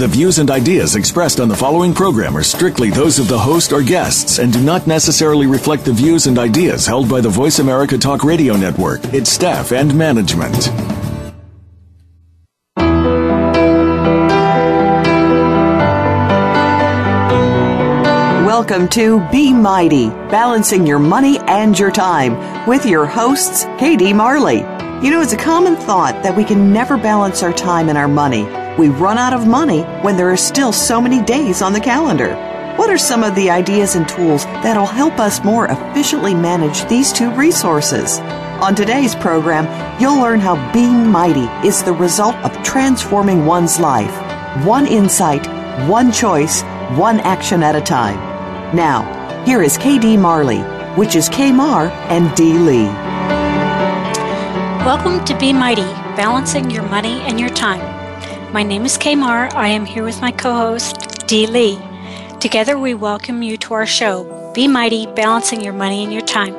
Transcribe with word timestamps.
The 0.00 0.08
views 0.08 0.38
and 0.38 0.50
ideas 0.50 0.96
expressed 0.96 1.40
on 1.40 1.48
the 1.50 1.54
following 1.54 1.92
program 1.92 2.34
are 2.34 2.42
strictly 2.42 2.88
those 2.88 3.18
of 3.18 3.28
the 3.28 3.38
host 3.38 3.70
or 3.70 3.82
guests 3.82 4.38
and 4.38 4.50
do 4.50 4.62
not 4.62 4.86
necessarily 4.86 5.46
reflect 5.46 5.84
the 5.84 5.92
views 5.92 6.26
and 6.26 6.38
ideas 6.38 6.86
held 6.86 7.06
by 7.06 7.20
the 7.20 7.28
Voice 7.28 7.58
America 7.58 7.98
Talk 7.98 8.24
Radio 8.24 8.56
Network, 8.56 9.04
its 9.12 9.30
staff, 9.30 9.72
and 9.72 9.94
management. 9.94 10.70
Welcome 18.46 18.88
to 18.88 19.20
Be 19.30 19.52
Mighty, 19.52 20.08
balancing 20.08 20.86
your 20.86 20.98
money 20.98 21.38
and 21.40 21.78
your 21.78 21.90
time 21.90 22.66
with 22.66 22.86
your 22.86 23.04
hosts, 23.04 23.64
KD 23.64 24.16
Marley. 24.16 24.60
You 25.04 25.10
know, 25.10 25.20
it's 25.20 25.34
a 25.34 25.36
common 25.36 25.76
thought 25.76 26.22
that 26.22 26.34
we 26.34 26.44
can 26.44 26.72
never 26.72 26.96
balance 26.96 27.42
our 27.42 27.52
time 27.52 27.90
and 27.90 27.98
our 27.98 28.08
money. 28.08 28.59
We 28.78 28.88
run 28.88 29.18
out 29.18 29.32
of 29.32 29.46
money 29.46 29.82
when 30.02 30.16
there 30.16 30.30
are 30.30 30.36
still 30.36 30.72
so 30.72 31.00
many 31.00 31.22
days 31.22 31.60
on 31.60 31.72
the 31.72 31.80
calendar. 31.80 32.34
What 32.76 32.88
are 32.88 32.96
some 32.96 33.24
of 33.24 33.34
the 33.34 33.50
ideas 33.50 33.96
and 33.96 34.08
tools 34.08 34.44
that'll 34.62 34.86
help 34.86 35.18
us 35.18 35.44
more 35.44 35.66
efficiently 35.66 36.34
manage 36.34 36.88
these 36.88 37.12
two 37.12 37.30
resources? 37.34 38.18
On 38.62 38.74
today's 38.74 39.14
program, 39.16 39.66
you'll 40.00 40.20
learn 40.20 40.40
how 40.40 40.72
being 40.72 41.08
mighty 41.08 41.46
is 41.66 41.82
the 41.82 41.92
result 41.92 42.36
of 42.36 42.62
transforming 42.62 43.44
one's 43.44 43.80
life. 43.80 44.14
One 44.64 44.86
insight, 44.86 45.46
one 45.88 46.12
choice, 46.12 46.62
one 46.96 47.20
action 47.20 47.62
at 47.62 47.76
a 47.76 47.80
time. 47.80 48.18
Now, 48.74 49.44
here 49.44 49.62
is 49.62 49.76
KD 49.76 50.18
Marley, 50.18 50.60
which 50.96 51.16
is 51.16 51.28
K 51.28 51.52
Mar 51.52 51.88
and 52.08 52.34
D 52.36 52.52
Lee. 52.52 52.84
Welcome 54.86 55.24
to 55.24 55.36
Be 55.38 55.52
Mighty, 55.52 55.82
balancing 56.16 56.70
your 56.70 56.84
money 56.84 57.20
and 57.22 57.38
your 57.38 57.50
time. 57.50 57.99
My 58.52 58.64
name 58.64 58.84
is 58.84 58.98
Kamar. 58.98 59.48
I 59.54 59.68
am 59.68 59.86
here 59.86 60.02
with 60.02 60.20
my 60.20 60.32
co 60.32 60.52
host, 60.52 61.28
Dee 61.28 61.46
Lee. 61.46 61.78
Together, 62.40 62.76
we 62.76 62.94
welcome 62.94 63.44
you 63.44 63.56
to 63.58 63.74
our 63.74 63.86
show, 63.86 64.50
Be 64.52 64.66
Mighty 64.66 65.06
Balancing 65.06 65.60
Your 65.60 65.72
Money 65.72 66.02
and 66.02 66.12
Your 66.12 66.26
Time. 66.26 66.56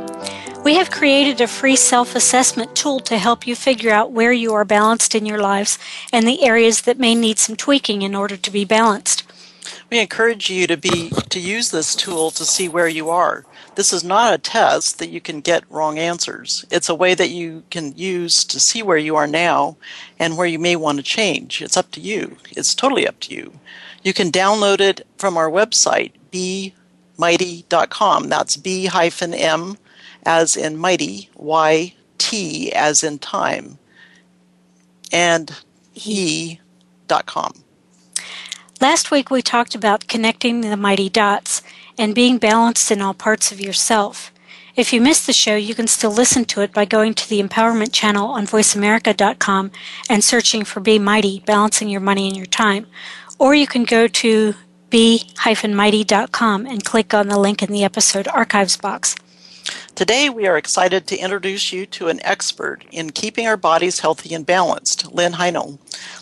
We 0.63 0.75
have 0.75 0.89
created 0.89 1.41
a 1.41 1.47
free 1.47 1.75
self 1.75 2.15
assessment 2.15 2.77
tool 2.77 3.01
to 3.01 3.17
help 3.17 3.45
you 3.45 3.57
figure 3.57 3.91
out 3.91 4.13
where 4.13 4.31
you 4.31 4.53
are 4.53 4.63
balanced 4.63 5.15
in 5.15 5.25
your 5.25 5.39
lives 5.39 5.77
and 6.13 6.25
the 6.25 6.41
areas 6.43 6.83
that 6.83 6.97
may 6.97 7.13
need 7.13 7.37
some 7.37 7.57
tweaking 7.57 8.03
in 8.03 8.15
order 8.15 8.37
to 8.37 8.51
be 8.51 8.63
balanced. 8.63 9.25
We 9.89 9.99
encourage 9.99 10.49
you 10.49 10.67
to 10.67 10.77
be 10.77 11.09
to 11.09 11.41
use 11.41 11.71
this 11.71 11.93
tool 11.93 12.31
to 12.31 12.45
see 12.45 12.69
where 12.69 12.87
you 12.87 13.09
are. 13.09 13.43
This 13.75 13.93
is 13.93 14.03
not 14.03 14.33
a 14.33 14.37
test 14.37 14.99
that 14.99 15.09
you 15.09 15.21
can 15.21 15.39
get 15.39 15.69
wrong 15.69 15.97
answers. 15.97 16.65
It's 16.69 16.89
a 16.89 16.95
way 16.95 17.15
that 17.15 17.29
you 17.29 17.63
can 17.69 17.95
use 17.95 18.43
to 18.45 18.59
see 18.59 18.83
where 18.83 18.97
you 18.97 19.15
are 19.15 19.27
now 19.27 19.77
and 20.19 20.37
where 20.37 20.47
you 20.47 20.59
may 20.59 20.75
want 20.75 20.97
to 20.97 21.03
change. 21.03 21.61
It's 21.61 21.77
up 21.77 21.91
to 21.91 22.01
you. 22.01 22.37
It's 22.51 22.75
totally 22.75 23.07
up 23.07 23.19
to 23.21 23.33
you. 23.33 23.53
You 24.03 24.13
can 24.13 24.29
download 24.31 24.81
it 24.81 25.07
from 25.17 25.37
our 25.37 25.49
website, 25.49 26.11
bemighty.com. 27.17 28.29
That's 28.29 28.57
B 28.57 28.87
hyphen 28.87 29.33
M 29.33 29.77
as 30.23 30.57
in 30.57 30.77
mighty, 30.77 31.29
Y 31.35 31.93
T 32.17 32.71
as 32.73 33.03
in 33.03 33.19
time, 33.19 33.77
and 35.11 35.55
he.com. 35.93 37.53
Last 38.79 39.11
week 39.11 39.29
we 39.29 39.41
talked 39.41 39.75
about 39.75 40.07
connecting 40.07 40.61
the 40.61 40.77
mighty 40.77 41.09
dots 41.09 41.61
and 41.97 42.15
being 42.15 42.37
balanced 42.37 42.91
in 42.91 43.01
all 43.01 43.13
parts 43.13 43.51
of 43.51 43.59
yourself. 43.59 44.31
If 44.75 44.93
you 44.93 45.01
missed 45.01 45.27
the 45.27 45.33
show, 45.33 45.55
you 45.55 45.75
can 45.75 45.87
still 45.87 46.11
listen 46.11 46.45
to 46.45 46.61
it 46.61 46.71
by 46.71 46.85
going 46.85 47.13
to 47.15 47.29
the 47.29 47.41
Empowerment 47.41 47.91
channel 47.91 48.29
on 48.29 48.47
voiceamerica.com 48.47 49.71
and 50.09 50.23
searching 50.23 50.63
for 50.63 50.79
Be 50.79 50.97
Mighty, 50.97 51.41
Balancing 51.45 51.89
Your 51.89 52.01
Money 52.01 52.27
and 52.27 52.37
Your 52.37 52.45
Time. 52.45 52.87
Or 53.37 53.53
you 53.53 53.67
can 53.67 53.83
go 53.83 54.07
to 54.07 54.55
be-mighty.com 54.89 56.65
and 56.65 56.85
click 56.85 57.13
on 57.13 57.27
the 57.27 57.39
link 57.39 57.63
in 57.63 57.71
the 57.71 57.83
episode 57.83 58.27
archives 58.27 58.77
box. 58.77 59.15
Today, 59.95 60.29
we 60.29 60.47
are 60.47 60.57
excited 60.57 61.05
to 61.07 61.17
introduce 61.17 61.71
you 61.71 61.85
to 61.87 62.07
an 62.07 62.19
expert 62.23 62.83
in 62.91 63.11
keeping 63.11 63.45
our 63.45 63.57
bodies 63.57 63.99
healthy 63.99 64.33
and 64.33 64.45
balanced, 64.45 65.13
Lynn 65.13 65.33
Heinel. 65.33 65.77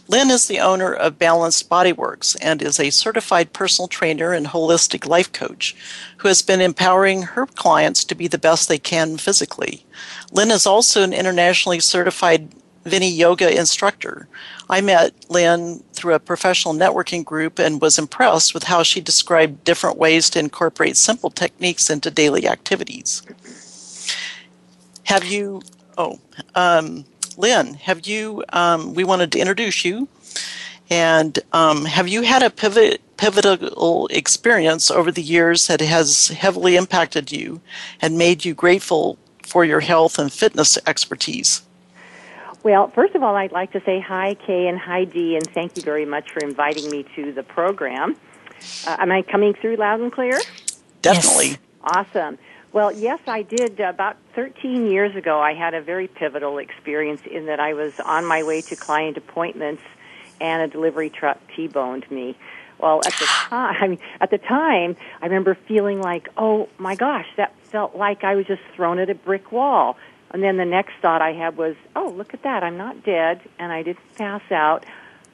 Lynn 0.07 0.29
is 0.29 0.47
the 0.47 0.59
owner 0.59 0.91
of 0.93 1.19
Balanced 1.19 1.69
Bodyworks 1.69 2.35
and 2.41 2.61
is 2.61 2.79
a 2.79 2.89
certified 2.89 3.53
personal 3.53 3.87
trainer 3.87 4.33
and 4.33 4.47
holistic 4.47 5.07
life 5.07 5.31
coach 5.31 5.75
who 6.17 6.27
has 6.27 6.41
been 6.41 6.61
empowering 6.61 7.21
her 7.21 7.45
clients 7.45 8.03
to 8.03 8.15
be 8.15 8.27
the 8.27 8.37
best 8.37 8.67
they 8.67 8.79
can 8.79 9.17
physically. 9.17 9.85
Lynn 10.31 10.51
is 10.51 10.65
also 10.65 11.03
an 11.03 11.13
internationally 11.13 11.79
certified 11.79 12.49
Viniyoga 12.85 13.55
instructor. 13.55 14.27
I 14.69 14.81
met 14.81 15.13
Lynn 15.29 15.83
through 15.93 16.13
a 16.13 16.19
professional 16.19 16.75
networking 16.75 17.25
group 17.25 17.57
and 17.57 17.81
was 17.81 17.97
impressed 17.97 18.53
with 18.53 18.63
how 18.63 18.83
she 18.83 19.01
described 19.01 19.63
different 19.63 19.97
ways 19.97 20.29
to 20.31 20.39
incorporate 20.39 20.95
simple 20.95 21.31
techniques 21.31 21.89
into 21.89 22.11
daily 22.11 22.47
activities. 22.47 23.23
Have 25.05 25.25
you, 25.25 25.61
oh, 25.97 26.19
um, 26.53 27.03
Lynn, 27.35 27.73
have 27.75 28.05
you, 28.05 28.43
um, 28.49 28.93
we 28.93 29.03
wanted 29.03 29.31
to 29.31 29.39
introduce 29.39 29.83
you. 29.83 30.07
And 30.91 31.37
um, 31.53 31.85
have 31.85 32.07
you 32.07 32.21
had 32.23 32.43
a 32.43 32.49
pivot, 32.49 33.01
pivotal 33.17 34.07
experience 34.07 34.89
over 34.89 35.11
the 35.11 35.21
years 35.21 35.67
that 35.67 35.81
has 35.81 36.29
heavily 36.29 36.75
impacted 36.75 37.31
you 37.31 37.61
and 38.01 38.17
made 38.17 38.45
you 38.45 38.53
grateful 38.53 39.17
for 39.43 39.65
your 39.65 39.79
health 39.79 40.19
and 40.19 40.31
fitness 40.31 40.77
expertise? 40.85 41.61
Well, 42.61 42.89
first 42.89 43.15
of 43.15 43.23
all, 43.23 43.35
I'd 43.35 43.53
like 43.53 43.71
to 43.71 43.81
say 43.85 44.01
hi, 44.01 44.35
Kay, 44.35 44.67
and 44.67 44.77
hi, 44.77 45.05
Dee, 45.05 45.35
and 45.35 45.49
thank 45.49 45.77
you 45.77 45.83
very 45.83 46.05
much 46.05 46.31
for 46.31 46.39
inviting 46.39 46.89
me 46.89 47.05
to 47.15 47.31
the 47.31 47.43
program. 47.43 48.17
Uh, 48.85 48.97
am 48.99 49.11
I 49.11 49.21
coming 49.21 49.53
through 49.53 49.77
loud 49.77 50.01
and 50.01 50.11
clear? 50.11 50.37
Definitely. 51.01 51.51
Yes. 51.51 51.59
Awesome. 51.81 52.37
Well, 52.73 52.91
yes, 52.91 53.19
I 53.27 53.43
did. 53.43 53.79
About 53.79 54.17
13 54.35 54.91
years 54.91 55.15
ago, 55.15 55.39
I 55.39 55.53
had 55.53 55.73
a 55.73 55.81
very 55.81 56.07
pivotal 56.07 56.57
experience 56.57 57.21
in 57.25 57.45
that 57.45 57.61
I 57.61 57.73
was 57.73 57.97
on 58.01 58.25
my 58.25 58.43
way 58.43 58.61
to 58.61 58.75
client 58.75 59.15
appointments 59.15 59.81
and 60.41 60.61
a 60.61 60.67
delivery 60.67 61.09
truck 61.09 61.39
T-boned 61.55 62.11
me. 62.11 62.35
Well, 62.77 63.01
at 63.05 63.13
the 63.13 63.25
time, 63.49 63.99
at 64.19 64.31
the 64.31 64.37
time, 64.37 64.97
I 65.21 65.25
remember 65.25 65.55
feeling 65.55 66.01
like, 66.01 66.27
oh 66.35 66.67
my 66.77 66.95
gosh, 66.95 67.27
that 67.37 67.55
felt 67.63 67.95
like 67.95 68.25
I 68.25 68.35
was 68.35 68.45
just 68.45 68.61
thrown 68.75 68.99
at 68.99 69.09
a 69.09 69.15
brick 69.15 69.53
wall. 69.53 69.97
And 70.31 70.43
then 70.43 70.57
the 70.57 70.65
next 70.65 70.93
thought 71.01 71.21
I 71.21 71.33
had 71.33 71.57
was, 71.57 71.75
oh, 71.95 72.13
look 72.15 72.33
at 72.33 72.43
that. 72.43 72.63
I'm 72.63 72.77
not 72.77 73.03
dead 73.03 73.41
and 73.57 73.71
I 73.71 73.83
didn't 73.83 74.15
pass 74.15 74.43
out. 74.51 74.85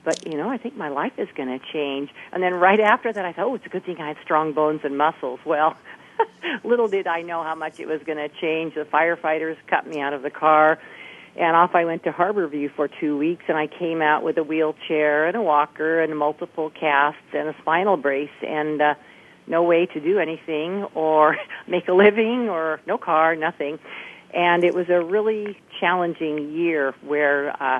But, 0.03 0.25
you 0.27 0.37
know, 0.37 0.49
I 0.49 0.57
think 0.57 0.77
my 0.77 0.89
life 0.89 1.13
is 1.17 1.27
going 1.35 1.49
to 1.49 1.65
change. 1.73 2.11
And 2.31 2.41
then 2.41 2.53
right 2.53 2.79
after 2.79 3.11
that, 3.11 3.25
I 3.25 3.33
thought, 3.33 3.47
oh, 3.47 3.55
it's 3.55 3.65
a 3.65 3.69
good 3.69 3.85
thing 3.85 3.99
I 3.99 4.09
had 4.09 4.17
strong 4.23 4.53
bones 4.53 4.81
and 4.83 4.97
muscles. 4.97 5.39
Well, 5.43 5.75
little 6.63 6.87
did 6.87 7.07
I 7.07 7.23
know 7.23 7.43
how 7.43 7.55
much 7.55 7.79
it 7.79 7.87
was 7.87 8.01
going 8.03 8.19
to 8.19 8.29
change. 8.29 8.75
The 8.75 8.85
firefighters 8.85 9.57
cut 9.67 9.87
me 9.87 9.99
out 9.99 10.13
of 10.13 10.21
the 10.21 10.29
car. 10.29 10.79
And 11.35 11.55
off 11.55 11.75
I 11.75 11.83
went 11.83 12.03
to 12.03 12.11
Harborview 12.11 12.71
for 12.75 12.87
two 12.87 13.17
weeks, 13.17 13.43
and 13.49 13.57
I 13.57 13.67
came 13.67 14.01
out 14.01 14.23
with 14.23 14.37
a 14.37 14.43
wheelchair 14.43 15.25
and 15.27 15.35
a 15.35 15.41
walker 15.41 15.99
and 15.99 16.17
multiple 16.17 16.69
casts 16.69 17.19
and 17.33 17.49
a 17.49 17.55
spinal 17.59 17.97
brace, 17.97 18.29
and 18.41 18.81
uh, 18.81 18.93
no 19.45 19.63
way 19.63 19.85
to 19.87 19.99
do 19.99 20.19
anything 20.19 20.85
or 20.95 21.35
make 21.67 21.89
a 21.89 21.93
living 21.93 22.47
or 22.47 22.79
no 22.87 22.97
car, 22.97 23.35
nothing 23.35 23.79
and 24.35 24.63
it 24.63 24.75
was 24.75 24.89
a 24.89 25.01
really 25.01 25.57
challenging 25.79 26.51
year 26.51 26.93
where 27.01 27.51
uh, 27.63 27.79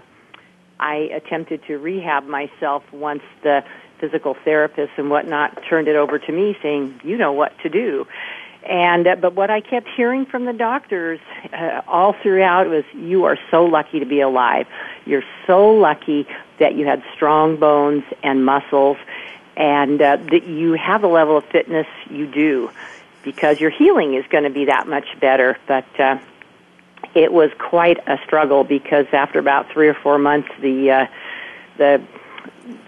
I 0.80 0.96
attempted 0.96 1.64
to 1.68 1.78
rehab 1.78 2.26
myself 2.26 2.84
once 2.92 3.24
the 3.44 3.64
physical 4.00 4.36
therapist 4.46 4.94
and 4.98 5.10
whatnot 5.10 5.62
turned 5.70 5.88
it 5.88 5.96
over 5.96 6.18
to 6.18 6.32
me, 6.32 6.58
saying, 6.64 7.02
"You 7.04 7.18
know 7.18 7.34
what 7.34 7.58
to 7.60 7.70
do." 7.70 8.08
And 8.64 9.06
uh, 9.06 9.16
but 9.16 9.36
what 9.36 9.50
I 9.50 9.62
kept 9.62 9.88
hearing 9.96 10.26
from 10.26 10.46
the 10.46 10.54
doctors 10.54 11.20
uh, 11.54 11.82
all 11.88 12.14
throughout 12.14 12.68
was, 12.68 12.86
"You 12.94 13.26
are 13.26 13.38
so 13.52 13.66
lucky 13.66 14.00
to 14.00 14.06
be 14.06 14.22
alive. 14.22 14.68
You're 15.06 15.26
so 15.46 15.72
lucky 15.72 16.26
that 16.60 16.76
you 16.76 16.86
had 16.86 17.04
strong 17.14 17.58
bones 17.58 18.04
and 18.24 18.46
muscles, 18.46 18.98
and 19.58 20.02
uh, 20.02 20.18
that 20.32 20.48
you 20.48 20.74
have 20.74 21.02
the 21.02 21.08
level 21.08 21.38
of 21.38 21.46
fitness 21.46 21.88
you 22.10 22.28
do." 22.28 22.72
Because 23.24 23.60
your 23.60 23.72
healing 23.72 24.14
is 24.14 24.24
going 24.28 24.44
to 24.44 24.52
be 24.52 24.66
that 24.66 24.88
much 24.88 25.08
better. 25.20 25.58
But 25.68 26.00
uh, 26.00 26.20
it 27.16 27.32
was 27.32 27.50
quite 27.58 27.98
a 28.08 28.18
struggle 28.26 28.64
because 28.64 29.06
after 29.14 29.40
about 29.40 29.72
three 29.72 29.88
or 29.88 29.94
four 29.96 30.18
months, 30.20 30.50
the 30.62 30.92
uh, 30.92 31.06
the 31.78 32.02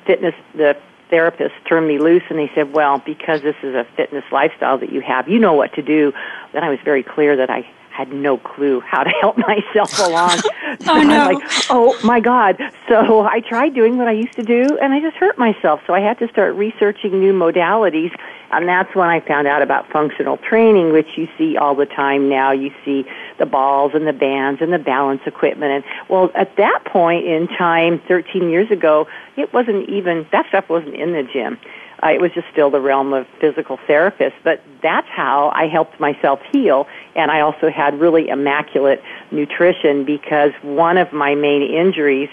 fitness 0.06 0.35
the 0.53 0.77
therapist 1.09 1.56
turned 1.68 1.88
me 1.88 1.97
loose 1.97 2.24
and 2.29 2.38
he 2.38 2.50
said, 2.53 2.74
"Well, 2.74 3.01
because 3.06 3.41
this 3.41 3.56
is 3.63 3.74
a 3.74 3.88
fitness 3.95 4.25
lifestyle 4.31 4.77
that 4.79 4.91
you 4.91 5.01
have, 5.01 5.27
you 5.29 5.39
know 5.39 5.53
what 5.53 5.74
to 5.74 5.81
do." 5.81 6.13
Then 6.51 6.63
I 6.63 6.69
was 6.69 6.79
very 6.83 7.03
clear 7.03 7.38
that 7.38 7.50
I 7.50 7.68
had 7.89 8.13
no 8.13 8.38
clue 8.38 8.79
how 8.81 9.03
to 9.03 9.09
help 9.21 9.38
myself 9.38 9.97
along. 10.00 10.39
Oh 10.81 11.01
so 11.01 11.01
no! 11.01 11.21
I'm 11.21 11.33
like, 11.33 11.44
oh 11.69 12.00
my 12.03 12.19
God! 12.19 12.57
So 12.88 13.21
I 13.21 13.39
tried 13.39 13.74
doing 13.74 13.97
what 13.97 14.07
I 14.07 14.12
used 14.12 14.35
to 14.35 14.44
do, 14.44 14.77
and 14.81 14.94
I 14.94 15.00
just 15.00 15.15
hurt 15.15 15.38
myself. 15.38 15.79
So 15.88 15.94
I 15.94 16.01
had 16.01 16.19
to 16.19 16.27
start 16.27 16.56
researching 16.56 17.19
new 17.19 17.33
modalities, 17.33 18.13
and 18.52 18.68
that's 18.68 18.94
when 18.96 19.10
I 19.10 19.20
found 19.20 19.48
out 19.48 19.62
about 19.62 19.92
functional 19.92 20.38
training, 20.38 20.94
which 20.94 21.18
you 21.18 21.28
see 21.38 21.58
all 21.58 21.76
the 21.76 21.86
time 21.86 22.30
now. 22.30 22.52
You 22.52 22.72
see 22.86 23.06
the 23.40 23.46
balls 23.46 23.92
and 23.94 24.08
the 24.08 24.14
bands 24.14 24.62
and 24.62 24.72
the 24.72 24.80
balance 24.80 25.22
equipment, 25.26 25.72
and 25.72 25.84
well, 26.10 26.32
at 26.36 26.56
that 26.58 26.86
point 26.86 27.26
in 27.26 27.48
time, 27.48 28.02
13 28.08 28.50
years 28.50 28.72
ago, 28.72 29.08
it 29.36 29.54
wasn't 29.54 29.90
even 29.90 30.26
that 30.32 30.48
stuff 30.50 30.70
wasn't 30.70 30.96
in 30.96 31.14
the 31.14 31.24
gym. 31.24 31.60
Uh, 32.04 32.10
it 32.10 32.22
was 32.22 32.32
just 32.34 32.48
still 32.52 32.70
the 32.70 32.80
realm 32.80 33.12
of 33.12 33.26
physical 33.42 33.78
therapists, 33.90 34.36
but 34.44 34.62
that's 34.84 35.08
how 35.08 35.52
I 35.56 35.68
helped 35.68 36.00
myself 36.00 36.40
heal. 36.52 36.88
And 37.16 37.32
I 37.32 37.42
also 37.42 37.72
had 37.72 38.00
really 38.00 38.30
immaculate 38.30 39.02
nutrition 39.32 40.06
because 40.06 40.52
one 40.62 40.98
of 40.98 41.12
my 41.12 41.34
main 41.34 41.64
injuries 41.64 42.30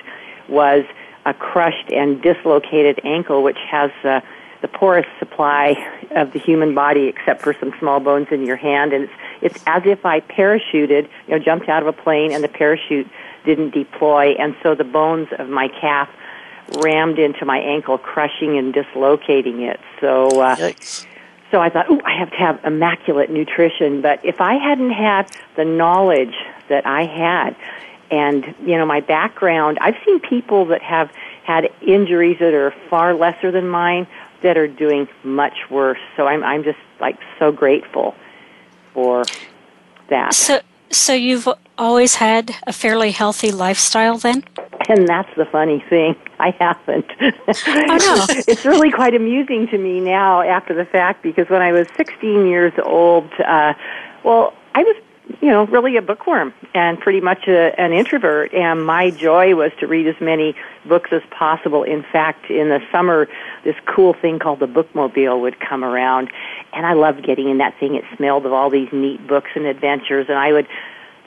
was 0.48 0.84
a 1.24 1.32
crushed 1.32 1.90
and 1.90 2.20
dislocated 2.20 3.00
ankle, 3.04 3.42
which 3.42 3.56
has 3.70 3.90
uh, 4.04 4.20
the 4.64 4.78
poorest 4.78 5.10
supply 5.18 5.76
of 6.12 6.32
the 6.32 6.38
human 6.38 6.74
body 6.74 7.06
except 7.06 7.42
for 7.42 7.54
some 7.60 7.70
small 7.78 8.00
bones 8.00 8.28
in 8.30 8.46
your 8.46 8.56
hand. 8.56 8.94
And 8.94 9.04
it's, 9.04 9.12
it's 9.42 9.64
as 9.66 9.82
if 9.84 10.06
I 10.06 10.20
parachuted, 10.20 11.06
you 11.26 11.36
know, 11.36 11.38
jumped 11.38 11.68
out 11.68 11.82
of 11.82 11.88
a 11.88 11.92
plane 11.92 12.32
and 12.32 12.42
the 12.42 12.48
parachute 12.48 13.06
didn't 13.44 13.74
deploy. 13.74 14.32
And 14.38 14.56
so 14.62 14.74
the 14.74 14.84
bones 14.84 15.28
of 15.38 15.50
my 15.50 15.68
calf 15.68 16.08
rammed 16.82 17.18
into 17.18 17.44
my 17.44 17.58
ankle, 17.58 17.98
crushing 17.98 18.56
and 18.56 18.72
dislocating 18.72 19.60
it. 19.60 19.78
So, 20.00 20.28
uh, 20.40 20.56
Yikes. 20.56 21.06
so 21.50 21.60
I 21.60 21.68
thought, 21.68 21.84
oh, 21.90 22.00
I 22.02 22.18
have 22.18 22.30
to 22.30 22.36
have 22.36 22.64
immaculate 22.64 23.28
nutrition. 23.28 24.00
But 24.00 24.24
if 24.24 24.40
I 24.40 24.54
hadn't 24.54 24.92
had 24.92 25.30
the 25.56 25.66
knowledge 25.66 26.34
that 26.70 26.86
I 26.86 27.04
had, 27.04 27.54
and 28.10 28.54
you 28.60 28.78
know 28.78 28.86
my 28.86 29.00
background, 29.00 29.76
I've 29.80 29.96
seen 30.06 30.20
people 30.20 30.66
that 30.66 30.82
have 30.82 31.10
had 31.42 31.70
injuries 31.82 32.38
that 32.38 32.54
are 32.54 32.72
far 32.88 33.12
lesser 33.12 33.50
than 33.50 33.68
mine 33.68 34.06
that 34.44 34.56
are 34.56 34.68
doing 34.68 35.08
much 35.24 35.56
worse. 35.70 35.98
So 36.16 36.26
I'm 36.26 36.44
I'm 36.44 36.62
just 36.62 36.78
like 37.00 37.18
so 37.40 37.50
grateful 37.50 38.14
for 38.92 39.24
that. 40.08 40.34
So, 40.34 40.60
so 40.90 41.12
you've 41.12 41.48
always 41.76 42.14
had 42.14 42.54
a 42.66 42.72
fairly 42.72 43.10
healthy 43.10 43.50
lifestyle 43.50 44.18
then? 44.18 44.44
And 44.88 45.08
that's 45.08 45.34
the 45.36 45.46
funny 45.46 45.82
thing. 45.88 46.14
I 46.38 46.50
haven't. 46.60 47.06
Oh, 47.18 47.96
no. 47.96 48.26
it's 48.46 48.64
really 48.64 48.90
quite 48.90 49.14
amusing 49.14 49.66
to 49.68 49.78
me 49.78 50.00
now 50.00 50.42
after 50.42 50.74
the 50.74 50.84
fact 50.84 51.22
because 51.22 51.48
when 51.48 51.62
I 51.62 51.72
was 51.72 51.86
16 51.96 52.46
years 52.46 52.72
old, 52.82 53.28
uh, 53.40 53.74
well, 54.24 54.52
I 54.74 54.82
was, 54.82 54.96
you 55.40 55.48
know, 55.48 55.64
really 55.66 55.96
a 55.96 56.02
bookworm 56.02 56.52
and 56.74 57.00
pretty 57.00 57.20
much 57.20 57.48
a, 57.48 57.78
an 57.80 57.92
introvert. 57.92 58.52
And 58.52 58.84
my 58.84 59.10
joy 59.10 59.54
was 59.54 59.72
to 59.80 59.86
read 59.86 60.06
as 60.06 60.20
many 60.20 60.54
books 60.86 61.10
as 61.12 61.22
possible. 61.30 61.82
In 61.82 62.04
fact, 62.12 62.50
in 62.50 62.68
the 62.68 62.80
summer, 62.92 63.26
this 63.64 63.76
cool 63.86 64.14
thing 64.14 64.38
called 64.38 64.60
the 64.60 64.66
bookmobile 64.66 65.40
would 65.40 65.58
come 65.58 65.82
around. 65.82 66.30
And 66.72 66.86
I 66.86 66.92
loved 66.92 67.24
getting 67.24 67.48
in 67.48 67.58
that 67.58 67.78
thing. 67.80 67.94
It 67.94 68.04
smelled 68.16 68.46
of 68.46 68.52
all 68.52 68.70
these 68.70 68.88
neat 68.92 69.26
books 69.26 69.50
and 69.54 69.66
adventures. 69.66 70.26
And 70.28 70.38
I 70.38 70.52
would 70.52 70.68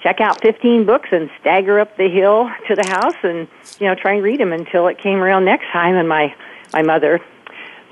check 0.01 0.21
out 0.21 0.41
15 0.41 0.85
books 0.85 1.09
and 1.11 1.29
stagger 1.39 1.79
up 1.79 1.97
the 1.97 2.09
hill 2.09 2.49
to 2.67 2.75
the 2.75 2.87
house 2.87 3.15
and 3.23 3.47
you 3.79 3.87
know 3.87 3.95
try 3.95 4.13
and 4.13 4.23
read 4.23 4.39
them 4.39 4.53
until 4.53 4.87
it 4.87 4.97
came 4.97 5.19
around 5.19 5.45
next 5.45 5.65
time 5.71 5.95
and 5.95 6.07
my 6.07 6.33
my 6.73 6.81
mother 6.81 7.19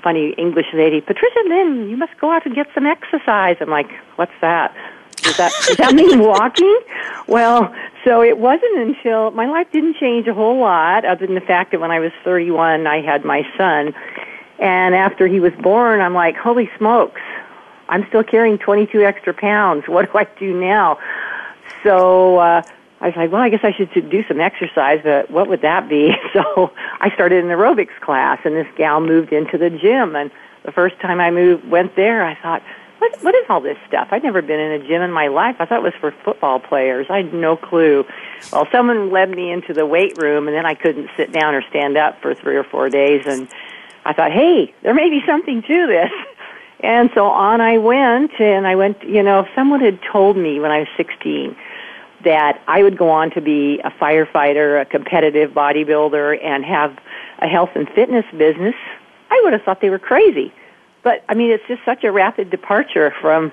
funny 0.02 0.30
english 0.38 0.66
lady 0.72 1.00
patricia 1.00 1.40
lynn 1.48 1.88
you 1.88 1.96
must 1.96 2.16
go 2.20 2.30
out 2.30 2.46
and 2.46 2.54
get 2.54 2.66
some 2.74 2.86
exercise 2.86 3.56
i'm 3.60 3.68
like 3.68 3.90
what's 4.16 4.32
that 4.40 4.74
does 5.16 5.36
that 5.36 5.52
does 5.66 5.76
that 5.76 5.94
mean 5.94 6.20
walking 6.20 6.78
well 7.26 7.74
so 8.04 8.22
it 8.22 8.38
wasn't 8.38 8.78
until 8.78 9.32
my 9.32 9.46
life 9.46 9.66
didn't 9.72 9.96
change 9.96 10.28
a 10.28 10.34
whole 10.34 10.60
lot 10.60 11.04
other 11.04 11.26
than 11.26 11.34
the 11.34 11.40
fact 11.40 11.72
that 11.72 11.80
when 11.80 11.90
i 11.90 11.98
was 11.98 12.12
31 12.24 12.86
i 12.86 13.00
had 13.00 13.24
my 13.24 13.42
son 13.58 13.92
and 14.58 14.94
after 14.94 15.26
he 15.26 15.40
was 15.40 15.52
born 15.62 16.00
i'm 16.00 16.14
like 16.14 16.36
holy 16.36 16.70
smokes 16.78 17.20
i'm 17.88 18.06
still 18.08 18.22
carrying 18.22 18.58
22 18.58 19.02
extra 19.02 19.32
pounds 19.34 19.84
what 19.88 20.10
do 20.10 20.18
i 20.18 20.24
do 20.38 20.58
now 20.58 20.98
so 21.82 22.38
uh, 22.38 22.62
I 23.00 23.08
was 23.08 23.16
like, 23.16 23.30
well, 23.30 23.42
I 23.42 23.50
guess 23.50 23.60
I 23.62 23.72
should 23.72 23.92
do 23.92 24.24
some 24.26 24.40
exercise, 24.40 25.00
but 25.04 25.30
what 25.30 25.48
would 25.48 25.62
that 25.62 25.88
be? 25.88 26.14
So 26.32 26.70
I 27.00 27.10
started 27.14 27.44
an 27.44 27.50
aerobics 27.50 27.98
class, 28.00 28.40
and 28.44 28.54
this 28.54 28.66
gal 28.76 29.00
moved 29.00 29.32
into 29.32 29.56
the 29.56 29.70
gym. 29.70 30.14
And 30.14 30.30
the 30.64 30.72
first 30.72 30.98
time 31.00 31.18
I 31.18 31.30
moved, 31.30 31.66
went 31.66 31.96
there, 31.96 32.22
I 32.22 32.34
thought, 32.34 32.62
what, 32.98 33.22
what 33.22 33.34
is 33.34 33.44
all 33.48 33.60
this 33.60 33.78
stuff? 33.86 34.08
I'd 34.10 34.22
never 34.22 34.42
been 34.42 34.60
in 34.60 34.72
a 34.72 34.86
gym 34.86 35.00
in 35.00 35.12
my 35.12 35.28
life. 35.28 35.56
I 35.60 35.64
thought 35.64 35.78
it 35.78 35.82
was 35.82 35.94
for 35.98 36.12
football 36.24 36.60
players. 36.60 37.06
I 37.08 37.18
had 37.18 37.32
no 37.32 37.56
clue. 37.56 38.04
Well, 38.52 38.66
someone 38.70 39.10
led 39.10 39.30
me 39.30 39.50
into 39.50 39.72
the 39.72 39.86
weight 39.86 40.18
room, 40.18 40.46
and 40.46 40.54
then 40.54 40.66
I 40.66 40.74
couldn't 40.74 41.08
sit 41.16 41.32
down 41.32 41.54
or 41.54 41.62
stand 41.70 41.96
up 41.96 42.20
for 42.20 42.34
three 42.34 42.56
or 42.56 42.64
four 42.64 42.90
days. 42.90 43.22
And 43.26 43.48
I 44.06 44.12
thought, 44.12 44.32
hey, 44.32 44.72
there 44.82 44.94
may 44.94 45.10
be 45.10 45.22
something 45.26 45.62
to 45.62 45.86
this. 45.86 46.10
And 46.80 47.08
so 47.14 47.24
on 47.24 47.62
I 47.62 47.78
went, 47.78 48.38
and 48.38 48.66
I 48.66 48.74
went, 48.74 49.02
you 49.02 49.22
know, 49.22 49.40
if 49.40 49.46
someone 49.54 49.80
had 49.80 49.98
told 50.12 50.36
me 50.36 50.60
when 50.60 50.70
I 50.70 50.80
was 50.80 50.88
16 50.98 51.56
that 52.22 52.60
I 52.68 52.82
would 52.82 52.98
go 52.98 53.08
on 53.08 53.30
to 53.30 53.40
be 53.40 53.80
a 53.82 53.90
firefighter, 53.90 54.82
a 54.82 54.84
competitive 54.84 55.52
bodybuilder, 55.52 56.44
and 56.44 56.66
have 56.66 56.98
a 57.38 57.48
health 57.48 57.70
and 57.74 57.88
fitness 57.88 58.26
business, 58.36 58.74
I 59.30 59.40
would 59.42 59.54
have 59.54 59.62
thought 59.62 59.80
they 59.80 59.88
were 59.88 59.98
crazy. 59.98 60.52
But 61.02 61.24
I 61.30 61.34
mean, 61.34 61.50
it's 61.50 61.64
just 61.66 61.82
such 61.84 62.04
a 62.04 62.12
rapid 62.12 62.50
departure 62.50 63.14
from, 63.22 63.52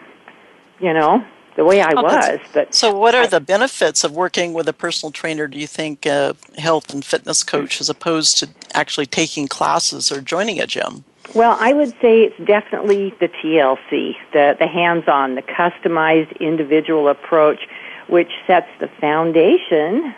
you 0.80 0.94
know, 0.94 1.26
the 1.56 1.66
way 1.66 1.82
I 1.82 1.94
Oh, 1.96 2.02
was. 2.04 2.40
But 2.54 2.74
So, 2.74 2.96
what 2.98 3.16
are 3.16 3.28
the 3.28 3.40
benefits 3.40 4.04
of 4.04 4.12
working 4.12 4.54
with 4.54 4.68
a 4.68 4.74
personal 4.74 5.12
trainer, 5.12 5.48
do 5.48 5.58
you 5.58 5.68
think, 5.68 6.06
a 6.06 6.36
health 6.58 6.94
and 6.94 7.04
fitness 7.04 7.44
coach, 7.44 7.80
as 7.80 7.90
opposed 7.90 8.38
to 8.40 8.50
actually 8.74 9.06
taking 9.06 9.48
classes 9.48 10.12
or 10.12 10.22
joining 10.22 10.60
a 10.60 10.68
gym? 10.68 11.04
Well, 11.34 11.58
I 11.60 11.74
would 11.74 11.90
say 12.02 12.24
it's 12.24 12.38
definitely 12.46 13.14
the 13.20 13.28
TLC, 13.28 14.16
the, 14.34 14.56
the 14.60 14.68
hands-on, 14.68 15.36
the 15.36 15.42
customized 15.42 16.40
individual 16.40 17.08
approach, 17.08 17.68
which 18.08 18.32
sets 18.46 18.68
the 18.80 18.88
foundation, 18.88 20.14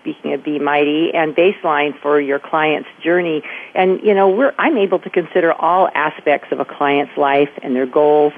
speaking 0.00 0.32
of 0.32 0.44
Be 0.44 0.58
Mighty, 0.58 1.12
and 1.12 1.34
baseline 1.34 1.98
for 2.00 2.20
your 2.20 2.38
client's 2.38 2.88
journey. 3.02 3.42
And, 3.74 4.00
you 4.02 4.14
know, 4.14 4.28
we're, 4.28 4.54
I'm 4.56 4.78
able 4.78 5.00
to 5.00 5.10
consider 5.10 5.52
all 5.52 5.90
aspects 5.94 6.52
of 6.52 6.60
a 6.60 6.64
client's 6.64 7.16
life 7.16 7.50
and 7.62 7.74
their 7.74 7.86
goals. 7.86 8.32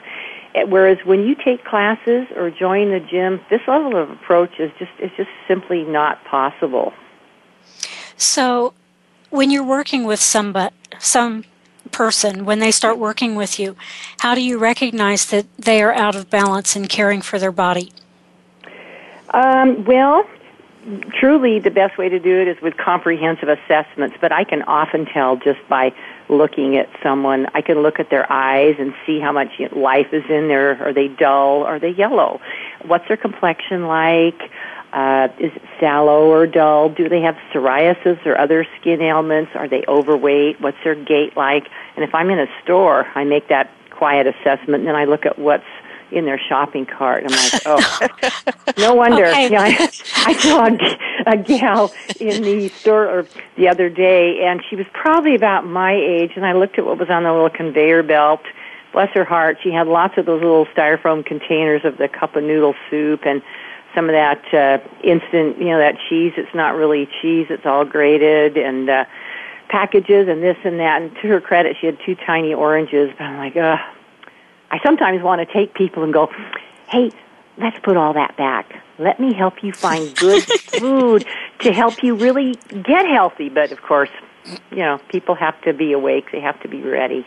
Eh, 0.59 0.65
Whereas 0.65 0.99
when 1.05 1.27
you 1.27 1.35
take 1.35 1.65
classes 1.65 2.27
or 2.37 2.51
join 2.51 2.91
the 2.91 3.01
gym, 3.01 3.41
this 3.51 3.61
level 3.67 3.97
of 3.97 4.11
approach 4.11 4.59
is 4.59 4.71
just, 4.79 4.93
is 4.99 5.11
just 5.17 5.31
simply 5.47 5.85
not 5.85 6.25
possible. 6.25 6.93
So, 8.17 8.75
when 9.31 9.51
you're 9.51 9.65
working 9.65 10.05
with 10.05 10.21
somebody, 10.21 10.75
some 10.99 11.45
person, 11.93 12.45
when 12.45 12.59
they 12.59 12.71
start 12.71 12.99
working 12.99 13.35
with 13.35 13.59
you, 13.59 13.77
how 14.21 14.35
do 14.35 14.41
you 14.41 14.59
recognize 14.59 15.27
that 15.27 15.47
they 15.57 15.83
are 15.83 15.93
out 15.93 16.17
of 16.17 16.29
balance 16.31 16.75
in 16.75 16.87
caring 16.87 17.23
for 17.23 17.39
their 17.39 17.53
body? 17.53 17.93
Um, 19.31 19.85
well, 19.85 20.25
truly 21.21 21.59
the 21.59 21.71
best 21.71 21.99
way 21.99 22.09
to 22.09 22.19
do 22.19 22.41
it 22.41 22.49
is 22.49 22.61
with 22.63 22.77
comprehensive 22.77 23.49
assessments, 23.49 24.17
but 24.21 24.33
I 24.33 24.45
can 24.45 24.63
often 24.63 25.07
tell 25.07 25.37
just 25.37 25.61
by 25.69 25.93
looking 26.29 26.77
at 26.77 26.89
someone. 27.03 27.47
I 27.55 27.61
can 27.61 27.83
look 27.83 27.99
at 28.01 28.11
their 28.11 28.31
eyes 28.31 28.77
and 28.79 28.95
see 29.07 29.21
how 29.21 29.33
much 29.33 29.49
life 29.73 30.13
is 30.13 30.25
in 30.29 30.49
there. 30.49 30.83
Are 30.83 30.93
they 30.93 31.09
dull? 31.09 31.65
Are 31.65 31.79
they 31.79 31.91
yellow? 31.91 32.41
What's 32.85 33.07
their 33.09 33.17
complexion 33.17 33.87
like? 33.87 34.41
Uh, 34.93 35.29
is 35.39 35.53
it 35.55 35.63
sallow 35.79 36.31
or 36.31 36.47
dull? 36.47 36.89
Do 36.89 37.09
they 37.09 37.21
have 37.21 37.37
psoriasis 37.53 38.25
or 38.25 38.39
other 38.39 38.67
skin 38.81 39.03
ailments? 39.03 39.53
Are 39.55 39.69
they 39.69 39.85
overweight? 39.87 40.61
What's 40.61 40.79
their 40.83 40.95
gait 40.95 41.37
like? 41.37 41.69
And 41.97 42.05
if 42.05 42.15
I'm 42.15 42.31
in 42.31 42.39
a 42.39 42.47
store, 42.63 43.07
I 43.15 43.25
make 43.25 43.49
that 43.49 43.71
quiet 43.91 44.27
assessment 44.27 44.81
and 44.81 44.87
then 44.87 44.97
I 44.97 45.05
look 45.05 45.27
at 45.27 45.39
what's 45.39 45.65
in 46.11 46.25
their 46.25 46.39
shopping 46.39 46.87
cart. 46.87 47.25
I'm 47.27 47.31
like, 47.33 47.63
oh, 47.67 48.73
no 48.79 48.95
wonder. 48.95 49.27
Okay. 49.27 49.51
Yeah, 49.51 49.63
I, 49.63 49.91
I 50.27 50.33
saw 50.35 50.67
a, 50.67 51.33
a 51.33 51.37
gal 51.37 51.93
in 52.21 52.43
the 52.43 52.69
store 52.69 53.07
or 53.07 53.27
the 53.57 53.69
other 53.69 53.89
day, 53.89 54.45
and 54.45 54.63
she 54.69 54.77
was 54.77 54.87
probably 54.93 55.35
about 55.35 55.67
my 55.67 55.93
age. 55.95 56.33
And 56.37 56.47
I 56.47 56.53
looked 56.53 56.79
at 56.79 56.87
what 56.87 56.99
was 56.99 57.11
on 57.11 57.25
the 57.25 57.33
little 57.33 57.51
conveyor 57.51 58.03
belt. 58.03 58.41
Bless 58.93 59.11
her 59.11 59.25
heart, 59.25 59.59
she 59.63 59.71
had 59.71 59.87
lots 59.87 60.17
of 60.17 60.27
those 60.27 60.43
little 60.43 60.67
styrofoam 60.67 61.25
containers 61.25 61.85
of 61.85 61.99
the 61.99 62.09
cup 62.09 62.37
of 62.37 62.45
noodle 62.45 62.75
soup 62.89 63.27
and 63.27 63.43
some 63.95 64.09
of 64.09 64.13
that 64.13 64.55
uh, 64.55 64.79
instant, 65.05 65.59
you 65.59 65.67
know, 65.67 65.79
that 65.79 65.97
cheese. 66.09 66.33
It's 66.37 66.55
not 66.55 66.75
really 66.75 67.07
cheese; 67.21 67.47
it's 67.51 67.67
all 67.67 67.85
grated 67.85 68.57
and. 68.57 68.89
uh 68.89 69.05
packages 69.69 70.29
and 70.29 70.43
this 70.43 70.57
and 70.65 70.81
that 70.81 71.03
and 71.03 71.15
to 71.17 71.29
her 71.29 71.43
credit 71.43 71.77
she 71.79 71.85
had 71.85 71.99
two 72.07 72.15
tiny 72.15 72.55
oranges 72.55 73.11
but 73.19 73.25
i'm 73.25 73.37
like 73.37 73.55
ugh 73.55 73.79
I 74.71 74.79
sometimes 74.85 75.23
want 75.23 75.47
to 75.47 75.53
take 75.53 75.75
people 75.75 76.03
and 76.05 76.13
go, 76.13 76.31
hey, 76.89 77.11
let's 77.57 77.79
put 77.83 77.97
all 77.97 78.13
that 78.15 78.37
back. 78.37 78.83
Let 78.99 79.21
me 79.21 79.33
help 79.33 79.63
you 79.63 79.73
find 79.73 80.15
good 80.17 80.43
food 80.79 81.25
to 81.61 81.73
help 81.73 82.03
you 82.03 82.15
really 82.15 82.55
get 82.71 83.07
healthy. 83.07 83.49
But 83.49 83.73
of 83.73 83.83
course, 83.83 84.11
you 84.71 84.79
know, 84.79 85.01
people 85.09 85.35
have 85.35 85.61
to 85.63 85.73
be 85.73 85.93
awake. 85.93 86.33
They 86.33 86.41
have 86.41 86.61
to 86.63 86.69
be 86.69 86.83
ready. 86.83 87.27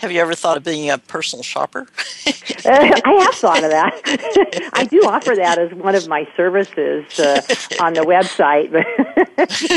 Have 0.00 0.10
you 0.10 0.20
ever 0.20 0.34
thought 0.34 0.56
of 0.56 0.64
being 0.64 0.88
a 0.88 0.96
personal 0.96 1.42
shopper? 1.42 1.80
uh, 2.26 3.00
I 3.04 3.22
have 3.22 3.34
thought 3.34 3.62
of 3.62 3.70
that. 3.70 4.70
I 4.72 4.84
do 4.84 5.02
offer 5.04 5.36
that 5.36 5.58
as 5.58 5.74
one 5.74 5.94
of 5.94 6.08
my 6.08 6.26
services 6.36 7.04
uh, 7.18 7.42
on 7.80 7.92
the 7.92 8.00
website. 8.00 8.70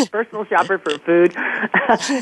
personal 0.12 0.46
shopper 0.46 0.78
for 0.78 0.98
food. 1.00 1.34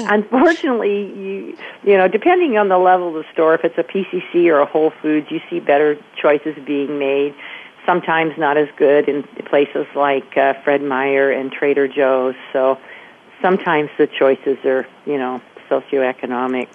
Unfortunately, 0.10 1.14
you 1.14 1.58
you 1.84 1.96
know, 1.96 2.08
depending 2.08 2.58
on 2.58 2.70
the 2.70 2.80
level 2.80 3.10
of 3.10 3.14
the 3.14 3.32
store, 3.32 3.54
if 3.54 3.64
it's 3.64 3.78
a 3.78 3.84
PCC 3.84 4.48
or 4.48 4.60
a 4.60 4.66
Whole 4.66 4.92
Foods, 5.02 5.28
you 5.30 5.40
see 5.48 5.60
better 5.60 5.96
choices 6.20 6.56
being 6.66 6.98
made. 6.98 7.36
Sometimes 7.86 8.34
not 8.36 8.58
as 8.58 8.68
good 8.78 9.10
in 9.10 9.24
places 9.46 9.86
like 9.96 10.38
uh, 10.38 10.54
Fred 10.64 10.82
Meyer 10.82 11.32
and 11.32 11.52
Trader 11.52 11.88
Joe's. 11.88 12.36
So 12.52 12.80
sometimes 13.42 13.92
the 14.00 14.08
choices 14.08 14.58
are, 14.66 14.88
you 15.06 15.20
know, 15.20 15.40
socioeconomic. 15.70 16.68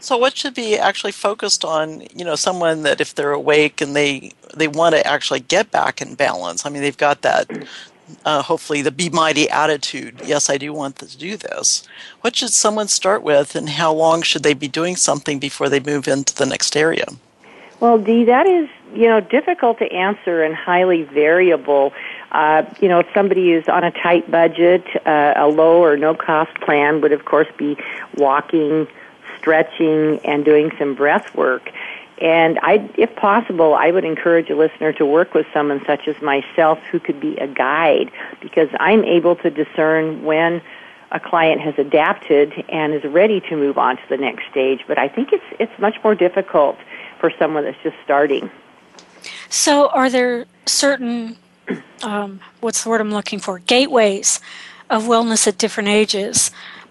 So 0.00 0.16
what 0.16 0.36
should 0.36 0.54
be 0.54 0.76
actually 0.76 1.12
focused 1.12 1.64
on, 1.64 2.02
you 2.14 2.24
know, 2.24 2.36
someone 2.36 2.82
that 2.84 3.00
if 3.00 3.14
they're 3.14 3.32
awake 3.32 3.80
and 3.80 3.96
they 3.96 4.32
they 4.54 4.68
want 4.68 4.94
to 4.94 5.06
actually 5.06 5.40
get 5.40 5.70
back 5.70 6.00
in 6.00 6.14
balance. 6.14 6.64
I 6.64 6.70
mean, 6.70 6.82
they've 6.82 6.96
got 6.96 7.22
that 7.22 7.50
uh, 8.24 8.42
hopefully 8.42 8.82
the 8.82 8.90
be 8.90 9.10
mighty 9.10 9.48
attitude. 9.50 10.20
Yes, 10.24 10.48
I 10.48 10.58
do 10.58 10.72
want 10.72 10.96
to 10.96 11.18
do 11.18 11.36
this. 11.36 11.86
What 12.20 12.36
should 12.36 12.50
someone 12.50 12.88
start 12.88 13.22
with, 13.22 13.54
and 13.54 13.68
how 13.68 13.92
long 13.92 14.22
should 14.22 14.42
they 14.42 14.54
be 14.54 14.68
doing 14.68 14.96
something 14.96 15.38
before 15.38 15.68
they 15.68 15.80
move 15.80 16.08
into 16.08 16.34
the 16.34 16.46
next 16.46 16.76
area? 16.76 17.06
Well, 17.80 17.98
Dee, 17.98 18.24
that 18.24 18.46
is 18.46 18.68
you 18.94 19.08
know 19.08 19.20
difficult 19.20 19.78
to 19.78 19.92
answer 19.92 20.42
and 20.42 20.54
highly 20.54 21.02
variable. 21.02 21.92
Uh, 22.32 22.64
you 22.80 22.88
know, 22.88 23.00
if 23.00 23.06
somebody 23.14 23.52
is 23.52 23.68
on 23.68 23.84
a 23.84 23.90
tight 23.90 24.30
budget, 24.30 24.84
uh, 25.06 25.34
a 25.36 25.48
low 25.48 25.82
or 25.82 25.96
no 25.96 26.14
cost 26.14 26.54
plan 26.60 27.00
would 27.00 27.12
of 27.12 27.24
course 27.24 27.48
be 27.56 27.76
walking, 28.16 28.86
stretching, 29.48 30.20
and 30.26 30.44
doing 30.44 30.70
some 30.78 30.94
breath 30.94 31.34
work. 31.34 31.70
And 32.20 32.58
I, 32.62 32.86
if 32.98 33.14
possible, 33.16 33.72
I 33.72 33.90
would 33.90 34.04
encourage 34.04 34.50
a 34.50 34.56
listener 34.56 34.92
to 34.94 35.06
work 35.06 35.32
with 35.32 35.46
someone 35.54 35.82
such 35.86 36.06
as 36.06 36.20
myself 36.20 36.78
who 36.90 37.00
could 37.00 37.18
be 37.18 37.38
a 37.38 37.46
guide 37.46 38.10
because 38.42 38.68
I'm 38.78 39.04
able 39.04 39.36
to 39.36 39.48
discern 39.48 40.22
when 40.24 40.60
a 41.12 41.18
client 41.18 41.62
has 41.62 41.78
adapted 41.78 42.52
and 42.68 42.92
is 42.92 43.04
ready 43.04 43.40
to 43.40 43.56
move 43.56 43.78
on 43.78 43.96
to 43.96 44.02
the 44.10 44.18
next 44.18 44.50
stage. 44.50 44.80
But 44.86 44.98
I 44.98 45.08
think 45.08 45.32
it's 45.32 45.44
it's 45.58 45.72
much 45.78 45.96
more 46.04 46.14
difficult 46.14 46.76
for 47.18 47.32
someone 47.38 47.64
that's 47.64 47.82
just 47.82 47.96
starting. 48.04 48.50
So, 49.48 49.88
are 49.88 50.10
there 50.10 50.44
certain 50.66 51.38
um, 52.02 52.40
what's 52.60 52.84
the 52.84 52.90
word 52.90 53.00
I'm 53.00 53.12
looking 53.12 53.38
for? 53.38 53.60
Gateways 53.60 54.40
of 54.90 55.04
wellness 55.04 55.46
at 55.46 55.56
different 55.56 55.88
ages 55.88 56.50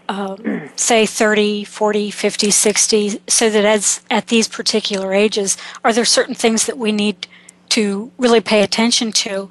um, 0.10 0.70
say 0.76 1.06
30, 1.06 1.64
40, 1.64 2.12
50, 2.12 2.52
60, 2.52 3.22
so 3.28 3.50
that 3.50 3.66
as 3.66 4.02
at 4.10 4.28
these 4.28 4.48
particular 4.48 5.14
ages, 5.14 5.58
are 5.84 5.94
there 5.94 6.06
certain 6.06 6.36
things 6.36 6.66
that 6.66 6.78
we 6.78 6.92
need 6.92 7.28
to 7.70 8.12
really 8.18 8.42
pay 8.42 8.64
attention 8.64 9.12
to? 9.12 9.50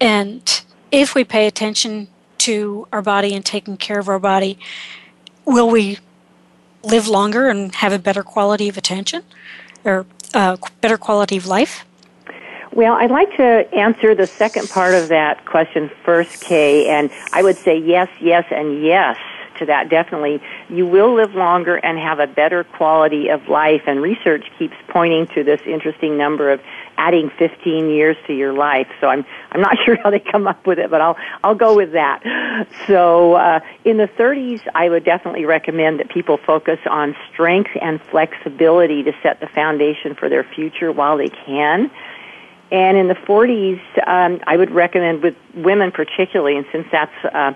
And 0.00 0.62
if 0.90 1.14
we 1.14 1.24
pay 1.24 1.46
attention 1.46 2.08
to 2.38 2.88
our 2.92 3.02
body 3.02 3.34
and 3.34 3.44
taking 3.44 3.76
care 3.76 3.98
of 3.98 4.08
our 4.08 4.18
body, 4.18 4.58
will 5.44 5.70
we 5.70 5.98
live 6.82 7.06
longer 7.06 7.48
and 7.48 7.74
have 7.76 7.92
a 7.92 7.98
better 7.98 8.24
quality 8.24 8.68
of 8.68 8.76
attention 8.76 9.22
or 9.84 10.04
uh, 10.34 10.56
better 10.80 10.98
quality 10.98 11.36
of 11.36 11.46
life? 11.46 11.84
Well, 12.72 12.94
I'd 12.94 13.10
like 13.10 13.36
to 13.36 13.68
answer 13.74 14.14
the 14.14 14.26
second 14.26 14.68
part 14.70 14.94
of 14.94 15.08
that 15.08 15.44
question 15.44 15.90
first, 16.04 16.42
Kay, 16.42 16.88
and 16.88 17.10
I 17.32 17.42
would 17.42 17.56
say 17.56 17.78
yes, 17.78 18.08
yes, 18.20 18.46
and 18.50 18.82
yes 18.82 19.18
to 19.62 19.66
that, 19.66 19.88
definitely. 19.88 20.40
You 20.68 20.86
will 20.86 21.14
live 21.14 21.34
longer 21.34 21.76
and 21.76 21.98
have 21.98 22.18
a 22.18 22.26
better 22.26 22.64
quality 22.64 23.28
of 23.28 23.48
life, 23.48 23.82
and 23.86 24.02
research 24.02 24.44
keeps 24.58 24.76
pointing 24.88 25.26
to 25.34 25.44
this 25.44 25.60
interesting 25.66 26.16
number 26.16 26.50
of 26.50 26.60
adding 26.98 27.30
15 27.38 27.88
years 27.88 28.16
to 28.26 28.34
your 28.34 28.52
life. 28.52 28.86
So 29.00 29.08
I'm 29.08 29.24
I'm 29.50 29.60
not 29.60 29.76
sure 29.84 29.96
how 30.02 30.10
they 30.10 30.20
come 30.20 30.46
up 30.46 30.66
with 30.66 30.78
it, 30.78 30.90
but 30.90 31.00
I'll 31.00 31.16
I'll 31.42 31.54
go 31.54 31.74
with 31.76 31.92
that. 31.92 32.22
So 32.86 33.34
uh, 33.34 33.60
in 33.84 33.96
the 33.96 34.08
30s, 34.08 34.60
I 34.74 34.88
would 34.88 35.04
definitely 35.04 35.44
recommend 35.44 36.00
that 36.00 36.10
people 36.10 36.36
focus 36.36 36.78
on 36.88 37.16
strength 37.32 37.70
and 37.80 38.00
flexibility 38.10 39.02
to 39.04 39.12
set 39.22 39.40
the 39.40 39.48
foundation 39.48 40.14
for 40.14 40.28
their 40.28 40.44
future 40.44 40.92
while 40.92 41.16
they 41.16 41.28
can. 41.28 41.90
And 42.70 42.96
in 42.96 43.06
the 43.06 43.14
40s, 43.14 43.80
um, 44.08 44.40
I 44.46 44.56
would 44.56 44.70
recommend 44.70 45.22
with 45.22 45.36
women 45.54 45.92
particularly, 45.92 46.56
and 46.56 46.64
since 46.72 46.86
that's 46.90 47.12
uh, 47.24 47.52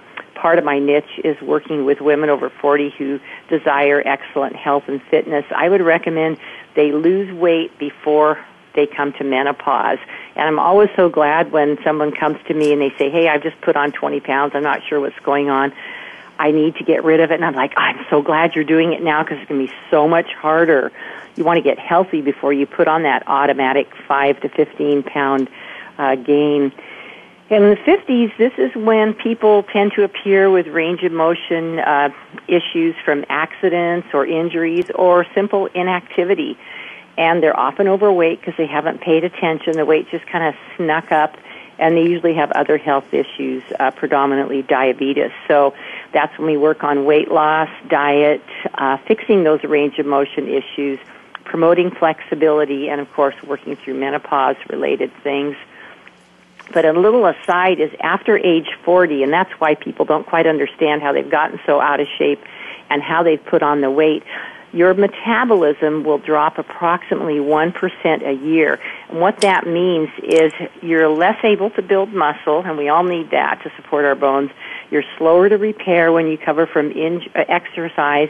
part 0.46 0.60
of 0.60 0.64
my 0.64 0.78
niche 0.78 1.18
is 1.24 1.36
working 1.42 1.84
with 1.84 2.00
women 2.00 2.30
over 2.30 2.48
40 2.48 2.90
who 2.96 3.18
desire 3.48 4.00
excellent 4.06 4.54
health 4.54 4.84
and 4.86 5.02
fitness. 5.10 5.44
I 5.50 5.68
would 5.68 5.80
recommend 5.80 6.38
they 6.76 6.92
lose 6.92 7.34
weight 7.34 7.76
before 7.80 8.38
they 8.76 8.86
come 8.86 9.12
to 9.14 9.24
menopause. 9.24 9.98
And 10.36 10.46
I'm 10.46 10.60
always 10.60 10.88
so 10.94 11.08
glad 11.08 11.50
when 11.50 11.78
someone 11.82 12.12
comes 12.12 12.38
to 12.46 12.54
me 12.54 12.72
and 12.72 12.80
they 12.80 12.90
say, 12.96 13.10
Hey, 13.10 13.26
I've 13.26 13.42
just 13.42 13.60
put 13.60 13.74
on 13.74 13.90
20 13.90 14.20
pounds. 14.20 14.52
I'm 14.54 14.62
not 14.62 14.82
sure 14.88 15.00
what's 15.00 15.18
going 15.24 15.50
on. 15.50 15.72
I 16.38 16.52
need 16.52 16.76
to 16.76 16.84
get 16.84 17.02
rid 17.02 17.18
of 17.18 17.32
it. 17.32 17.34
And 17.34 17.44
I'm 17.44 17.56
like, 17.56 17.72
I'm 17.76 18.06
so 18.08 18.22
glad 18.22 18.54
you're 18.54 18.62
doing 18.62 18.92
it 18.92 19.02
now 19.02 19.24
because 19.24 19.38
it's 19.40 19.48
going 19.48 19.66
to 19.66 19.72
be 19.72 19.78
so 19.90 20.06
much 20.06 20.32
harder. 20.32 20.92
You 21.34 21.42
want 21.42 21.56
to 21.56 21.62
get 21.62 21.80
healthy 21.80 22.20
before 22.20 22.52
you 22.52 22.66
put 22.66 22.86
on 22.86 23.02
that 23.02 23.24
automatic 23.26 23.88
5 24.06 24.42
to 24.42 24.48
15 24.48 25.02
pound 25.02 25.50
uh, 25.98 26.14
gain. 26.14 26.70
In 27.48 27.62
the 27.62 27.76
50s, 27.76 28.36
this 28.38 28.52
is 28.58 28.74
when 28.74 29.14
people 29.14 29.62
tend 29.62 29.92
to 29.92 30.02
appear 30.02 30.50
with 30.50 30.66
range 30.66 31.04
of 31.04 31.12
motion 31.12 31.78
uh, 31.78 32.08
issues 32.48 32.96
from 33.04 33.24
accidents 33.28 34.08
or 34.12 34.26
injuries 34.26 34.90
or 34.92 35.24
simple 35.32 35.66
inactivity. 35.66 36.58
And 37.16 37.40
they're 37.40 37.58
often 37.58 37.86
overweight 37.86 38.40
because 38.40 38.54
they 38.58 38.66
haven't 38.66 39.00
paid 39.00 39.22
attention. 39.22 39.74
The 39.74 39.84
weight 39.84 40.08
just 40.10 40.26
kind 40.26 40.42
of 40.42 40.56
snuck 40.76 41.12
up, 41.12 41.36
and 41.78 41.96
they 41.96 42.02
usually 42.02 42.34
have 42.34 42.50
other 42.50 42.78
health 42.78 43.14
issues, 43.14 43.62
uh, 43.78 43.92
predominantly 43.92 44.62
diabetes. 44.62 45.30
So 45.46 45.72
that's 46.12 46.36
when 46.40 46.48
we 46.48 46.56
work 46.56 46.82
on 46.82 47.04
weight 47.04 47.30
loss, 47.30 47.70
diet, 47.88 48.42
uh, 48.74 48.96
fixing 49.06 49.44
those 49.44 49.62
range 49.62 50.00
of 50.00 50.06
motion 50.06 50.48
issues, 50.48 50.98
promoting 51.44 51.92
flexibility, 51.92 52.88
and 52.88 53.00
of 53.00 53.12
course, 53.12 53.36
working 53.44 53.76
through 53.76 53.94
menopause 53.94 54.56
related 54.68 55.12
things 55.22 55.56
but 56.72 56.84
a 56.84 56.92
little 56.92 57.26
aside 57.26 57.80
is 57.80 57.90
after 58.00 58.36
age 58.36 58.68
40, 58.84 59.22
and 59.22 59.32
that's 59.32 59.52
why 59.60 59.74
people 59.74 60.04
don't 60.04 60.26
quite 60.26 60.46
understand 60.46 61.02
how 61.02 61.12
they've 61.12 61.30
gotten 61.30 61.60
so 61.66 61.80
out 61.80 62.00
of 62.00 62.06
shape 62.18 62.42
and 62.90 63.02
how 63.02 63.22
they've 63.22 63.44
put 63.44 63.62
on 63.62 63.80
the 63.80 63.90
weight. 63.90 64.22
Your 64.72 64.92
metabolism 64.94 66.04
will 66.04 66.18
drop 66.18 66.58
approximately 66.58 67.36
1% 67.36 68.26
a 68.26 68.32
year. 68.32 68.78
And 69.08 69.20
what 69.20 69.40
that 69.40 69.66
means 69.66 70.10
is 70.22 70.52
you're 70.82 71.08
less 71.08 71.42
able 71.44 71.70
to 71.70 71.82
build 71.82 72.12
muscle, 72.12 72.62
and 72.64 72.76
we 72.76 72.88
all 72.88 73.04
need 73.04 73.30
that 73.30 73.62
to 73.62 73.72
support 73.76 74.04
our 74.04 74.16
bones. 74.16 74.50
You're 74.90 75.04
slower 75.16 75.48
to 75.48 75.56
repair 75.56 76.12
when 76.12 76.26
you 76.26 76.36
cover 76.36 76.66
from 76.66 76.90
in- 76.90 77.26
uh, 77.34 77.44
exercise, 77.48 78.28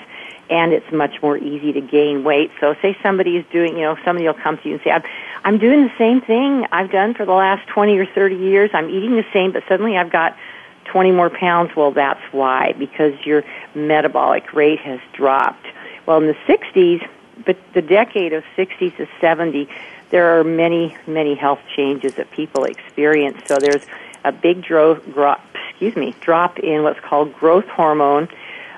and 0.49 0.73
it's 0.73 0.91
much 0.93 1.21
more 1.23 1.37
easy 1.37 1.73
to 1.73 1.81
gain 1.81 2.25
weight. 2.25 2.50
So 2.61 2.75
say 2.81 2.97
somebody 3.03 3.37
is 3.37 3.45
doing, 3.50 3.76
you 3.76 3.83
know, 3.83 3.97
somebody 4.05 4.26
will 4.26 4.35
come 4.35 4.59
to 4.59 4.69
you 4.69 4.75
and 4.75 4.83
say, 4.83 4.91
I'm, 4.91 5.03
I'm 5.45 5.59
doing 5.59 5.83
the 5.83 5.93
same 5.99 6.21
thing 6.21 6.67
I've 6.73 6.91
done 6.91 7.15
for 7.15 7.25
the 7.25 7.33
last 7.33 7.67
20 7.69 7.99
or 7.99 8.07
30 8.07 8.37
years. 8.37 8.71
I'm 8.73 8.88
eating 8.88 9.17
the 9.17 9.26
same, 9.33 9.53
but 9.53 9.65
suddenly 9.69 9.97
I've 9.97 10.11
got 10.11 10.37
20 10.85 11.11
more 11.12 11.31
pounds. 11.31 11.75
Well, 11.75 11.91
that's 11.91 12.21
why, 12.33 12.75
because 12.79 13.15
your 13.25 13.45
metabolic 13.75 14.53
rate 14.53 14.81
has 14.81 15.00
dropped. 15.12 15.67
Well, 16.07 16.19
in 16.19 16.29
the 16.29 16.37
60s, 16.47 17.07
but 17.45 17.57
the 17.75 17.83
decade 17.83 18.33
of 18.33 18.45
60s 18.57 18.97
to 18.97 19.09
70, 19.21 19.69
there 20.11 20.38
are 20.38 20.45
many, 20.45 20.97
many 21.07 21.35
health 21.35 21.61
changes 21.75 22.15
that 22.15 22.31
people 22.31 22.65
experience. 22.65 23.38
So 23.47 23.59
there's 23.59 23.83
a 24.25 24.33
big 24.33 24.62
dro- 24.62 24.95
drop, 24.95 25.45
excuse 25.71 25.97
me, 25.97 26.15
drop 26.21 26.59
in 26.61 26.85
what's 26.85 27.00
called 27.00 27.35
growth 27.35 27.67
hormone 27.67 28.29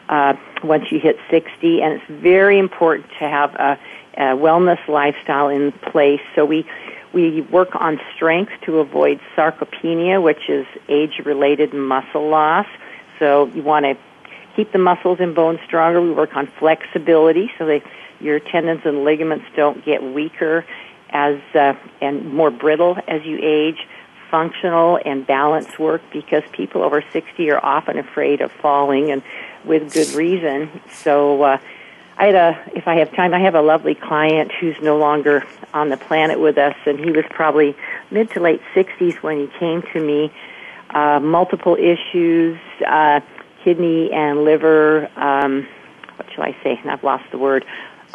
uh, 0.09 0.35
once 0.63 0.91
you 0.91 1.01
hit 1.01 1.19
60, 1.31 1.83
and 1.83 1.95
it's 1.95 2.23
very 2.23 2.59
important 2.59 3.09
to 3.19 3.29
have 3.29 3.55
a, 3.55 3.79
a 4.15 4.21
wellness 4.37 4.87
lifestyle 4.89 5.49
in 5.49 5.73
place. 5.73 6.21
So 6.35 6.45
we 6.45 6.67
we 7.13 7.41
work 7.41 7.75
on 7.75 7.99
strength 8.15 8.53
to 8.67 8.81
avoid 8.81 9.19
sarcopenia, 9.35 10.23
which 10.23 10.51
is 10.51 10.67
age-related 10.91 11.73
muscle 11.73 12.29
loss. 12.29 12.67
So 13.19 13.47
you 13.47 13.63
want 13.63 13.87
to 13.87 13.97
keep 14.55 14.73
the 14.73 14.79
muscles 14.79 15.19
and 15.21 15.35
bones 15.35 15.61
stronger. 15.65 16.03
We 16.03 16.11
work 16.11 16.37
on 16.37 16.47
flexibility 16.59 17.51
so 17.59 17.67
that 17.67 17.83
your 18.21 18.41
tendons 18.41 18.83
and 18.85 19.05
ligaments 19.05 19.47
don't 19.57 19.85
get 19.85 20.03
weaker 20.03 20.67
as 21.11 21.41
uh, 21.55 21.75
and 22.01 22.33
more 22.33 22.51
brittle 22.51 22.99
as 23.07 23.25
you 23.25 23.39
age. 23.41 23.87
Functional 24.31 25.01
and 25.07 25.27
balance 25.27 25.79
work 25.79 26.03
because 26.13 26.43
people 26.53 26.83
over 26.83 27.03
60 27.13 27.51
are 27.51 27.65
often 27.65 27.99
afraid 27.99 28.43
of 28.43 28.53
falling 28.53 29.11
and 29.11 29.23
with 29.65 29.93
good 29.93 30.11
reason. 30.15 30.71
So 30.93 31.43
uh, 31.43 31.59
I 32.17 32.27
had 32.27 32.35
a, 32.35 32.71
if 32.75 32.89
I 32.89 32.97
have 32.97 33.13
time, 33.15 33.33
I 33.35 33.41
have 33.41 33.55
a 33.55 33.63
lovely 33.63 33.95
client 33.95 34.53
who's 34.53 34.77
no 34.81 34.97
longer 34.99 35.45
on 35.75 35.89
the 35.89 35.97
planet 35.97 36.41
with 36.41 36.59
us, 36.59 36.77
and 36.87 36.99
he 36.99 37.11
was 37.11 37.25
probably 37.31 37.77
mid 38.11 38.31
to 38.33 38.41
late 38.41 38.61
60s 38.75 39.15
when 39.23 39.39
he 39.39 39.47
came 39.59 39.83
to 39.93 40.01
me. 40.01 40.33
Uh, 40.91 41.21
multiple 41.21 41.77
issues, 41.77 42.59
uh, 42.87 43.21
kidney 43.63 44.11
and 44.13 44.45
liver, 44.45 45.11
um, 45.17 45.67
what 46.17 46.27
shall 46.33 46.45
I 46.45 46.57
say? 46.63 46.81
I've 46.85 47.05
lost 47.05 47.25
the 47.31 47.39
word. 47.39 47.65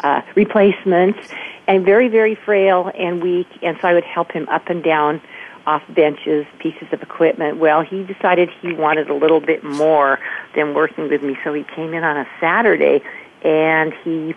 uh, 0.00 0.22
replacements, 0.34 1.18
and 1.66 1.84
very, 1.84 2.08
very 2.08 2.34
frail 2.34 2.90
and 2.98 3.22
weak. 3.22 3.46
And 3.62 3.78
so 3.80 3.88
I 3.88 3.94
would 3.94 4.04
help 4.04 4.32
him 4.32 4.48
up 4.48 4.68
and 4.68 4.82
down 4.82 5.20
off 5.66 5.82
benches, 5.88 6.46
pieces 6.58 6.88
of 6.92 7.02
equipment. 7.02 7.58
Well, 7.58 7.80
he 7.82 8.02
decided 8.02 8.50
he 8.60 8.72
wanted 8.74 9.08
a 9.08 9.14
little 9.14 9.40
bit 9.40 9.64
more 9.64 10.18
than 10.54 10.74
working 10.74 11.08
with 11.08 11.22
me, 11.22 11.36
so 11.44 11.52
he 11.52 11.64
came 11.64 11.94
in 11.94 12.04
on 12.04 12.16
a 12.16 12.26
Saturday, 12.40 13.02
and 13.42 13.92
he, 14.04 14.34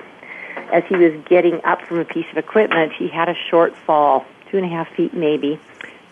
as 0.72 0.84
he 0.86 0.96
was 0.96 1.14
getting 1.28 1.64
up 1.64 1.82
from 1.82 2.00
a 2.00 2.06
piece 2.06 2.26
of 2.32 2.38
equipment, 2.38 2.94
he 2.94 3.08
had 3.08 3.30
a 3.30 3.36
short 3.50 3.76
fall, 3.76 4.26
two 4.50 4.58
and 4.58 4.66
a 4.66 4.70
half 4.70 4.90
feet 4.96 5.14
maybe, 5.14 5.60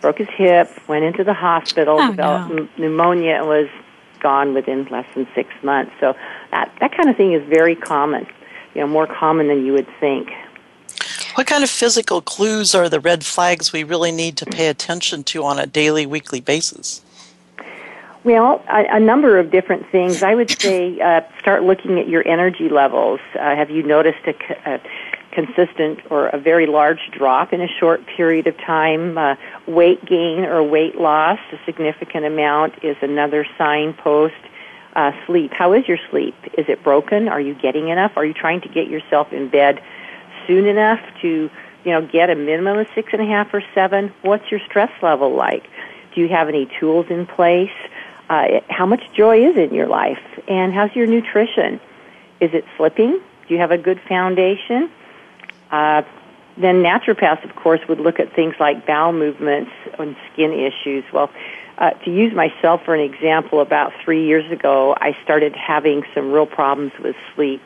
broke 0.00 0.18
his 0.18 0.28
hip, 0.28 0.70
went 0.88 1.04
into 1.04 1.24
the 1.24 1.34
hospital, 1.34 1.98
oh, 2.00 2.10
developed 2.10 2.54
no. 2.54 2.68
pneumonia, 2.78 3.36
and 3.36 3.48
was 3.48 3.68
gone 4.20 4.54
within 4.54 4.84
less 4.86 5.06
than 5.14 5.26
six 5.34 5.50
months. 5.62 5.92
So 6.00 6.16
that 6.50 6.72
that 6.80 6.96
kind 6.96 7.08
of 7.08 7.16
thing 7.16 7.32
is 7.32 7.42
very 7.48 7.76
common, 7.76 8.26
you 8.74 8.80
know, 8.80 8.86
more 8.86 9.06
common 9.06 9.48
than 9.48 9.64
you 9.64 9.72
would 9.72 9.88
think. 10.00 10.30
What 11.34 11.46
kind 11.46 11.62
of 11.62 11.68
physical 11.68 12.22
clues 12.22 12.74
are 12.74 12.88
the 12.88 12.98
red 12.98 13.24
flags 13.24 13.72
we 13.72 13.84
really 13.84 14.10
need 14.10 14.38
to 14.38 14.46
pay 14.46 14.68
attention 14.68 15.22
to 15.24 15.44
on 15.44 15.58
a 15.58 15.66
daily, 15.66 16.06
weekly 16.06 16.40
basis? 16.40 17.02
Well, 18.26 18.60
a, 18.68 18.96
a 18.96 18.98
number 18.98 19.38
of 19.38 19.52
different 19.52 19.88
things. 19.92 20.24
I 20.24 20.34
would 20.34 20.50
say 20.50 20.98
uh, 20.98 21.20
start 21.38 21.62
looking 21.62 22.00
at 22.00 22.08
your 22.08 22.26
energy 22.26 22.68
levels. 22.68 23.20
Uh, 23.38 23.54
have 23.54 23.70
you 23.70 23.84
noticed 23.84 24.18
a, 24.26 24.80
consistent 25.30 26.00
or 26.10 26.26
a 26.26 26.36
very 26.36 26.66
large 26.66 26.98
drop 27.16 27.52
in 27.52 27.60
a 27.60 27.68
short 27.68 28.04
period 28.16 28.48
of 28.48 28.58
time? 28.58 29.16
Uh, 29.16 29.36
weight 29.68 30.04
gain 30.04 30.40
or 30.40 30.60
weight 30.60 30.96
loss, 30.96 31.38
a 31.52 31.56
significant 31.64 32.24
amount, 32.24 32.74
is 32.82 32.96
another 33.00 33.46
signpost. 33.56 34.34
Uh, 34.96 35.12
sleep. 35.26 35.52
How 35.52 35.72
is 35.72 35.86
your 35.86 35.98
sleep? 36.10 36.34
Is 36.58 36.64
it 36.68 36.82
broken? 36.82 37.28
Are 37.28 37.40
you 37.40 37.54
getting 37.54 37.90
enough? 37.90 38.16
Are 38.16 38.24
you 38.24 38.34
trying 38.34 38.60
to 38.62 38.68
get 38.68 38.88
yourself 38.88 39.32
in 39.32 39.48
bed 39.48 39.80
soon 40.48 40.66
enough 40.66 40.98
to, 41.22 41.48
you 41.84 41.92
know, 41.92 42.04
get 42.04 42.28
a 42.28 42.34
minimum 42.34 42.78
of 42.78 42.88
six 42.92 43.10
and 43.12 43.22
a 43.22 43.26
half 43.26 43.54
or 43.54 43.62
seven? 43.72 44.12
What's 44.22 44.50
your 44.50 44.58
stress 44.68 44.90
level 45.00 45.32
like? 45.36 45.62
Do 46.16 46.22
you 46.22 46.28
have 46.28 46.48
any 46.48 46.68
tools 46.80 47.06
in 47.08 47.26
place? 47.26 47.70
Uh, 48.28 48.60
how 48.68 48.86
much 48.86 49.02
joy 49.12 49.48
is 49.48 49.56
in 49.56 49.74
your 49.74 49.86
life? 49.86 50.18
And 50.48 50.72
how's 50.72 50.94
your 50.94 51.06
nutrition? 51.06 51.80
Is 52.40 52.50
it 52.52 52.64
slipping? 52.76 53.20
Do 53.46 53.54
you 53.54 53.60
have 53.60 53.70
a 53.70 53.78
good 53.78 54.00
foundation? 54.08 54.90
Uh, 55.70 56.02
then 56.56 56.82
naturopaths, 56.82 57.44
of 57.44 57.54
course, 57.54 57.80
would 57.88 58.00
look 58.00 58.18
at 58.18 58.34
things 58.34 58.54
like 58.58 58.86
bowel 58.86 59.12
movements 59.12 59.70
and 59.98 60.16
skin 60.32 60.52
issues. 60.52 61.04
Well, 61.12 61.30
uh, 61.78 61.90
to 61.90 62.10
use 62.10 62.34
myself 62.34 62.82
for 62.84 62.94
an 62.94 63.00
example, 63.00 63.60
about 63.60 63.92
three 64.02 64.26
years 64.26 64.50
ago, 64.50 64.96
I 64.98 65.16
started 65.22 65.54
having 65.54 66.02
some 66.14 66.32
real 66.32 66.46
problems 66.46 66.92
with 67.02 67.14
sleep. 67.34 67.62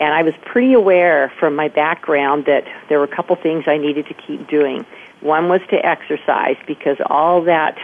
And 0.00 0.12
I 0.12 0.22
was 0.22 0.34
pretty 0.44 0.72
aware 0.72 1.32
from 1.38 1.54
my 1.54 1.68
background 1.68 2.46
that 2.46 2.64
there 2.88 2.98
were 2.98 3.04
a 3.04 3.14
couple 3.14 3.36
things 3.36 3.64
I 3.66 3.76
needed 3.76 4.06
to 4.06 4.14
keep 4.14 4.48
doing. 4.48 4.84
One 5.20 5.48
was 5.48 5.60
to 5.70 5.86
exercise 5.86 6.56
because 6.66 6.96
all 7.06 7.42
that 7.42 7.78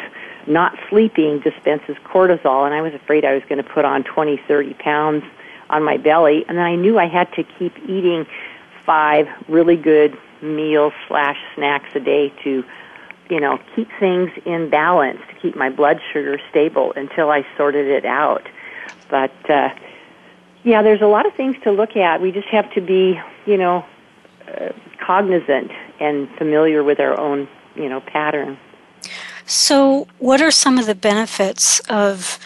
not 0.51 0.77
sleeping 0.89 1.41
dispenses 1.41 1.97
cortisol, 2.05 2.67
and 2.67 2.75
I 2.75 2.83
was 2.83 2.93
afraid 2.93 3.25
I 3.25 3.35
was 3.35 3.43
going 3.49 3.63
to 3.63 3.69
put 3.69 3.85
on 3.85 4.05
20, 4.05 4.37
30 4.49 4.75
pounds 4.75 5.25
on 5.71 5.85
my 5.85 5.97
belly. 5.97 6.45
And 6.49 6.59
then 6.59 6.65
I 6.65 6.75
knew 6.75 6.99
I 6.99 7.07
had 7.07 7.33
to 7.35 7.45
keep 7.45 7.79
eating 7.89 8.27
five 8.85 9.29
really 9.49 9.77
good 9.77 10.19
meals 10.43 10.93
slash 11.07 11.37
snacks 11.55 11.95
a 11.95 12.01
day 12.01 12.33
to, 12.43 12.65
you 13.31 13.41
know, 13.41 13.61
keep 13.77 13.89
things 14.01 14.31
in 14.45 14.69
balance, 14.69 15.21
to 15.29 15.35
keep 15.41 15.57
my 15.57 15.71
blood 15.71 16.01
sugar 16.13 16.39
stable 16.51 16.93
until 16.97 17.31
I 17.31 17.47
sorted 17.57 17.87
it 17.87 18.05
out. 18.05 18.49
But, 19.09 19.51
uh, 19.51 19.71
yeah, 20.65 20.83
there's 20.83 21.01
a 21.01 21.07
lot 21.07 21.27
of 21.27 21.35
things 21.35 21.57
to 21.63 21.71
look 21.71 21.97
at. 21.97 22.21
We 22.21 22.33
just 22.33 22.49
have 22.49 22.73
to 22.75 22.81
be, 22.81 23.21
you 23.47 23.57
know, 23.57 23.85
uh, 24.49 24.71
cognizant 24.99 25.71
and 26.01 26.29
familiar 26.37 26.83
with 26.83 26.99
our 26.99 27.19
own, 27.19 27.49
you 27.77 27.89
know, 27.89 28.01
pattern. 28.01 28.59
So, 29.51 30.07
what 30.21 30.41
are 30.41 30.53
some 30.53 30.79
of 30.79 30.87
the 30.87 30.95
benefits 30.95 31.81
of 31.89 32.39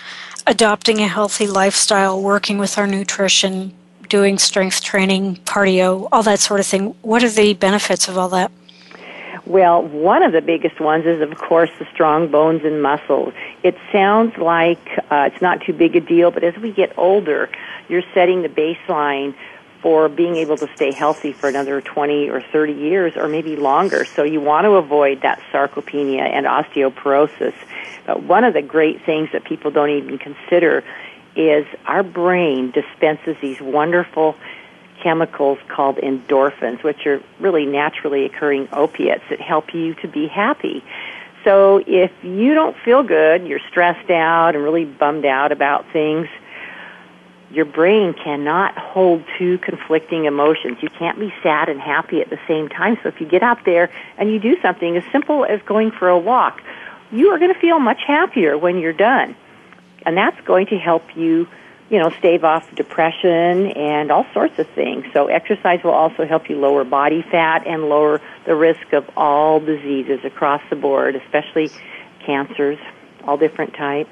adopting 0.47 1.01
a 1.01 1.07
healthy 1.07 1.47
lifestyle, 1.47 2.19
working 2.19 2.57
with 2.57 2.79
our 2.79 2.87
nutrition, 2.87 3.75
doing 4.09 4.39
strength 4.39 4.81
training, 4.83 5.37
cardio, 5.45 6.09
all 6.11 6.23
that 6.23 6.39
sort 6.39 6.61
of 6.61 6.67
thing? 6.67 6.95
What 7.03 7.23
are 7.23 7.29
the 7.29 7.53
benefits 7.53 8.09
of 8.09 8.17
all 8.17 8.31
that? 8.31 8.51
Well, 9.45 9.83
one 9.83 10.23
of 10.23 10.33
the 10.33 10.41
biggest 10.41 10.81
ones 10.81 11.05
is, 11.05 11.21
of 11.21 11.37
course, 11.37 11.69
the 11.79 11.87
strong 11.93 12.31
bones 12.31 12.65
and 12.65 12.81
muscles. 12.81 13.35
It 13.63 13.77
sounds 13.93 14.39
like 14.39 14.81
uh, 15.11 15.29
it's 15.31 15.43
not 15.43 15.61
too 15.61 15.75
big 15.75 15.97
a 15.97 16.01
deal, 16.01 16.31
but 16.31 16.43
as 16.43 16.57
we 16.57 16.73
get 16.73 16.97
older, 16.97 17.51
you're 17.91 18.05
setting 18.15 18.41
the 18.41 18.49
baseline 18.49 19.35
for 19.85 20.09
being 20.09 20.37
able 20.37 20.57
to 20.57 20.67
stay 20.77 20.93
healthy 20.93 21.31
for 21.31 21.47
another 21.47 21.83
20 21.83 22.31
or 22.31 22.41
30 22.41 22.73
years 22.73 23.13
or 23.19 23.29
maybe 23.29 23.55
longer. 23.55 24.07
So 24.07 24.23
you 24.23 24.41
want 24.41 24.65
to 24.65 24.77
avoid 24.77 25.21
that 25.21 25.39
sarcopenia 25.53 26.23
and 26.23 26.47
osteoporosis. 26.47 27.53
But 28.07 28.23
one 28.23 28.45
of 28.45 28.55
the 28.55 28.63
great 28.63 29.05
things 29.05 29.29
that 29.35 29.45
people 29.45 29.71
don't 29.71 29.91
even 29.91 30.17
consider 30.17 30.83
is 31.37 31.67
our 31.85 32.03
brain 32.03 32.71
dispenses 32.71 33.37
these 33.43 33.61
wonderful 33.61 34.37
chemicals 35.03 35.59
called 35.69 35.97
endorphins, 35.97 36.83
which 36.83 37.07
are 37.07 37.23
really 37.39 37.67
naturally 37.67 38.25
occurring 38.25 38.71
opiates 38.73 39.25
that 39.29 39.39
help 39.39 39.75
you 39.75 39.93
to 39.97 40.09
be 40.09 40.29
happy. 40.29 40.83
So 41.45 41.85
if 41.87 42.11
you 42.23 42.55
don't 42.55 42.75
feel 42.87 43.03
good, 43.03 43.47
you're 43.47 43.61
stressed 43.69 44.09
out 44.09 44.55
and 44.55 44.65
really 44.65 44.87
bummed 44.87 45.27
out 45.27 45.53
about 45.53 45.85
things, 45.93 46.27
your 47.55 47.65
brain 47.65 48.15
cannot 48.15 48.77
hold 48.77 49.23
two 49.39 49.59
conflicting 49.59 50.25
emotions. 50.25 50.79
You 50.81 50.89
can't 50.89 51.19
be 51.21 51.33
sad 51.43 51.69
and 51.69 51.81
happy 51.81 52.21
at 52.21 52.29
the 52.29 52.39
same 52.49 52.69
time. 52.69 52.99
So 53.03 53.09
if 53.09 53.21
you 53.21 53.27
get 53.29 53.43
out 53.45 53.65
there 53.65 53.91
and 54.19 54.31
you 54.31 54.41
do 54.41 54.61
something 54.61 54.97
as 54.97 55.05
simple 55.13 55.45
as 55.45 55.63
going 55.63 55.93
for 55.93 56.09
a 56.09 56.19
walk, 56.19 56.61
you 57.13 57.29
are 57.29 57.39
going 57.39 57.55
to 57.55 57.61
feel 57.61 57.79
much 57.79 58.03
happier 58.05 58.59
when 58.59 58.79
you're 58.79 58.93
done. 58.93 59.37
And 60.05 60.17
that's 60.17 60.39
going 60.41 60.67
to 60.67 60.79
help 60.79 61.17
you, 61.17 61.47
you 61.91 61.99
know, 62.01 62.11
stave 62.19 62.43
off 62.43 62.75
depression 62.75 63.69
and 63.69 64.11
all 64.11 64.27
sorts 64.35 64.59
of 64.59 64.69
things. 64.71 65.07
So 65.13 65.29
exercise 65.29 65.85
will 65.85 65.93
also 65.93 66.27
help 66.27 66.51
you 66.51 66.59
lower 66.59 66.83
body 66.83 67.23
fat 67.23 67.67
and 67.69 67.85
lower 67.89 68.21
the 68.47 68.57
risk 68.57 68.93
of 68.93 69.09
all 69.17 69.61
diseases 69.61 70.25
across 70.25 70.61
the 70.71 70.77
board, 70.77 71.15
especially 71.15 71.71
cancers, 72.27 72.79
all 73.23 73.37
different 73.37 73.75
types. 73.75 74.11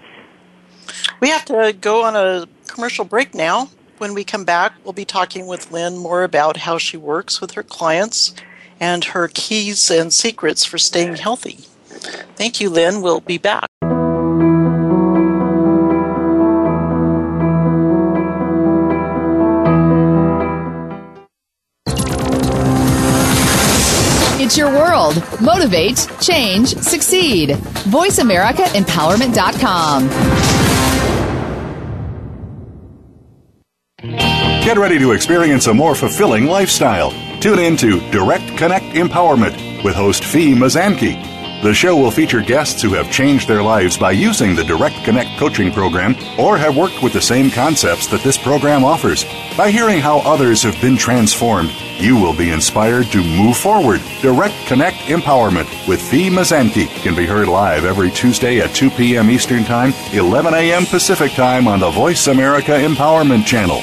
We 1.20 1.28
have 1.28 1.44
to 1.46 1.76
go 1.80 2.04
on 2.04 2.16
a 2.16 2.46
commercial 2.72 3.04
break 3.04 3.34
now. 3.34 3.68
When 3.98 4.14
we 4.14 4.24
come 4.24 4.44
back, 4.44 4.72
we'll 4.82 4.92
be 4.92 5.04
talking 5.04 5.46
with 5.46 5.70
Lynn 5.70 5.96
more 5.98 6.24
about 6.24 6.56
how 6.56 6.78
she 6.78 6.96
works 6.96 7.40
with 7.40 7.52
her 7.52 7.62
clients 7.62 8.34
and 8.80 9.04
her 9.04 9.28
keys 9.28 9.88
and 9.90 10.12
secrets 10.12 10.64
for 10.64 10.78
staying 10.78 11.14
healthy. 11.16 11.58
Thank 12.34 12.60
you, 12.60 12.68
Lynn. 12.68 13.00
We'll 13.02 13.20
be 13.20 13.38
back. 13.38 13.66
It's 24.40 24.56
your 24.58 24.70
world. 24.70 25.22
Motivate, 25.40 26.08
change, 26.20 26.74
succeed. 26.74 27.50
VoiceAmericaEmpowerment.com. 27.50 30.31
Get 34.62 34.78
ready 34.78 35.00
to 35.00 35.10
experience 35.10 35.66
a 35.66 35.74
more 35.74 35.96
fulfilling 35.96 36.46
lifestyle. 36.46 37.10
Tune 37.40 37.58
in 37.58 37.76
to 37.78 37.98
Direct 38.12 38.46
Connect 38.56 38.84
Empowerment 38.94 39.82
with 39.82 39.96
host 39.96 40.24
Fee 40.24 40.54
Mazanke. 40.54 41.20
The 41.64 41.74
show 41.74 41.96
will 41.96 42.12
feature 42.12 42.40
guests 42.40 42.80
who 42.80 42.92
have 42.94 43.10
changed 43.10 43.48
their 43.48 43.60
lives 43.60 43.98
by 43.98 44.12
using 44.12 44.54
the 44.54 44.62
Direct 44.62 44.94
Connect 45.04 45.36
coaching 45.36 45.72
program 45.72 46.14
or 46.38 46.56
have 46.56 46.76
worked 46.76 47.02
with 47.02 47.12
the 47.12 47.20
same 47.20 47.50
concepts 47.50 48.06
that 48.06 48.22
this 48.22 48.38
program 48.38 48.84
offers. 48.84 49.24
By 49.56 49.72
hearing 49.72 49.98
how 49.98 50.20
others 50.20 50.62
have 50.62 50.80
been 50.80 50.96
transformed, 50.96 51.72
you 51.98 52.14
will 52.14 52.34
be 52.34 52.50
inspired 52.50 53.06
to 53.06 53.18
move 53.18 53.56
forward. 53.56 54.00
Direct 54.20 54.54
Connect 54.68 54.96
Empowerment 55.08 55.88
with 55.88 56.00
Fee 56.00 56.30
Mazanke 56.30 56.86
can 57.02 57.16
be 57.16 57.26
heard 57.26 57.48
live 57.48 57.84
every 57.84 58.12
Tuesday 58.12 58.60
at 58.60 58.76
2 58.76 58.90
p.m. 58.90 59.28
Eastern 59.28 59.64
Time, 59.64 59.92
11 60.12 60.54
a.m. 60.54 60.86
Pacific 60.86 61.32
Time 61.32 61.66
on 61.66 61.80
the 61.80 61.90
Voice 61.90 62.28
America 62.28 62.70
Empowerment 62.70 63.44
Channel. 63.44 63.82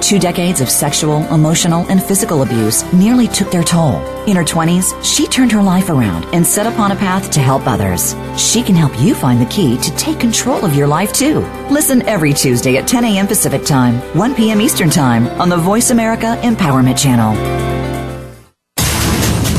Two 0.00 0.18
decades 0.18 0.60
of 0.60 0.68
sexual, 0.68 1.22
emotional, 1.34 1.86
and 1.88 2.02
physical 2.02 2.42
abuse 2.42 2.84
nearly 2.92 3.26
took 3.26 3.50
their 3.50 3.64
toll. 3.64 3.96
In 4.26 4.36
her 4.36 4.44
20s, 4.44 4.92
she 5.04 5.26
turned 5.26 5.50
her 5.52 5.62
life 5.62 5.88
around 5.88 6.24
and 6.34 6.46
set 6.46 6.66
upon 6.66 6.92
a 6.92 6.96
path 6.96 7.30
to 7.32 7.40
help 7.40 7.66
others. 7.66 8.14
She 8.36 8.62
can 8.62 8.74
help 8.74 8.98
you 9.00 9.14
find 9.14 9.40
the 9.40 9.46
key 9.46 9.76
to 9.78 9.96
take 9.96 10.20
control 10.20 10.64
of 10.64 10.74
your 10.74 10.86
life 10.86 11.12
too. 11.12 11.40
Listen 11.70 12.02
every 12.02 12.32
Tuesday 12.32 12.76
at 12.76 12.86
10 12.86 13.04
a.m. 13.04 13.26
Pacific 13.26 13.64
Time, 13.64 13.96
1 14.16 14.34
p.m. 14.34 14.60
Eastern 14.60 14.90
Time 14.90 15.26
on 15.40 15.48
the 15.48 15.56
Voice 15.56 15.90
America 15.90 16.38
Empowerment 16.42 16.98
Channel. 16.98 17.34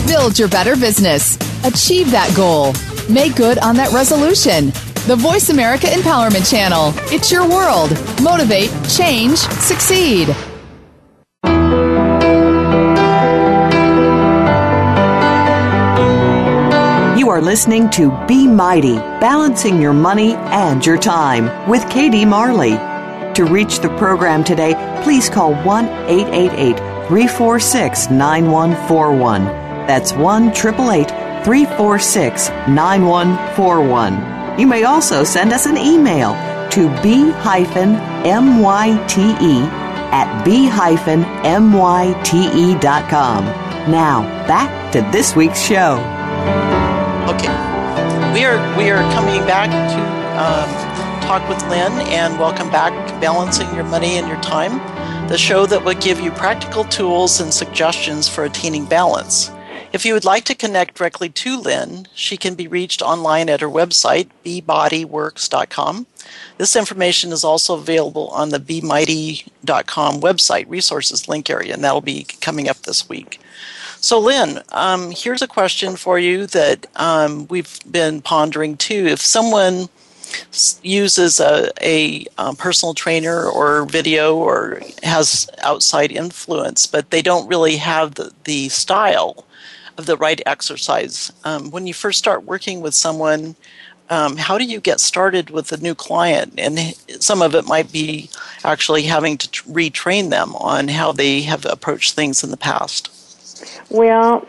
Build 0.07 0.39
your 0.39 0.47
better 0.47 0.75
business. 0.75 1.35
Achieve 1.63 2.11
that 2.11 2.33
goal. 2.35 2.73
Make 3.09 3.35
good 3.35 3.57
on 3.59 3.75
that 3.75 3.91
resolution. 3.91 4.71
The 5.07 5.15
Voice 5.15 5.47
America 5.47 5.87
Empowerment 5.87 6.51
Channel. 6.51 6.91
It's 7.13 7.31
your 7.31 7.47
world. 7.47 7.91
Motivate, 8.21 8.69
change, 8.89 9.37
succeed. 9.37 10.27
You 17.17 17.29
are 17.29 17.39
listening 17.41 17.89
to 17.91 18.11
Be 18.27 18.47
Mighty, 18.49 18.97
balancing 19.21 19.81
your 19.81 19.93
money 19.93 20.33
and 20.33 20.85
your 20.85 20.97
time 20.97 21.69
with 21.69 21.89
Katie 21.89 22.25
Marley. 22.25 22.71
To 23.35 23.45
reach 23.45 23.79
the 23.79 23.95
program 23.97 24.43
today, 24.43 24.73
please 25.03 25.29
call 25.29 25.55
1 25.63 25.85
888 25.85 26.75
346 27.07 28.09
9141. 28.09 29.45
That's 29.87 30.11
1 30.11 30.49
888 30.49 31.07
346 31.45 32.49
9141. 32.67 34.36
You 34.57 34.65
may 34.65 34.83
also 34.85 35.23
send 35.23 35.53
us 35.53 35.67
an 35.67 35.77
email 35.77 36.33
to 36.71 36.89
b-myte 37.03 37.67
at 40.11 40.43
b-myte.com. 40.43 41.61
Now, 43.91 44.21
back 44.47 44.91
to 44.93 45.01
this 45.11 45.35
week's 45.35 45.61
show. 45.61 45.97
Okay, 47.29 47.53
we 48.33 48.45
are 48.45 48.77
we 48.77 48.89
are 48.89 49.03
coming 49.13 49.45
back 49.45 49.69
to 49.69 49.99
um, 50.41 51.21
talk 51.21 51.47
with 51.47 51.61
Lynn, 51.69 51.91
and 52.07 52.39
welcome 52.39 52.71
back 52.71 52.93
Balancing 53.21 53.71
Your 53.75 53.83
Money 53.83 54.17
and 54.17 54.27
Your 54.27 54.41
Time, 54.41 54.79
the 55.27 55.37
show 55.37 55.67
that 55.67 55.85
will 55.85 55.93
give 55.93 56.19
you 56.19 56.31
practical 56.31 56.83
tools 56.85 57.39
and 57.41 57.53
suggestions 57.53 58.27
for 58.27 58.45
attaining 58.45 58.85
balance. 58.85 59.51
If 59.97 60.05
you 60.05 60.13
would 60.13 60.25
like 60.25 60.43
to 60.43 60.53
connect 60.53 60.93
directly 60.93 61.27
to 61.27 61.59
Lynn, 61.59 62.07
she 62.13 62.37
can 62.37 62.53
be 62.53 62.67
reached 62.67 63.01
online 63.01 63.49
at 63.49 63.61
her 63.61 63.67
website, 63.67 64.29
bebodyworks.com. 64.45 66.05
This 66.59 66.75
information 66.75 67.31
is 67.31 67.43
also 67.43 67.73
available 67.73 68.27
on 68.27 68.49
the 68.49 68.59
bemighty.com 68.59 70.21
website 70.21 70.69
resources 70.69 71.27
link 71.27 71.49
area, 71.49 71.73
and 71.73 71.83
that'll 71.83 72.01
be 72.01 72.25
coming 72.41 72.69
up 72.69 72.77
this 72.83 73.09
week. 73.09 73.41
So, 73.99 74.19
Lynn, 74.19 74.61
um, 74.69 75.09
here's 75.09 75.41
a 75.41 75.47
question 75.47 75.95
for 75.95 76.19
you 76.19 76.45
that 76.45 76.85
um, 76.97 77.47
we've 77.47 77.79
been 77.89 78.21
pondering 78.21 78.77
too. 78.77 79.07
If 79.07 79.19
someone 79.19 79.89
uses 80.83 81.39
a, 81.39 81.71
a, 81.81 82.27
um, 82.37 82.55
personal 82.55 82.93
trainer 82.93 83.45
or 83.45 83.85
video 83.85 84.37
or 84.37 84.79
has 85.01 85.49
outside 85.63 86.11
influence, 86.11 86.85
but 86.85 87.09
they 87.09 87.23
don't 87.23 87.47
really 87.47 87.77
have 87.77 88.13
the, 88.13 88.31
the 88.43 88.69
style 88.69 89.46
of 89.97 90.05
the 90.05 90.17
right 90.17 90.41
exercise, 90.45 91.31
um, 91.43 91.71
when 91.71 91.87
you 91.87 91.93
first 91.93 92.19
start 92.19 92.43
working 92.43 92.81
with 92.81 92.93
someone, 92.93 93.55
um, 94.09 94.37
how 94.37 94.57
do 94.57 94.63
you 94.63 94.79
get 94.79 94.99
started 94.99 95.49
with 95.49 95.71
a 95.71 95.77
new 95.77 95.95
client? 95.95 96.53
And 96.57 96.95
some 97.21 97.41
of 97.41 97.55
it 97.55 97.65
might 97.65 97.91
be 97.91 98.29
actually 98.63 99.03
having 99.03 99.37
to 99.37 99.47
retrain 99.63 100.29
them 100.29 100.55
on 100.55 100.87
how 100.87 101.11
they 101.11 101.41
have 101.41 101.65
approached 101.65 102.13
things 102.13 102.43
in 102.43 102.51
the 102.51 102.57
past. 102.57 103.11
Well, 103.89 104.47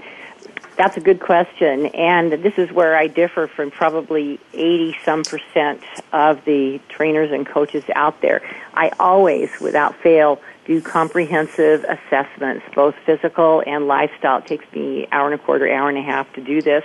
that's 0.77 0.97
a 0.97 1.01
good 1.01 1.19
question, 1.19 1.87
and 1.87 2.33
this 2.35 2.57
is 2.57 2.71
where 2.71 2.97
I 2.97 3.09
differ 3.09 3.49
from 3.49 3.73
probably 3.73 4.39
80 4.53 4.97
some 5.05 5.25
percent 5.25 5.83
of 6.13 6.45
the 6.45 6.81
trainers 6.89 7.33
and 7.33 7.45
coaches 7.45 7.83
out 7.97 8.21
there. 8.21 8.43
I 8.75 8.91
always, 9.01 9.51
without 9.61 9.97
fail, 9.97 10.41
do 10.69 10.83
comprehensive 10.83 11.85
assessments, 11.85 12.65
both 12.75 12.95
physical 13.07 13.63
and 13.67 13.89
lifestyle. 13.89 14.39
It 14.39 14.47
takes 14.47 14.71
me 14.73 15.09
hour 15.11 15.33
and 15.33 15.35
a 15.35 15.43
quarter, 15.43 15.69
hour 15.69 15.89
and 15.89 15.99
a 15.99 16.03
half 16.03 16.31
to 16.35 16.43
do 16.43 16.61
this. 16.63 16.85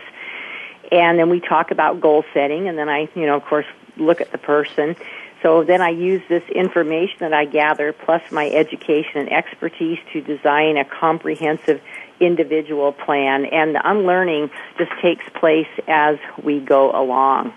And 0.92 1.20
then 1.20 1.30
we 1.30 1.42
talk 1.42 1.70
about 1.70 2.02
goal 2.02 2.24
setting, 2.34 2.68
and 2.68 2.78
then 2.78 2.90
I, 2.90 3.10
you 3.14 3.26
know, 3.26 3.36
of 3.36 3.44
course, 3.44 3.66
look 3.98 4.22
at 4.22 4.32
the 4.32 4.38
person. 4.38 4.96
So 5.42 5.66
then 5.66 5.82
I 5.82 5.90
use 5.90 6.22
this 6.30 6.44
information 6.50 7.18
that 7.20 7.34
I 7.34 7.44
gather 7.44 7.92
plus 7.92 8.22
my 8.32 8.50
education 8.50 9.18
and 9.18 9.32
expertise 9.32 10.00
to 10.14 10.22
design 10.22 10.78
a 10.78 10.86
comprehensive 10.86 11.82
individual 12.22 12.94
plan 12.94 13.46
and 13.46 13.76
the 13.76 13.90
unlearning 13.90 14.50
just 14.78 14.92
takes 15.02 15.26
place 15.34 15.68
as 15.88 16.18
we 16.42 16.62
go 16.62 16.92
along. 16.92 17.54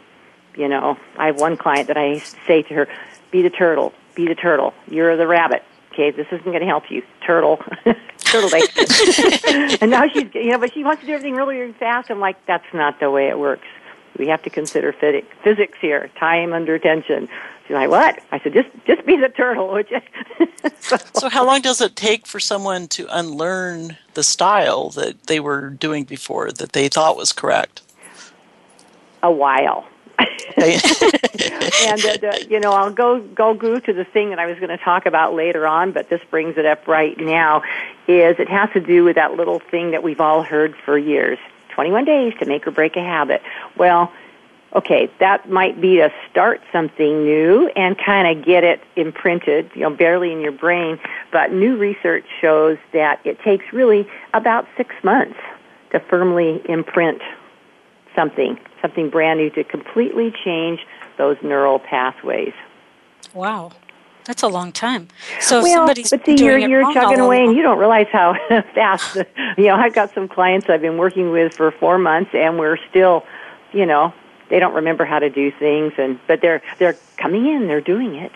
You 0.56 0.68
know, 0.68 0.98
I 1.16 1.26
have 1.26 1.38
one 1.38 1.56
client 1.56 1.86
that 1.88 1.96
I 1.96 2.18
say 2.46 2.62
to 2.62 2.74
her, 2.74 2.88
be 3.30 3.42
the 3.42 3.50
turtle, 3.50 3.92
be 4.16 4.26
the 4.26 4.34
turtle, 4.34 4.74
you're 4.88 5.16
the 5.16 5.26
rabbit. 5.26 5.62
Okay, 5.96 6.10
this 6.10 6.26
isn't 6.26 6.44
going 6.44 6.60
to 6.60 6.66
help 6.66 6.90
you. 6.90 7.02
Turtle, 7.26 7.56
turtle 8.18 8.50
day. 8.50 8.60
and 9.80 9.90
now 9.90 10.06
she's, 10.06 10.26
you 10.34 10.50
know, 10.50 10.58
but 10.58 10.74
she 10.74 10.84
wants 10.84 11.00
to 11.00 11.06
do 11.06 11.14
everything 11.14 11.34
really, 11.34 11.56
really 11.56 11.72
fast. 11.72 12.10
I'm 12.10 12.20
like, 12.20 12.36
that's 12.44 12.66
not 12.74 13.00
the 13.00 13.10
way 13.10 13.28
it 13.28 13.38
works. 13.38 13.66
We 14.18 14.28
have 14.28 14.42
to 14.42 14.50
consider 14.50 14.92
physics 14.92 15.78
here, 15.80 16.10
time 16.18 16.52
under 16.52 16.78
tension. 16.78 17.30
She's 17.66 17.74
like, 17.74 17.88
"What?" 17.88 18.20
I 18.30 18.38
said, 18.40 18.52
"Just, 18.52 18.68
just 18.86 19.06
be 19.06 19.16
the 19.16 19.28
turtle, 19.28 19.68
would 19.68 19.90
you?" 19.90 20.00
so, 20.80 20.96
so, 21.14 21.28
how 21.28 21.44
long 21.44 21.62
does 21.62 21.80
it 21.80 21.96
take 21.96 22.26
for 22.26 22.40
someone 22.40 22.88
to 22.88 23.06
unlearn 23.10 23.96
the 24.14 24.22
style 24.22 24.90
that 24.90 25.24
they 25.26 25.40
were 25.40 25.70
doing 25.70 26.04
before 26.04 26.50
that 26.52 26.72
they 26.72 26.88
thought 26.88 27.16
was 27.16 27.32
correct? 27.32 27.82
A 29.22 29.30
while. 29.30 29.86
and 30.18 32.24
uh, 32.24 32.36
you 32.48 32.60
know, 32.60 32.72
I'll 32.72 32.92
go 32.92 33.20
go 33.20 33.54
go 33.54 33.78
to 33.78 33.92
the 33.92 34.04
thing 34.04 34.30
that 34.30 34.38
I 34.38 34.46
was 34.46 34.58
going 34.58 34.70
to 34.70 34.78
talk 34.78 35.06
about 35.06 35.34
later 35.34 35.66
on, 35.66 35.92
but 35.92 36.08
this 36.08 36.20
brings 36.30 36.56
it 36.56 36.64
up 36.64 36.86
right 36.86 37.18
now. 37.18 37.62
Is 38.08 38.36
it 38.38 38.48
has 38.48 38.70
to 38.72 38.80
do 38.80 39.04
with 39.04 39.16
that 39.16 39.34
little 39.34 39.58
thing 39.58 39.90
that 39.90 40.02
we've 40.02 40.20
all 40.20 40.42
heard 40.42 40.74
for 40.84 40.96
years: 40.96 41.38
21 41.70 42.04
days 42.04 42.32
to 42.40 42.46
make 42.46 42.66
or 42.66 42.70
break 42.70 42.96
a 42.96 43.02
habit. 43.02 43.42
Well 43.76 44.12
okay, 44.76 45.10
that 45.20 45.48
might 45.48 45.80
be 45.80 45.96
to 45.96 46.12
start 46.30 46.60
something 46.70 47.24
new 47.24 47.66
and 47.68 47.96
kind 47.98 48.38
of 48.38 48.44
get 48.44 48.62
it 48.62 48.80
imprinted, 48.94 49.70
you 49.74 49.80
know, 49.80 49.90
barely 49.90 50.32
in 50.32 50.40
your 50.40 50.52
brain. 50.52 51.00
But 51.32 51.50
new 51.50 51.76
research 51.76 52.26
shows 52.40 52.76
that 52.92 53.20
it 53.24 53.40
takes 53.40 53.64
really 53.72 54.06
about 54.34 54.68
six 54.76 54.94
months 55.02 55.38
to 55.92 56.00
firmly 56.00 56.60
imprint 56.68 57.22
something, 58.16 58.58
something 58.82 59.10
brand 59.10 59.38
new 59.38 59.50
to 59.50 59.62
completely 59.62 60.34
change 60.44 60.80
those 61.16 61.36
neural 61.42 61.78
pathways. 61.78 62.54
Wow. 63.32 63.70
That's 64.24 64.42
a 64.42 64.48
long 64.48 64.72
time. 64.72 65.06
So 65.38 65.62
well, 65.62 65.72
somebody's 65.72 66.10
but 66.10 66.26
see, 66.26 66.42
you're, 66.44 66.58
you're 66.58 66.92
chugging 66.92 67.20
away, 67.20 67.44
and 67.44 67.54
you 67.54 67.62
don't 67.62 67.78
realize 67.78 68.08
how 68.10 68.34
fast. 68.74 69.18
You 69.56 69.66
know, 69.68 69.76
I've 69.76 69.94
got 69.94 70.12
some 70.14 70.26
clients 70.26 70.68
I've 70.68 70.80
been 70.80 70.98
working 70.98 71.30
with 71.30 71.54
for 71.54 71.70
four 71.70 71.96
months, 71.96 72.32
and 72.34 72.58
we're 72.58 72.76
still, 72.90 73.22
you 73.72 73.86
know, 73.86 74.12
they 74.48 74.58
don't 74.58 74.74
remember 74.74 75.04
how 75.04 75.18
to 75.18 75.30
do 75.30 75.50
things 75.50 75.92
and 75.98 76.18
but 76.26 76.40
they're 76.40 76.62
they're 76.78 76.96
coming 77.16 77.46
in 77.46 77.66
they're 77.66 77.80
doing 77.80 78.14
it 78.14 78.32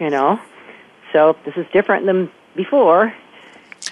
you 0.00 0.10
know 0.10 0.40
so 1.12 1.36
this 1.44 1.56
is 1.56 1.66
different 1.72 2.06
than 2.06 2.30
before 2.56 3.14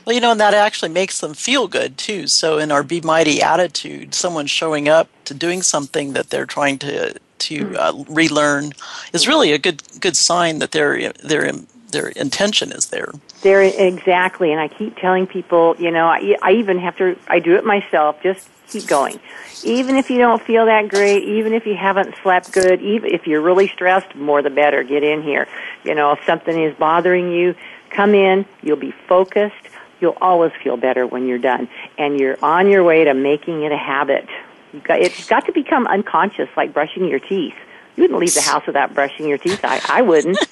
well 0.04 0.14
you 0.14 0.20
know 0.20 0.32
and 0.32 0.40
that 0.40 0.54
actually 0.54 0.88
makes 0.88 1.20
them 1.20 1.34
feel 1.34 1.68
good 1.68 1.96
too 1.98 2.26
so 2.26 2.58
in 2.58 2.70
our 2.72 2.82
be 2.82 3.00
mighty 3.00 3.42
attitude 3.42 4.14
someone 4.14 4.46
showing 4.46 4.88
up 4.88 5.08
to 5.24 5.34
doing 5.34 5.62
something 5.62 6.12
that 6.12 6.30
they're 6.30 6.46
trying 6.46 6.78
to 6.78 7.18
to 7.38 7.64
hmm. 7.66 7.76
uh, 7.76 7.92
relearn 8.08 8.72
is 9.12 9.26
really 9.26 9.52
a 9.52 9.58
good 9.58 9.82
good 10.00 10.16
sign 10.16 10.58
that 10.58 10.72
their 10.72 11.12
their 11.24 11.52
their 11.90 12.08
intention 12.08 12.72
is 12.72 12.86
there. 12.86 13.12
There 13.42 13.62
exactly, 13.62 14.50
and 14.50 14.58
I 14.58 14.68
keep 14.68 14.96
telling 14.96 15.26
people, 15.26 15.76
you 15.78 15.90
know, 15.90 16.06
I, 16.06 16.36
I 16.40 16.52
even 16.52 16.78
have 16.78 16.96
to. 16.96 17.18
I 17.28 17.38
do 17.38 17.54
it 17.56 17.66
myself. 17.66 18.22
Just 18.22 18.48
keep 18.68 18.86
going 18.86 19.20
even 19.64 19.96
if 19.96 20.10
you 20.10 20.18
don't 20.18 20.42
feel 20.42 20.66
that 20.66 20.88
great, 20.88 21.22
even 21.24 21.52
if 21.52 21.66
you 21.66 21.74
haven't 21.74 22.14
slept 22.22 22.52
good, 22.52 22.80
even 22.80 23.12
if 23.12 23.26
you're 23.26 23.40
really 23.40 23.68
stressed, 23.68 24.14
more 24.14 24.42
the 24.42 24.50
better. 24.50 24.82
Get 24.82 25.02
in 25.02 25.22
here. 25.22 25.48
You 25.84 25.94
know, 25.94 26.12
if 26.12 26.24
something 26.24 26.60
is 26.60 26.74
bothering 26.76 27.32
you, 27.32 27.54
come 27.90 28.14
in. 28.14 28.44
You'll 28.62 28.76
be 28.76 28.92
focused. 28.92 29.54
You'll 30.02 30.18
always 30.20 30.50
feel 30.62 30.76
better 30.76 31.06
when 31.06 31.28
you're 31.28 31.38
done, 31.38 31.68
and 31.96 32.18
you're 32.18 32.36
on 32.44 32.68
your 32.68 32.82
way 32.82 33.04
to 33.04 33.14
making 33.14 33.62
it 33.62 33.70
a 33.70 33.76
habit. 33.76 34.26
You've 34.72 34.82
got, 34.82 34.98
it's 34.98 35.28
got 35.28 35.46
to 35.46 35.52
become 35.52 35.86
unconscious, 35.86 36.48
like 36.56 36.74
brushing 36.74 37.06
your 37.06 37.20
teeth. 37.20 37.54
You 37.94 38.02
wouldn't 38.02 38.18
leave 38.18 38.34
the 38.34 38.40
house 38.40 38.66
without 38.66 38.94
brushing 38.94 39.28
your 39.28 39.38
teeth. 39.38 39.60
I, 39.62 39.80
I 39.88 40.02
wouldn't. 40.02 40.38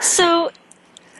so 0.02 0.50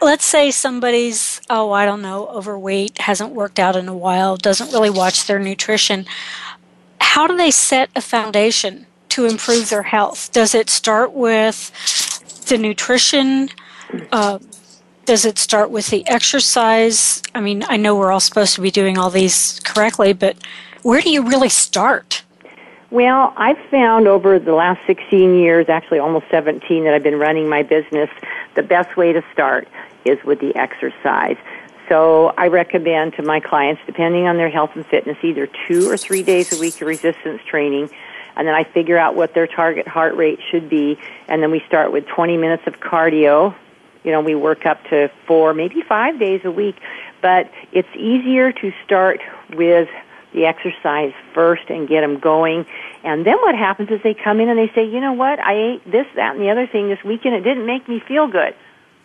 let's 0.02 0.24
say 0.24 0.50
somebody's 0.50 1.40
oh 1.48 1.72
i 1.72 1.86
don't 1.86 2.02
know 2.02 2.28
overweight 2.28 2.98
hasn't 2.98 3.32
worked 3.32 3.58
out 3.58 3.74
in 3.74 3.88
a 3.88 3.96
while 3.96 4.36
doesn't 4.36 4.72
really 4.72 4.90
watch 4.90 5.26
their 5.26 5.38
nutrition 5.38 6.04
how 7.00 7.26
do 7.26 7.36
they 7.36 7.50
set 7.50 7.88
a 7.96 8.00
foundation 8.00 8.86
to 9.08 9.24
improve 9.24 9.70
their 9.70 9.84
health 9.84 10.30
does 10.32 10.54
it 10.54 10.68
start 10.68 11.12
with 11.12 11.72
the 12.48 12.58
nutrition 12.58 13.48
uh, 14.12 14.38
does 15.06 15.24
it 15.24 15.38
start 15.38 15.70
with 15.70 15.88
the 15.88 16.06
exercise 16.08 17.22
i 17.34 17.40
mean 17.40 17.64
i 17.68 17.76
know 17.76 17.96
we're 17.96 18.12
all 18.12 18.20
supposed 18.20 18.54
to 18.54 18.60
be 18.60 18.70
doing 18.70 18.98
all 18.98 19.10
these 19.10 19.60
correctly 19.60 20.12
but 20.12 20.36
where 20.82 21.00
do 21.00 21.10
you 21.10 21.22
really 21.26 21.48
start 21.48 22.22
well, 22.90 23.34
I've 23.36 23.58
found 23.68 24.06
over 24.06 24.38
the 24.38 24.54
last 24.54 24.80
16 24.86 25.34
years, 25.34 25.68
actually 25.68 25.98
almost 25.98 26.26
17 26.30 26.84
that 26.84 26.94
I've 26.94 27.02
been 27.02 27.18
running 27.18 27.48
my 27.48 27.64
business, 27.64 28.08
the 28.54 28.62
best 28.62 28.96
way 28.96 29.12
to 29.12 29.24
start 29.32 29.66
is 30.04 30.22
with 30.24 30.38
the 30.38 30.54
exercise. 30.54 31.36
So 31.88 32.32
I 32.38 32.46
recommend 32.48 33.14
to 33.14 33.22
my 33.22 33.40
clients, 33.40 33.82
depending 33.86 34.26
on 34.26 34.36
their 34.36 34.48
health 34.48 34.70
and 34.74 34.86
fitness, 34.86 35.16
either 35.22 35.48
two 35.66 35.90
or 35.90 35.96
three 35.96 36.22
days 36.22 36.56
a 36.56 36.60
week 36.60 36.80
of 36.80 36.88
resistance 36.88 37.42
training. 37.44 37.90
And 38.36 38.46
then 38.46 38.54
I 38.54 38.64
figure 38.64 38.98
out 38.98 39.14
what 39.14 39.34
their 39.34 39.46
target 39.46 39.88
heart 39.88 40.14
rate 40.14 40.40
should 40.50 40.68
be. 40.68 40.98
And 41.28 41.42
then 41.42 41.50
we 41.50 41.60
start 41.60 41.92
with 41.92 42.06
20 42.06 42.36
minutes 42.36 42.66
of 42.66 42.80
cardio. 42.80 43.54
You 44.06 44.12
know, 44.12 44.20
we 44.20 44.34
work 44.34 44.64
up 44.64 44.82
to 44.84 45.10
four, 45.26 45.52
maybe 45.52 45.82
five 45.82 46.18
days 46.18 46.40
a 46.44 46.50
week. 46.50 46.76
But 47.20 47.50
it's 47.72 47.88
easier 47.96 48.52
to 48.52 48.72
start 48.84 49.20
with 49.52 49.88
the 50.32 50.46
exercise 50.46 51.12
first 51.34 51.68
and 51.68 51.88
get 51.88 52.02
them 52.02 52.20
going. 52.20 52.66
And 53.02 53.26
then 53.26 53.36
what 53.38 53.54
happens 53.56 53.90
is 53.90 54.00
they 54.02 54.14
come 54.14 54.38
in 54.40 54.48
and 54.48 54.58
they 54.58 54.72
say, 54.74 54.84
you 54.84 55.00
know 55.00 55.12
what, 55.12 55.40
I 55.40 55.54
ate 55.54 55.90
this, 55.90 56.06
that, 56.14 56.34
and 56.34 56.40
the 56.40 56.50
other 56.50 56.66
thing 56.66 56.88
this 56.88 57.02
weekend. 57.02 57.34
It 57.34 57.40
didn't 57.40 57.66
make 57.66 57.88
me 57.88 58.00
feel 58.00 58.28
good. 58.28 58.54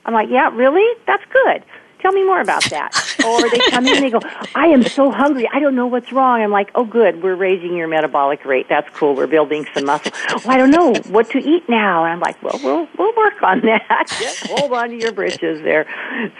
I'm 0.05 0.13
like, 0.13 0.29
yeah, 0.29 0.49
really? 0.53 0.85
That's 1.07 1.23
good. 1.31 1.63
Tell 1.99 2.11
me 2.11 2.23
more 2.23 2.41
about 2.41 2.63
that. 2.65 2.91
or 3.25 3.49
they 3.49 3.59
come 3.69 3.85
in 3.87 3.95
and 3.95 4.05
they 4.05 4.09
go, 4.09 4.21
I 4.55 4.67
am 4.67 4.83
so 4.83 5.11
hungry. 5.11 5.49
I 5.51 5.59
don't 5.59 5.75
know 5.75 5.87
what's 5.87 6.11
wrong. 6.11 6.41
I'm 6.41 6.51
like, 6.51 6.71
oh, 6.75 6.85
good. 6.85 7.21
We're 7.21 7.35
raising 7.35 7.75
your 7.75 7.87
metabolic 7.87 8.45
rate. 8.45 8.67
That's 8.69 8.89
cool. 8.95 9.15
We're 9.15 9.27
building 9.27 9.65
some 9.73 9.85
muscle. 9.85 10.11
well, 10.29 10.51
I 10.51 10.57
don't 10.57 10.71
know 10.71 10.93
what 11.09 11.29
to 11.31 11.39
eat 11.39 11.67
now. 11.69 12.03
And 12.03 12.13
I'm 12.13 12.19
like, 12.19 12.41
well, 12.43 12.59
we'll 12.63 12.87
we'll 12.97 13.15
work 13.15 13.41
on 13.43 13.61
that. 13.61 14.07
Just 14.19 14.47
hold 14.47 14.73
on 14.73 14.89
to 14.89 14.95
your 14.95 15.11
britches 15.11 15.61
there. 15.61 15.85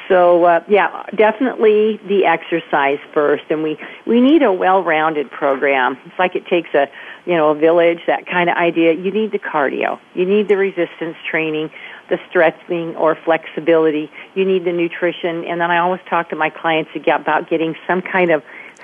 So 0.07 0.43
uh, 0.45 0.63
yeah, 0.67 1.05
definitely 1.15 1.99
the 2.07 2.25
exercise 2.25 2.99
first, 3.13 3.43
and 3.49 3.63
we 3.63 3.77
we 4.05 4.21
need 4.21 4.43
a 4.43 4.51
well-rounded 4.51 5.31
program. 5.31 5.97
It's 6.05 6.19
like 6.19 6.35
it 6.35 6.45
takes 6.47 6.69
a 6.73 6.89
you 7.25 7.35
know 7.35 7.49
a 7.51 7.55
village, 7.55 7.99
that 8.07 8.25
kind 8.25 8.49
of 8.49 8.57
idea. 8.57 8.93
You 8.93 9.11
need 9.11 9.31
the 9.31 9.39
cardio. 9.39 9.99
You 10.13 10.25
need 10.25 10.47
the 10.47 10.57
resistance 10.57 11.17
training 11.29 11.71
the 12.11 12.19
stretching 12.29 12.95
or 12.97 13.15
flexibility. 13.15 14.11
You 14.35 14.45
need 14.45 14.65
the 14.65 14.73
nutrition. 14.73 15.45
And 15.45 15.61
then 15.61 15.71
I 15.71 15.77
always 15.77 16.01
talk 16.09 16.29
to 16.29 16.35
my 16.35 16.49
clients 16.49 16.91
about 17.07 17.49
getting 17.49 17.73
some 17.87 18.01
kind 18.01 18.29
of 18.31 18.43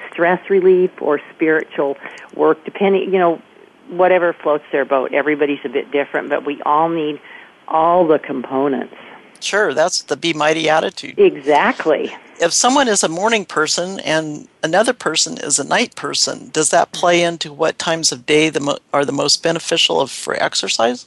stress 0.09 0.49
relief 0.49 0.89
or 1.01 1.19
spiritual 1.35 1.97
work, 2.35 2.63
depending, 2.63 3.13
you 3.13 3.19
know, 3.19 3.41
whatever 3.89 4.33
floats 4.33 4.63
their 4.71 4.85
boat. 4.85 5.13
Everybody's 5.13 5.59
a 5.65 5.69
bit 5.69 5.91
different, 5.91 6.29
but 6.29 6.45
we 6.45 6.61
all 6.61 6.87
need 6.87 7.19
all 7.67 8.07
the 8.07 8.17
components. 8.17 8.95
Sure, 9.41 9.73
that's 9.73 10.03
the 10.03 10.15
be 10.15 10.33
mighty 10.33 10.69
attitude. 10.69 11.19
Exactly. 11.19 12.15
If 12.39 12.53
someone 12.53 12.87
is 12.87 13.03
a 13.03 13.09
morning 13.09 13.45
person 13.45 13.99
and 13.99 14.47
another 14.63 14.93
person 14.93 15.37
is 15.37 15.59
a 15.59 15.63
night 15.63 15.95
person, 15.95 16.49
does 16.49 16.69
that 16.69 16.93
play 16.93 17.19
mm-hmm. 17.19 17.33
into 17.33 17.51
what 17.51 17.77
times 17.77 18.11
of 18.13 18.25
day 18.25 18.49
the 18.49 18.61
mo- 18.61 18.79
are 18.93 19.03
the 19.03 19.11
most 19.11 19.43
beneficial 19.43 19.99
of, 19.99 20.09
for 20.09 20.41
exercise? 20.41 21.05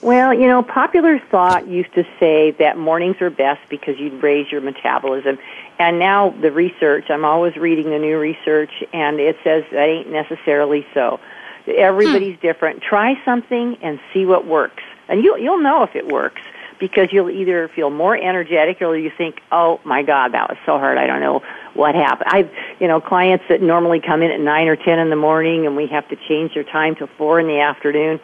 Well, 0.00 0.32
you 0.32 0.46
know, 0.46 0.62
popular 0.62 1.18
thought 1.18 1.66
used 1.66 1.92
to 1.94 2.04
say 2.20 2.52
that 2.52 2.78
mornings 2.78 3.20
are 3.20 3.30
best 3.30 3.60
because 3.68 3.98
you'd 3.98 4.22
raise 4.22 4.50
your 4.50 4.60
metabolism. 4.60 5.38
And 5.78 5.98
now 5.98 6.30
the 6.30 6.52
research, 6.52 7.10
I'm 7.10 7.24
always 7.24 7.56
reading 7.56 7.90
the 7.90 7.98
new 7.98 8.18
research, 8.18 8.70
and 8.92 9.18
it 9.18 9.36
says 9.42 9.64
that 9.72 9.82
ain't 9.82 10.10
necessarily 10.10 10.86
so. 10.94 11.18
Everybody's 11.66 12.36
hmm. 12.36 12.46
different. 12.46 12.82
Try 12.82 13.20
something 13.24 13.76
and 13.82 13.98
see 14.12 14.24
what 14.24 14.46
works. 14.46 14.82
And 15.08 15.24
you'll, 15.24 15.38
you'll 15.38 15.60
know 15.60 15.82
if 15.82 15.96
it 15.96 16.06
works 16.06 16.42
because 16.78 17.12
you'll 17.12 17.30
either 17.30 17.66
feel 17.66 17.90
more 17.90 18.16
energetic 18.16 18.80
or 18.80 18.96
you 18.96 19.10
think, 19.10 19.42
oh 19.50 19.80
my 19.82 20.02
God, 20.04 20.32
that 20.32 20.48
was 20.48 20.58
so 20.64 20.78
hard. 20.78 20.96
I 20.96 21.08
don't 21.08 21.20
know 21.20 21.42
what 21.74 21.96
happened. 21.96 22.30
I've, 22.32 22.50
you 22.78 22.86
know, 22.86 23.00
clients 23.00 23.44
that 23.48 23.60
normally 23.62 23.98
come 23.98 24.22
in 24.22 24.30
at 24.30 24.38
9 24.38 24.68
or 24.68 24.76
10 24.76 24.98
in 25.00 25.10
the 25.10 25.16
morning 25.16 25.66
and 25.66 25.76
we 25.76 25.88
have 25.88 26.08
to 26.10 26.16
change 26.28 26.54
their 26.54 26.62
time 26.62 26.94
to 26.96 27.08
4 27.08 27.40
in 27.40 27.48
the 27.48 27.58
afternoon. 27.58 28.20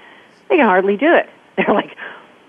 They 0.49 0.57
can 0.57 0.67
hardly 0.67 0.97
do 0.97 1.13
it 1.15 1.29
they're 1.67 1.75
like, 1.75 1.97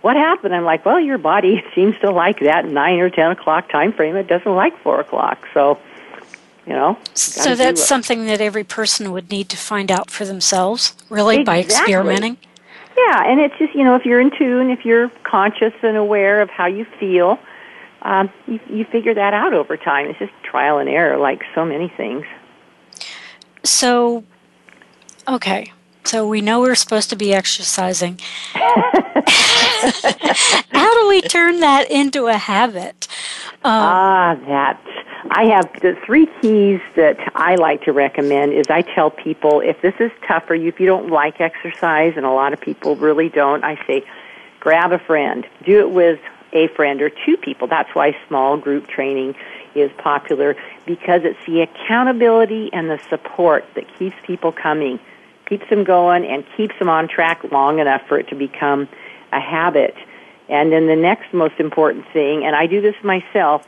what 0.01 0.15
happened? 0.15 0.53
I'm 0.53 0.63
like, 0.63 0.85
well, 0.85 0.99
your 0.99 1.17
body 1.17 1.63
seems 1.75 1.97
to 2.01 2.11
like 2.11 2.39
that 2.41 2.65
nine 2.65 2.99
or 2.99 3.09
ten 3.09 3.31
o'clock 3.31 3.69
time 3.69 3.93
frame. 3.93 4.15
It 4.15 4.27
doesn't 4.27 4.53
like 4.53 4.77
four 4.81 4.99
o'clock. 4.99 5.39
So, 5.53 5.79
you 6.65 6.73
know. 6.73 6.97
So 7.13 7.55
that's 7.55 7.83
something 7.83 8.25
that 8.27 8.41
every 8.41 8.63
person 8.63 9.11
would 9.11 9.31
need 9.31 9.49
to 9.49 9.57
find 9.57 9.91
out 9.91 10.11
for 10.11 10.25
themselves, 10.25 10.95
really, 11.09 11.39
exactly. 11.39 11.63
by 11.63 11.67
experimenting. 11.67 12.37
Yeah, 12.97 13.23
and 13.25 13.41
it's 13.41 13.57
just 13.57 13.75
you 13.75 13.83
know 13.83 13.95
if 13.95 14.05
you're 14.05 14.21
in 14.21 14.31
tune, 14.37 14.69
if 14.69 14.85
you're 14.85 15.09
conscious 15.23 15.73
and 15.81 15.97
aware 15.97 16.41
of 16.41 16.49
how 16.49 16.67
you 16.67 16.85
feel, 16.99 17.39
um, 18.03 18.29
you, 18.47 18.59
you 18.69 18.85
figure 18.85 19.13
that 19.13 19.33
out 19.33 19.53
over 19.53 19.75
time. 19.75 20.07
It's 20.07 20.19
just 20.19 20.31
trial 20.43 20.77
and 20.77 20.87
error, 20.87 21.17
like 21.17 21.41
so 21.53 21.65
many 21.65 21.89
things. 21.89 22.25
So, 23.63 24.23
okay, 25.27 25.73
so 26.07 26.27
we 26.27 26.41
know 26.41 26.61
we're 26.61 26.75
supposed 26.75 27.09
to 27.09 27.15
be 27.15 27.33
exercising. 27.33 28.19
How 28.53 28.63
do 31.01 31.07
we 31.07 31.21
turn 31.21 31.59
that 31.61 31.89
into 31.89 32.27
a 32.27 32.37
habit? 32.37 33.07
Um, 33.63 33.71
ah, 33.71 34.35
that. 34.47 34.79
I 35.31 35.45
have 35.45 35.71
the 35.81 35.97
three 36.05 36.27
keys 36.39 36.79
that 36.95 37.17
I 37.33 37.55
like 37.55 37.83
to 37.83 37.93
recommend 37.93 38.53
is 38.53 38.67
I 38.69 38.83
tell 38.83 39.09
people 39.09 39.59
if 39.61 39.81
this 39.81 39.95
is 39.99 40.11
tough 40.27 40.45
for 40.45 40.53
you, 40.53 40.67
if 40.69 40.79
you 40.79 40.85
don't 40.85 41.09
like 41.09 41.41
exercise, 41.41 42.13
and 42.15 42.25
a 42.25 42.31
lot 42.31 42.53
of 42.53 42.61
people 42.61 42.95
really 42.95 43.29
don't, 43.29 43.63
I 43.63 43.75
say 43.87 44.05
grab 44.59 44.91
a 44.91 44.99
friend. 44.99 45.47
Do 45.65 45.79
it 45.79 45.89
with 45.89 46.19
a 46.53 46.67
friend 46.69 47.01
or 47.01 47.09
two 47.09 47.37
people. 47.37 47.67
That's 47.67 47.93
why 47.95 48.15
small 48.27 48.57
group 48.57 48.87
training 48.87 49.35
is 49.73 49.91
popular 49.97 50.55
because 50.85 51.23
it's 51.23 51.43
the 51.45 51.61
accountability 51.61 52.71
and 52.71 52.89
the 52.89 52.99
support 53.09 53.65
that 53.75 53.93
keeps 53.97 54.15
people 54.23 54.51
coming 54.51 54.99
keeps 55.47 55.69
them 55.69 55.83
going 55.83 56.25
and 56.25 56.43
keeps 56.57 56.77
them 56.79 56.89
on 56.89 57.07
track 57.07 57.43
long 57.51 57.79
enough 57.79 58.01
for 58.07 58.17
it 58.17 58.27
to 58.29 58.35
become 58.35 58.87
a 59.31 59.39
habit. 59.39 59.95
And 60.49 60.71
then 60.71 60.87
the 60.87 60.95
next 60.95 61.33
most 61.33 61.59
important 61.59 62.05
thing, 62.13 62.45
and 62.45 62.55
I 62.55 62.67
do 62.67 62.81
this 62.81 62.95
myself, 63.03 63.67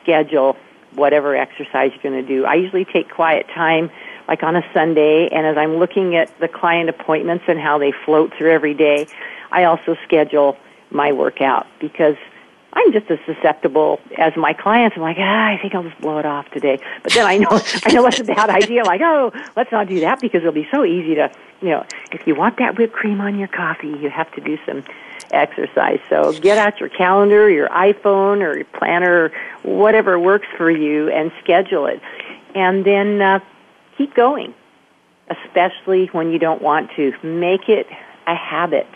schedule 0.00 0.56
whatever 0.94 1.34
exercise 1.34 1.90
you're 1.92 2.02
going 2.02 2.22
to 2.24 2.28
do. 2.28 2.44
I 2.44 2.54
usually 2.54 2.84
take 2.84 3.10
quiet 3.10 3.46
time 3.48 3.90
like 4.28 4.42
on 4.42 4.56
a 4.56 4.62
Sunday 4.72 5.28
and 5.28 5.46
as 5.46 5.56
I'm 5.56 5.76
looking 5.76 6.16
at 6.16 6.38
the 6.38 6.48
client 6.48 6.88
appointments 6.88 7.44
and 7.48 7.58
how 7.58 7.78
they 7.78 7.92
float 8.04 8.32
through 8.36 8.52
every 8.52 8.74
day, 8.74 9.06
I 9.50 9.64
also 9.64 9.96
schedule 10.04 10.56
my 10.90 11.12
workout 11.12 11.66
because 11.80 12.16
I'm 12.74 12.92
just 12.92 13.10
as 13.10 13.18
susceptible 13.26 14.00
as 14.16 14.34
my 14.36 14.54
clients. 14.54 14.96
I'm 14.96 15.02
like, 15.02 15.18
ah, 15.18 15.48
I 15.48 15.58
think 15.60 15.74
I'll 15.74 15.82
just 15.82 16.00
blow 16.00 16.18
it 16.18 16.26
off 16.26 16.50
today. 16.50 16.78
But 17.02 17.12
then 17.12 17.26
I 17.26 17.36
know, 17.36 17.48
I 17.84 17.92
know 17.92 18.06
it's 18.06 18.20
a 18.20 18.24
bad 18.24 18.48
idea. 18.48 18.84
Like, 18.84 19.02
oh, 19.02 19.32
let's 19.56 19.70
not 19.70 19.88
do 19.88 20.00
that 20.00 20.20
because 20.20 20.38
it'll 20.40 20.52
be 20.52 20.68
so 20.70 20.84
easy 20.84 21.14
to, 21.16 21.30
you 21.60 21.68
know, 21.68 21.84
if 22.12 22.26
you 22.26 22.34
want 22.34 22.56
that 22.58 22.78
whipped 22.78 22.94
cream 22.94 23.20
on 23.20 23.38
your 23.38 23.48
coffee, 23.48 23.88
you 23.88 24.08
have 24.08 24.32
to 24.34 24.40
do 24.40 24.58
some 24.64 24.84
exercise. 25.32 26.00
So 26.08 26.32
get 26.32 26.56
out 26.56 26.80
your 26.80 26.88
calendar, 26.88 27.50
your 27.50 27.68
iPhone 27.68 28.42
or 28.42 28.56
your 28.56 28.64
planner, 28.64 29.32
whatever 29.62 30.18
works 30.18 30.48
for 30.56 30.70
you 30.70 31.10
and 31.10 31.30
schedule 31.42 31.86
it. 31.86 32.00
And 32.54 32.84
then, 32.84 33.20
uh, 33.20 33.40
keep 33.98 34.14
going. 34.14 34.54
Especially 35.28 36.06
when 36.06 36.32
you 36.32 36.38
don't 36.38 36.60
want 36.60 36.90
to. 36.96 37.12
Make 37.22 37.68
it 37.68 37.86
a 38.26 38.34
habit. 38.34 38.88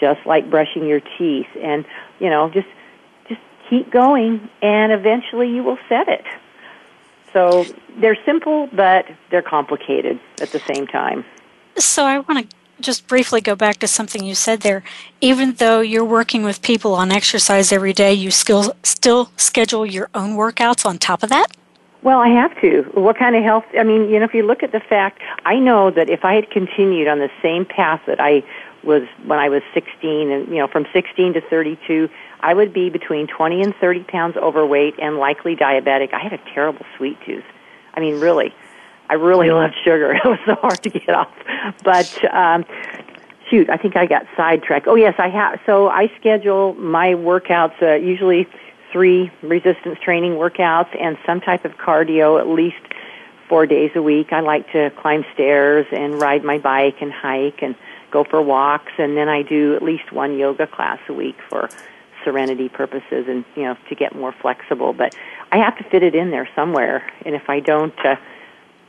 Just 0.00 0.24
like 0.26 0.50
brushing 0.50 0.86
your 0.86 1.00
teeth 1.18 1.48
and, 1.60 1.84
you 2.20 2.30
know, 2.30 2.48
just 2.50 2.68
keep 3.68 3.90
going, 3.90 4.48
and 4.62 4.92
eventually 4.92 5.48
you 5.48 5.62
will 5.62 5.78
set 5.88 6.08
it. 6.08 6.24
So 7.32 7.66
they're 7.98 8.18
simple, 8.24 8.68
but 8.72 9.06
they're 9.30 9.42
complicated 9.42 10.20
at 10.40 10.50
the 10.50 10.60
same 10.60 10.86
time. 10.86 11.24
So 11.76 12.04
I 12.04 12.20
want 12.20 12.48
to 12.48 12.56
just 12.80 13.06
briefly 13.06 13.40
go 13.40 13.54
back 13.54 13.78
to 13.78 13.88
something 13.88 14.24
you 14.24 14.34
said 14.34 14.60
there. 14.60 14.82
Even 15.20 15.54
though 15.54 15.80
you're 15.80 16.04
working 16.04 16.44
with 16.44 16.62
people 16.62 16.94
on 16.94 17.10
exercise 17.10 17.72
every 17.72 17.92
day, 17.92 18.12
you 18.12 18.30
still 18.30 18.74
still 18.82 19.30
schedule 19.36 19.84
your 19.84 20.08
own 20.14 20.36
workouts 20.36 20.86
on 20.86 20.98
top 20.98 21.22
of 21.22 21.28
that? 21.30 21.48
Well, 22.02 22.20
I 22.20 22.28
have 22.28 22.60
to. 22.60 22.82
What 22.94 23.16
kind 23.16 23.34
of 23.34 23.42
health? 23.42 23.64
I 23.78 23.82
mean, 23.82 24.10
you 24.10 24.18
know, 24.18 24.26
if 24.26 24.34
you 24.34 24.42
look 24.42 24.62
at 24.62 24.72
the 24.72 24.80
fact, 24.80 25.22
I 25.46 25.58
know 25.58 25.90
that 25.90 26.10
if 26.10 26.24
I 26.24 26.34
had 26.34 26.50
continued 26.50 27.08
on 27.08 27.18
the 27.18 27.30
same 27.42 27.64
path 27.64 28.02
that 28.06 28.20
I 28.20 28.44
was 28.82 29.02
when 29.24 29.38
I 29.38 29.48
was 29.48 29.62
16 29.72 30.30
and, 30.30 30.48
you 30.48 30.56
know, 30.56 30.68
from 30.68 30.86
16 30.92 31.32
to 31.32 31.40
32, 31.40 32.10
I 32.44 32.52
would 32.52 32.74
be 32.74 32.90
between 32.90 33.26
20 33.26 33.62
and 33.62 33.74
30 33.76 34.04
pounds 34.04 34.36
overweight 34.36 34.98
and 35.00 35.16
likely 35.16 35.56
diabetic. 35.56 36.12
I 36.12 36.18
had 36.18 36.34
a 36.34 36.40
terrible 36.52 36.84
sweet 36.98 37.16
tooth. 37.24 37.44
I 37.94 38.00
mean, 38.00 38.20
really. 38.20 38.54
I 39.08 39.14
really 39.14 39.50
loved 39.50 39.74
sugar. 39.82 40.12
It 40.24 40.24
was 40.26 40.38
so 40.44 40.54
hard 40.56 40.82
to 40.82 40.90
get 40.90 41.08
off. 41.08 41.32
But, 41.82 42.34
um, 42.34 42.66
shoot, 43.48 43.70
I 43.70 43.78
think 43.78 43.96
I 43.96 44.04
got 44.04 44.26
sidetracked. 44.36 44.86
Oh, 44.86 44.94
yes, 44.94 45.14
I 45.16 45.30
have. 45.30 45.58
So 45.64 45.88
I 45.88 46.12
schedule 46.20 46.74
my 46.74 47.14
workouts, 47.14 47.82
uh, 47.82 47.94
usually 47.94 48.46
three 48.92 49.30
resistance 49.42 49.98
training 50.04 50.32
workouts 50.32 50.94
and 51.00 51.16
some 51.24 51.40
type 51.40 51.64
of 51.64 51.72
cardio 51.78 52.38
at 52.38 52.46
least 52.46 52.76
four 53.48 53.64
days 53.64 53.90
a 53.94 54.02
week. 54.02 54.34
I 54.34 54.40
like 54.40 54.70
to 54.72 54.90
climb 55.00 55.24
stairs 55.32 55.86
and 55.92 56.20
ride 56.20 56.44
my 56.44 56.58
bike 56.58 57.00
and 57.00 57.10
hike 57.10 57.62
and 57.62 57.74
go 58.10 58.22
for 58.22 58.42
walks. 58.42 58.92
And 58.98 59.16
then 59.16 59.30
I 59.30 59.40
do 59.40 59.74
at 59.74 59.82
least 59.82 60.12
one 60.12 60.38
yoga 60.38 60.66
class 60.66 60.98
a 61.08 61.14
week 61.14 61.36
for 61.48 61.70
serenity 62.24 62.68
purposes 62.68 63.26
and 63.28 63.44
you 63.54 63.62
know 63.62 63.76
to 63.88 63.94
get 63.94 64.14
more 64.14 64.32
flexible 64.32 64.92
but 64.92 65.14
i 65.52 65.58
have 65.58 65.76
to 65.76 65.84
fit 65.84 66.02
it 66.02 66.14
in 66.14 66.30
there 66.30 66.48
somewhere. 66.56 67.08
And 67.24 67.34
if 67.34 67.48
i 67.48 67.60
don't 67.60 67.98
uh, 68.04 68.16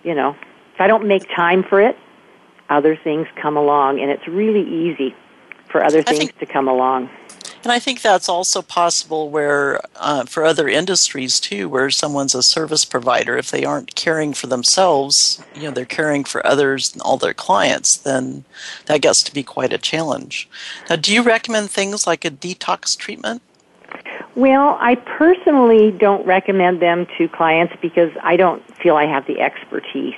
you 0.03 0.15
know 0.15 0.35
if 0.73 0.81
i 0.81 0.87
don't 0.87 1.07
make 1.07 1.27
time 1.35 1.63
for 1.63 1.81
it 1.81 1.97
other 2.69 2.95
things 2.95 3.27
come 3.35 3.57
along. 3.57 3.99
And 3.99 4.09
it's 4.09 4.27
really 4.27 4.63
easy 4.67 5.15
for 5.69 5.83
other 5.83 6.03
things 6.03 6.19
think, 6.19 6.39
to 6.39 6.45
come 6.45 6.67
along 6.67 7.09
And 7.65 7.71
I 7.71 7.79
think 7.79 8.03
that's 8.03 8.29
also 8.29 8.61
possible 8.61 9.31
where, 9.31 9.81
uh, 9.95 10.25
for 10.25 10.45
other 10.45 10.69
industries 10.69 11.39
too, 11.39 11.67
where 11.67 11.89
someone's 11.89 12.35
a 12.35 12.43
service 12.43 12.85
provider, 12.85 13.37
if 13.37 13.49
they 13.49 13.65
aren't 13.65 13.95
caring 13.95 14.35
for 14.35 14.45
themselves, 14.45 15.43
you 15.55 15.63
know, 15.63 15.71
they're 15.71 15.83
caring 15.83 16.25
for 16.25 16.45
others 16.45 16.93
and 16.93 17.01
all 17.01 17.17
their 17.17 17.33
clients, 17.33 17.97
then 17.97 18.45
that 18.85 19.01
gets 19.01 19.23
to 19.23 19.33
be 19.33 19.41
quite 19.41 19.73
a 19.73 19.79
challenge. 19.79 20.47
Now, 20.91 20.97
do 20.97 21.11
you 21.11 21.23
recommend 21.23 21.71
things 21.71 22.05
like 22.05 22.23
a 22.23 22.29
detox 22.29 22.95
treatment? 22.95 23.41
Well, 24.35 24.77
I 24.79 24.93
personally 24.93 25.89
don't 25.89 26.23
recommend 26.23 26.83
them 26.83 27.07
to 27.17 27.27
clients 27.27 27.73
because 27.81 28.11
I 28.21 28.35
don't 28.35 28.61
feel 28.77 28.95
I 28.95 29.07
have 29.07 29.25
the 29.25 29.39
expertise. 29.39 30.13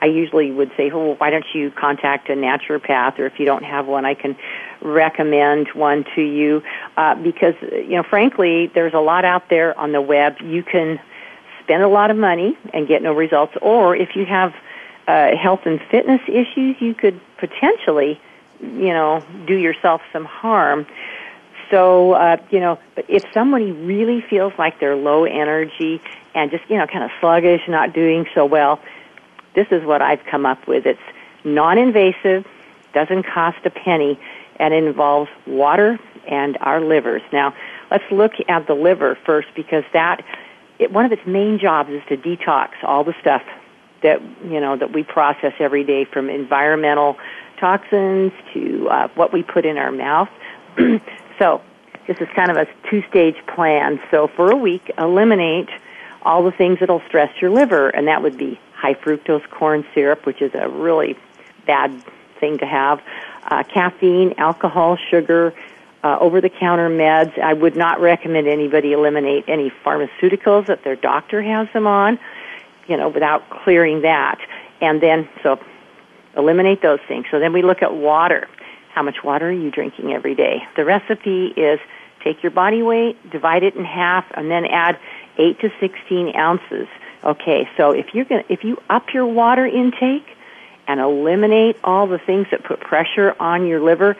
I 0.00 0.06
usually 0.06 0.50
would 0.52 0.70
say, 0.76 0.90
oh, 0.90 1.14
why 1.14 1.30
don't 1.30 1.46
you 1.54 1.70
contact 1.70 2.28
a 2.28 2.34
naturopath, 2.34 3.18
or 3.18 3.26
if 3.26 3.38
you 3.38 3.46
don't 3.46 3.64
have 3.64 3.86
one, 3.86 4.04
I 4.04 4.14
can 4.14 4.36
recommend 4.82 5.68
one 5.68 6.04
to 6.14 6.22
you. 6.22 6.62
Uh, 6.96 7.14
because, 7.14 7.54
you 7.62 7.96
know, 7.96 8.02
frankly, 8.02 8.66
there's 8.74 8.94
a 8.94 9.00
lot 9.00 9.24
out 9.24 9.48
there 9.48 9.78
on 9.78 9.92
the 9.92 10.00
web. 10.02 10.36
You 10.42 10.62
can 10.62 11.00
spend 11.62 11.82
a 11.82 11.88
lot 11.88 12.10
of 12.10 12.16
money 12.16 12.56
and 12.74 12.86
get 12.86 13.02
no 13.02 13.12
results, 13.12 13.54
or 13.62 13.96
if 13.96 14.14
you 14.14 14.24
have 14.26 14.54
uh, 15.08 15.36
health 15.36 15.60
and 15.64 15.80
fitness 15.90 16.20
issues, 16.28 16.76
you 16.80 16.94
could 16.94 17.20
potentially, 17.38 18.20
you 18.60 18.92
know, 18.92 19.24
do 19.46 19.54
yourself 19.54 20.02
some 20.12 20.24
harm. 20.24 20.86
So, 21.70 22.12
uh, 22.12 22.36
you 22.50 22.60
know, 22.60 22.78
but 22.94 23.06
if 23.08 23.24
somebody 23.32 23.72
really 23.72 24.20
feels 24.20 24.52
like 24.58 24.78
they're 24.78 24.94
low 24.94 25.24
energy 25.24 26.00
and 26.34 26.50
just, 26.50 26.68
you 26.70 26.76
know, 26.76 26.86
kind 26.86 27.02
of 27.02 27.10
sluggish, 27.18 27.62
not 27.66 27.92
doing 27.92 28.26
so 28.34 28.44
well, 28.44 28.80
this 29.56 29.66
is 29.72 29.84
what 29.84 30.02
I've 30.02 30.24
come 30.30 30.46
up 30.46 30.68
with. 30.68 30.86
It's 30.86 31.00
non-invasive, 31.42 32.46
doesn't 32.94 33.24
cost 33.24 33.58
a 33.64 33.70
penny, 33.70 34.20
and 34.60 34.72
involves 34.72 35.30
water 35.46 35.98
and 36.28 36.56
our 36.60 36.80
livers. 36.80 37.22
Now, 37.32 37.54
let's 37.90 38.04
look 38.12 38.32
at 38.48 38.66
the 38.68 38.74
liver 38.74 39.18
first 39.26 39.48
because 39.56 39.84
that 39.92 40.24
it, 40.78 40.92
one 40.92 41.04
of 41.04 41.12
its 41.12 41.26
main 41.26 41.58
jobs 41.58 41.90
is 41.90 42.02
to 42.08 42.16
detox 42.16 42.70
all 42.82 43.02
the 43.02 43.14
stuff 43.20 43.42
that 44.02 44.20
you 44.44 44.60
know 44.60 44.76
that 44.76 44.92
we 44.92 45.02
process 45.02 45.54
every 45.58 45.82
day 45.82 46.04
from 46.04 46.28
environmental 46.28 47.16
toxins 47.58 48.32
to 48.52 48.88
uh, 48.88 49.08
what 49.14 49.32
we 49.32 49.42
put 49.42 49.64
in 49.64 49.78
our 49.78 49.90
mouth. 49.90 50.28
so 51.38 51.62
this 52.06 52.18
is 52.20 52.28
kind 52.36 52.50
of 52.50 52.56
a 52.56 52.66
two-stage 52.90 53.36
plan. 53.54 53.98
So 54.10 54.28
for 54.28 54.50
a 54.50 54.56
week, 54.56 54.92
eliminate 54.98 55.68
all 56.22 56.44
the 56.44 56.52
things 56.52 56.80
that'll 56.80 57.02
stress 57.08 57.30
your 57.40 57.50
liver, 57.50 57.88
and 57.88 58.08
that 58.08 58.22
would 58.22 58.36
be 58.36 58.60
high 58.76 58.94
fructose 58.94 59.48
corn 59.50 59.84
syrup, 59.94 60.26
which 60.26 60.42
is 60.42 60.52
a 60.54 60.68
really 60.68 61.16
bad 61.66 61.90
thing 62.38 62.58
to 62.58 62.66
have, 62.66 63.00
uh, 63.44 63.62
caffeine, 63.64 64.34
alcohol, 64.38 64.96
sugar, 65.10 65.54
uh, 66.04 66.18
over-the-counter 66.20 66.90
meds. 66.90 67.36
I 67.38 67.52
would 67.52 67.74
not 67.74 68.00
recommend 68.00 68.46
anybody 68.46 68.92
eliminate 68.92 69.44
any 69.48 69.72
pharmaceuticals 69.84 70.66
that 70.66 70.84
their 70.84 70.94
doctor 70.94 71.42
has 71.42 71.68
them 71.72 71.86
on, 71.86 72.18
you 72.86 72.96
know, 72.96 73.08
without 73.08 73.48
clearing 73.50 74.02
that. 74.02 74.38
And 74.80 75.00
then, 75.00 75.28
so 75.42 75.58
eliminate 76.36 76.82
those 76.82 77.00
things. 77.08 77.26
So 77.30 77.40
then 77.40 77.52
we 77.52 77.62
look 77.62 77.82
at 77.82 77.94
water. 77.94 78.46
How 78.92 79.02
much 79.02 79.24
water 79.24 79.48
are 79.48 79.52
you 79.52 79.70
drinking 79.70 80.12
every 80.12 80.34
day? 80.34 80.62
The 80.76 80.84
recipe 80.84 81.46
is 81.56 81.80
take 82.22 82.42
your 82.42 82.52
body 82.52 82.82
weight, 82.82 83.30
divide 83.30 83.62
it 83.62 83.74
in 83.74 83.84
half, 83.84 84.24
and 84.34 84.50
then 84.50 84.66
add 84.66 84.98
8 85.38 85.60
to 85.60 85.72
16 85.80 86.36
ounces 86.36 86.88
Okay, 87.26 87.68
so 87.76 87.90
if 87.90 88.14
you're 88.14 88.24
going 88.24 88.44
if 88.48 88.62
you 88.62 88.80
up 88.88 89.12
your 89.12 89.26
water 89.26 89.66
intake 89.66 90.24
and 90.86 91.00
eliminate 91.00 91.76
all 91.82 92.06
the 92.06 92.18
things 92.18 92.46
that 92.52 92.62
put 92.62 92.78
pressure 92.78 93.34
on 93.40 93.66
your 93.66 93.80
liver, 93.80 94.16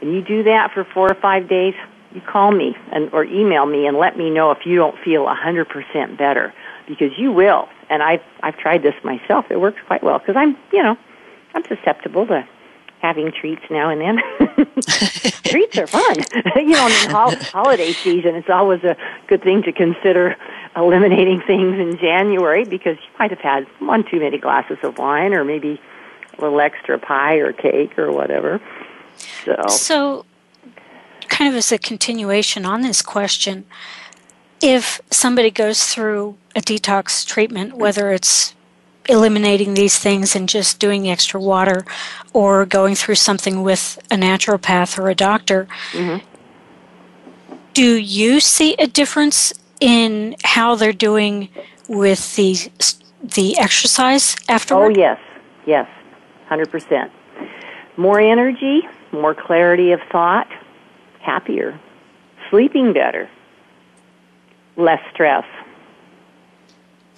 and 0.00 0.14
you 0.14 0.22
do 0.22 0.42
that 0.44 0.72
for 0.72 0.84
4 0.84 1.10
or 1.10 1.14
5 1.14 1.46
days, 1.46 1.74
you 2.14 2.22
call 2.22 2.50
me 2.50 2.74
and 2.90 3.12
or 3.12 3.24
email 3.24 3.66
me 3.66 3.86
and 3.86 3.98
let 3.98 4.16
me 4.16 4.30
know 4.30 4.50
if 4.50 4.64
you 4.64 4.76
don't 4.76 4.98
feel 5.00 5.28
a 5.28 5.36
100% 5.36 6.16
better 6.16 6.54
because 6.86 7.12
you 7.18 7.32
will. 7.32 7.68
And 7.90 8.02
I've 8.02 8.22
I've 8.42 8.56
tried 8.56 8.82
this 8.82 8.94
myself. 9.04 9.50
It 9.50 9.60
works 9.60 9.82
quite 9.86 10.02
well 10.02 10.18
because 10.18 10.36
I'm, 10.36 10.56
you 10.72 10.82
know, 10.82 10.96
I'm 11.54 11.64
susceptible 11.64 12.26
to 12.28 12.48
having 13.00 13.30
treats 13.30 13.62
now 13.70 13.90
and 13.90 14.00
then. 14.00 14.18
treats 15.44 15.76
are 15.76 15.86
fun. 15.86 16.16
you 16.56 16.72
know, 16.72 16.86
in 16.86 17.10
holiday 17.10 17.92
season, 17.92 18.36
it's 18.36 18.48
always 18.48 18.82
a 18.84 18.96
good 19.26 19.42
thing 19.42 19.62
to 19.64 19.72
consider 19.72 20.34
eliminating 20.78 21.42
things 21.42 21.78
in 21.78 21.98
January 21.98 22.64
because 22.64 22.96
you 22.96 23.18
might 23.18 23.30
have 23.30 23.40
had 23.40 23.64
one 23.80 24.04
too 24.08 24.20
many 24.20 24.38
glasses 24.38 24.78
of 24.82 24.98
wine 24.98 25.34
or 25.34 25.44
maybe 25.44 25.80
a 26.36 26.40
little 26.40 26.60
extra 26.60 26.98
pie 26.98 27.36
or 27.36 27.52
cake 27.52 27.98
or 27.98 28.12
whatever. 28.12 28.60
So, 29.44 29.62
so 29.68 30.26
kind 31.28 31.48
of 31.48 31.56
as 31.56 31.72
a 31.72 31.78
continuation 31.78 32.64
on 32.64 32.82
this 32.82 33.02
question, 33.02 33.64
if 34.60 35.00
somebody 35.10 35.50
goes 35.50 35.84
through 35.84 36.36
a 36.54 36.60
detox 36.60 37.26
treatment, 37.26 37.74
whether 37.74 38.10
it's 38.12 38.54
eliminating 39.08 39.74
these 39.74 39.98
things 39.98 40.36
and 40.36 40.48
just 40.48 40.78
doing 40.78 41.08
extra 41.08 41.40
water 41.40 41.84
or 42.32 42.66
going 42.66 42.94
through 42.94 43.14
something 43.14 43.62
with 43.62 43.98
a 44.10 44.16
naturopath 44.16 44.98
or 44.98 45.08
a 45.08 45.14
doctor, 45.14 45.66
mm-hmm. 45.92 46.24
do 47.72 47.96
you 47.96 48.38
see 48.40 48.74
a 48.74 48.86
difference 48.86 49.54
in 49.80 50.36
how 50.44 50.74
they're 50.74 50.92
doing 50.92 51.48
with 51.88 52.36
the 52.36 52.70
the 53.22 53.58
exercise 53.58 54.36
afterward? 54.48 54.96
Oh 54.96 55.00
yes, 55.00 55.18
yes, 55.66 55.88
hundred 56.46 56.70
percent. 56.70 57.12
More 57.96 58.20
energy, 58.20 58.82
more 59.12 59.34
clarity 59.34 59.92
of 59.92 60.00
thought, 60.10 60.48
happier, 61.20 61.78
sleeping 62.50 62.92
better, 62.92 63.28
less 64.76 65.00
stress. 65.12 65.44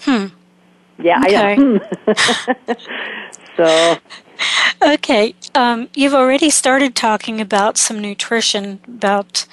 Hmm. 0.01 0.27
Yeah, 0.99 1.21
okay. 1.25 1.57
I 1.59 2.77
so. 3.57 3.99
Okay, 4.83 5.35
um, 5.55 5.91
you've 5.95 6.15
already 6.15 6.49
started 6.49 6.95
talking 6.95 7.41
about 7.43 7.77
some 7.77 8.01
nutrition, 8.01 8.81
about 8.87 9.47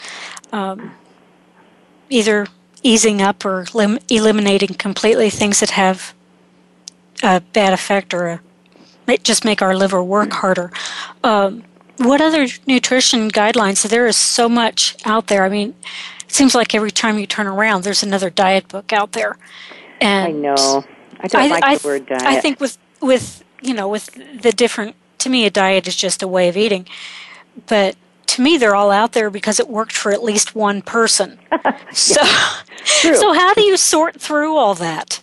um, 0.54 0.93
either 2.10 2.48
easing 2.84 3.22
up 3.22 3.46
or 3.46 3.66
lim- 3.74 4.00
eliminating 4.10 4.76
completely 4.76 5.30
things 5.30 5.60
that 5.60 5.72
have 5.72 6.13
a 7.24 7.42
bad 7.42 7.74
effect 7.74 8.13
or 8.13 8.28
a, 9.08 9.18
just 9.24 9.46
make 9.46 9.62
our 9.62 9.76
liver 9.76 10.04
work 10.04 10.32
harder. 10.34 10.72
Um, 11.24 11.63
what 11.98 12.22
other 12.22 12.48
nutrition 12.66 13.30
guidelines? 13.32 13.88
There 13.88 14.06
is 14.06 14.18
so 14.18 14.48
much 14.48 14.96
out 15.06 15.28
there. 15.28 15.44
I 15.44 15.50
mean, 15.50 15.74
it 16.26 16.32
seems 16.32 16.54
like 16.54 16.76
every 16.76 16.92
time 16.92 17.18
you 17.18 17.26
turn 17.26 17.48
around, 17.48 17.84
there's 17.84 18.04
another 18.04 18.30
diet 18.30 18.68
book 18.68 18.94
out 18.94 19.13
there. 19.13 19.38
And 20.00 20.28
I 20.28 20.32
know. 20.32 20.86
I 21.20 21.28
don't 21.28 21.42
I, 21.42 21.48
like 21.48 21.63
I, 21.63 21.78
the 21.78 21.88
word 21.88 22.06
diet. 22.06 22.22
I 22.22 22.40
think 22.40 22.60
with 22.60 22.78
with 23.02 23.44
you 23.62 23.74
know 23.74 23.88
with 23.88 24.10
the 24.42 24.52
different. 24.52 24.96
To 25.20 25.30
me, 25.30 25.48
a 25.48 25.50
diet 25.50 25.88
is 25.88 25.96
just 25.96 26.22
a 26.22 26.28
way 26.28 26.48
of 26.48 26.56
eating, 26.56 26.88
but 27.66 27.96
to 28.28 28.42
me 28.42 28.58
they're 28.58 28.76
all 28.76 28.92
out 28.92 29.13
there 29.13 29.30
because 29.30 29.60
it 29.60 29.68
worked 29.68 29.94
for 29.94 30.12
at 30.12 30.24
least 30.24 30.56
one 30.56 30.82
person. 30.82 31.40
so 31.92 32.22
so 32.84 33.34
how 33.34 33.54
do 33.54 33.62
you 33.62 33.78
sort 33.78 34.20
through 34.20 34.56
all 34.56 34.76
that? 34.76 35.22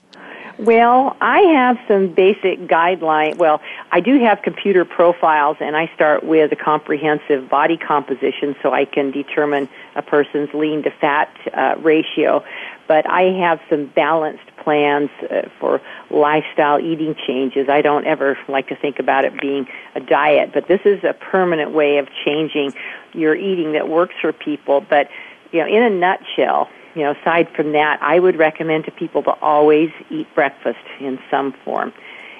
Well, 0.58 1.16
I 1.20 1.40
have 1.40 1.78
some 1.88 2.14
basic 2.14 2.60
guidelines. 2.68 3.36
Well, 3.36 3.60
I 3.90 4.00
do 4.00 4.20
have 4.20 4.42
computer 4.42 4.84
profiles 4.84 5.56
and 5.60 5.76
I 5.76 5.90
start 5.94 6.22
with 6.22 6.52
a 6.52 6.56
comprehensive 6.56 7.48
body 7.48 7.76
composition 7.76 8.54
so 8.62 8.72
I 8.72 8.84
can 8.84 9.10
determine 9.10 9.68
a 9.96 10.02
person's 10.02 10.54
lean 10.54 10.84
to 10.84 10.90
fat 10.90 11.28
uh, 11.54 11.74
ratio. 11.78 12.44
But 12.86 13.08
I 13.10 13.22
have 13.40 13.60
some 13.68 13.86
balanced 13.86 14.53
plans 14.64 15.10
uh, 15.30 15.48
for 15.60 15.80
lifestyle 16.10 16.80
eating 16.80 17.14
changes. 17.26 17.68
I 17.68 17.82
don't 17.82 18.06
ever 18.06 18.36
like 18.48 18.68
to 18.68 18.76
think 18.76 18.98
about 18.98 19.24
it 19.24 19.40
being 19.40 19.68
a 19.94 20.00
diet, 20.00 20.50
but 20.52 20.66
this 20.66 20.80
is 20.84 21.04
a 21.04 21.12
permanent 21.12 21.70
way 21.72 21.98
of 21.98 22.08
changing 22.24 22.74
your 23.12 23.34
eating 23.36 23.72
that 23.72 23.88
works 23.88 24.14
for 24.20 24.32
people. 24.32 24.80
But, 24.80 25.10
you 25.52 25.60
know, 25.60 25.66
in 25.66 25.82
a 25.82 25.90
nutshell, 25.90 26.68
you 26.94 27.02
know, 27.02 27.12
aside 27.12 27.48
from 27.50 27.72
that, 27.72 28.02
I 28.02 28.18
would 28.18 28.36
recommend 28.36 28.84
to 28.86 28.90
people 28.90 29.22
to 29.24 29.32
always 29.40 29.90
eat 30.10 30.32
breakfast 30.34 30.84
in 31.00 31.18
some 31.30 31.52
form 31.52 31.92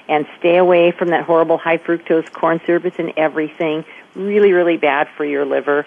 and 0.07 0.25
stay 0.39 0.57
away 0.57 0.91
from 0.91 1.09
that 1.09 1.23
horrible 1.23 1.57
high 1.57 1.77
fructose 1.77 2.31
corn 2.31 2.61
syrup. 2.65 2.85
It's 2.85 2.99
in 2.99 3.13
everything. 3.17 3.85
Really, 4.15 4.53
really 4.53 4.77
bad 4.77 5.09
for 5.17 5.25
your 5.25 5.45
liver. 5.45 5.85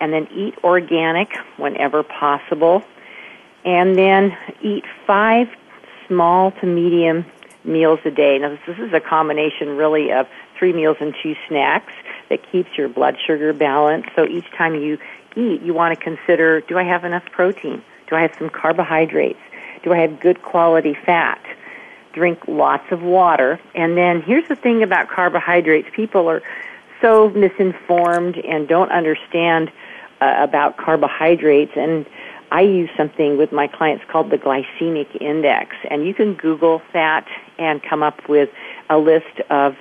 And 0.00 0.12
then 0.12 0.28
eat 0.34 0.54
organic 0.64 1.36
whenever 1.56 2.02
possible. 2.02 2.82
And 3.64 3.96
then 3.96 4.36
eat 4.62 4.84
five 5.06 5.48
small 6.10 6.50
to 6.50 6.66
medium 6.66 7.24
meals 7.62 8.00
a 8.04 8.10
day. 8.10 8.36
Now, 8.38 8.58
this 8.66 8.78
is 8.78 8.92
a 8.92 9.00
combination 9.00 9.76
really 9.76 10.12
of 10.12 10.26
three 10.58 10.72
meals 10.72 10.96
and 11.00 11.14
two 11.22 11.36
snacks 11.46 11.92
that 12.28 12.40
keeps 12.50 12.76
your 12.76 12.88
blood 12.88 13.16
sugar 13.24 13.52
balanced. 13.52 14.10
So 14.16 14.26
each 14.26 14.50
time 14.52 14.74
you 14.74 14.98
eat, 15.36 15.62
you 15.62 15.72
want 15.72 15.96
to 15.96 16.04
consider, 16.04 16.60
do 16.62 16.76
I 16.76 16.82
have 16.82 17.04
enough 17.04 17.24
protein? 17.30 17.82
Do 18.08 18.16
I 18.16 18.22
have 18.22 18.34
some 18.38 18.50
carbohydrates? 18.50 19.38
Do 19.84 19.92
I 19.92 19.98
have 19.98 20.18
good 20.18 20.42
quality 20.42 20.94
fat? 21.06 21.40
Drink 22.12 22.48
lots 22.48 22.90
of 22.90 23.02
water. 23.02 23.60
And 23.74 23.96
then 23.96 24.20
here's 24.20 24.48
the 24.48 24.56
thing 24.56 24.82
about 24.82 25.08
carbohydrates. 25.08 25.88
People 25.94 26.28
are 26.28 26.42
so 27.00 27.30
misinformed 27.30 28.36
and 28.36 28.66
don't 28.66 28.90
understand 28.90 29.70
uh, 30.20 30.34
about 30.38 30.76
carbohydrates 30.76 31.72
and 31.76 32.04
I 32.50 32.62
use 32.62 32.90
something 32.96 33.36
with 33.38 33.52
my 33.52 33.68
clients 33.68 34.04
called 34.10 34.30
the 34.30 34.38
glycemic 34.38 35.20
index, 35.20 35.76
and 35.88 36.04
you 36.06 36.14
can 36.14 36.34
Google 36.34 36.82
that 36.92 37.26
and 37.58 37.82
come 37.82 38.02
up 38.02 38.28
with 38.28 38.50
a 38.88 38.98
list 38.98 39.40
of 39.50 39.76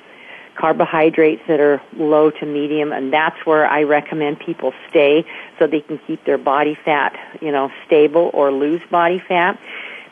carbohydrates 0.55 1.41
that 1.47 1.59
are 1.59 1.82
low 1.95 2.30
to 2.30 2.45
medium, 2.45 2.91
and 2.91 3.11
that's 3.13 3.45
where 3.45 3.65
I 3.65 3.84
recommend 3.84 4.39
people 4.39 4.74
stay 4.89 5.26
so 5.57 5.67
they 5.67 5.82
can 5.82 5.97
keep 5.99 6.26
their 6.26 6.38
body 6.38 6.76
fat, 6.76 7.17
you 7.41 7.51
know, 7.51 7.72
stable 7.88 8.30
or 8.34 8.51
lose 8.51 8.82
body 8.91 9.20
fat. 9.20 9.59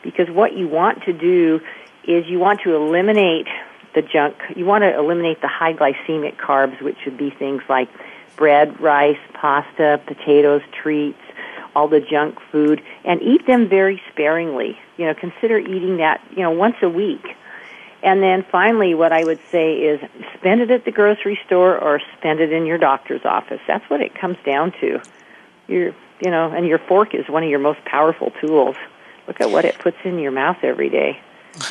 Because 0.02 0.28
what 0.30 0.56
you 0.56 0.66
want 0.66 1.02
to 1.04 1.12
do 1.12 1.60
is 2.04 2.26
you 2.26 2.38
want 2.38 2.62
to 2.62 2.74
eliminate 2.74 3.46
the 3.94 4.02
junk. 4.02 4.36
You 4.56 4.64
want 4.64 4.82
to 4.82 4.96
eliminate 4.96 5.40
the 5.42 5.48
high 5.48 5.74
glycemic 5.74 6.36
carbs, 6.36 6.80
which 6.80 6.96
would 7.04 7.18
be 7.18 7.30
things 7.30 7.62
like 7.68 7.88
bread, 8.36 8.80
rice, 8.80 9.18
pasta, 9.34 10.00
potatoes, 10.06 10.62
treats, 10.72 11.20
all 11.78 11.88
the 11.88 12.00
junk 12.00 12.38
food, 12.50 12.82
and 13.04 13.22
eat 13.22 13.46
them 13.46 13.68
very 13.68 14.02
sparingly. 14.12 14.78
You 14.96 15.06
know, 15.06 15.14
consider 15.14 15.58
eating 15.58 15.98
that, 15.98 16.20
you 16.30 16.42
know, 16.42 16.50
once 16.50 16.76
a 16.82 16.88
week 16.88 17.24
and 18.02 18.22
then 18.22 18.44
finally, 18.50 18.94
what 18.94 19.12
I 19.12 19.24
would 19.24 19.40
say 19.50 19.74
is 19.74 20.00
spend 20.36 20.60
it 20.60 20.70
at 20.70 20.84
the 20.84 20.92
grocery 20.92 21.38
store 21.46 21.76
or 21.76 22.00
spend 22.16 22.40
it 22.40 22.52
in 22.52 22.64
your 22.64 22.78
doctor's 22.78 23.24
office. 23.24 23.60
That's 23.66 23.88
what 23.90 24.00
it 24.00 24.14
comes 24.14 24.36
down 24.46 24.72
to. 24.80 25.00
Your, 25.66 25.94
you 26.20 26.30
know, 26.30 26.52
and 26.52 26.66
your 26.66 26.78
fork 26.78 27.14
is 27.14 27.28
one 27.28 27.42
of 27.42 27.50
your 27.50 27.58
most 27.58 27.84
powerful 27.84 28.32
tools. 28.40 28.76
Look 29.26 29.40
at 29.40 29.50
what 29.50 29.64
it 29.64 29.78
puts 29.78 29.96
in 30.04 30.18
your 30.18 30.30
mouth 30.30 30.58
every 30.62 30.90
day. 30.90 31.20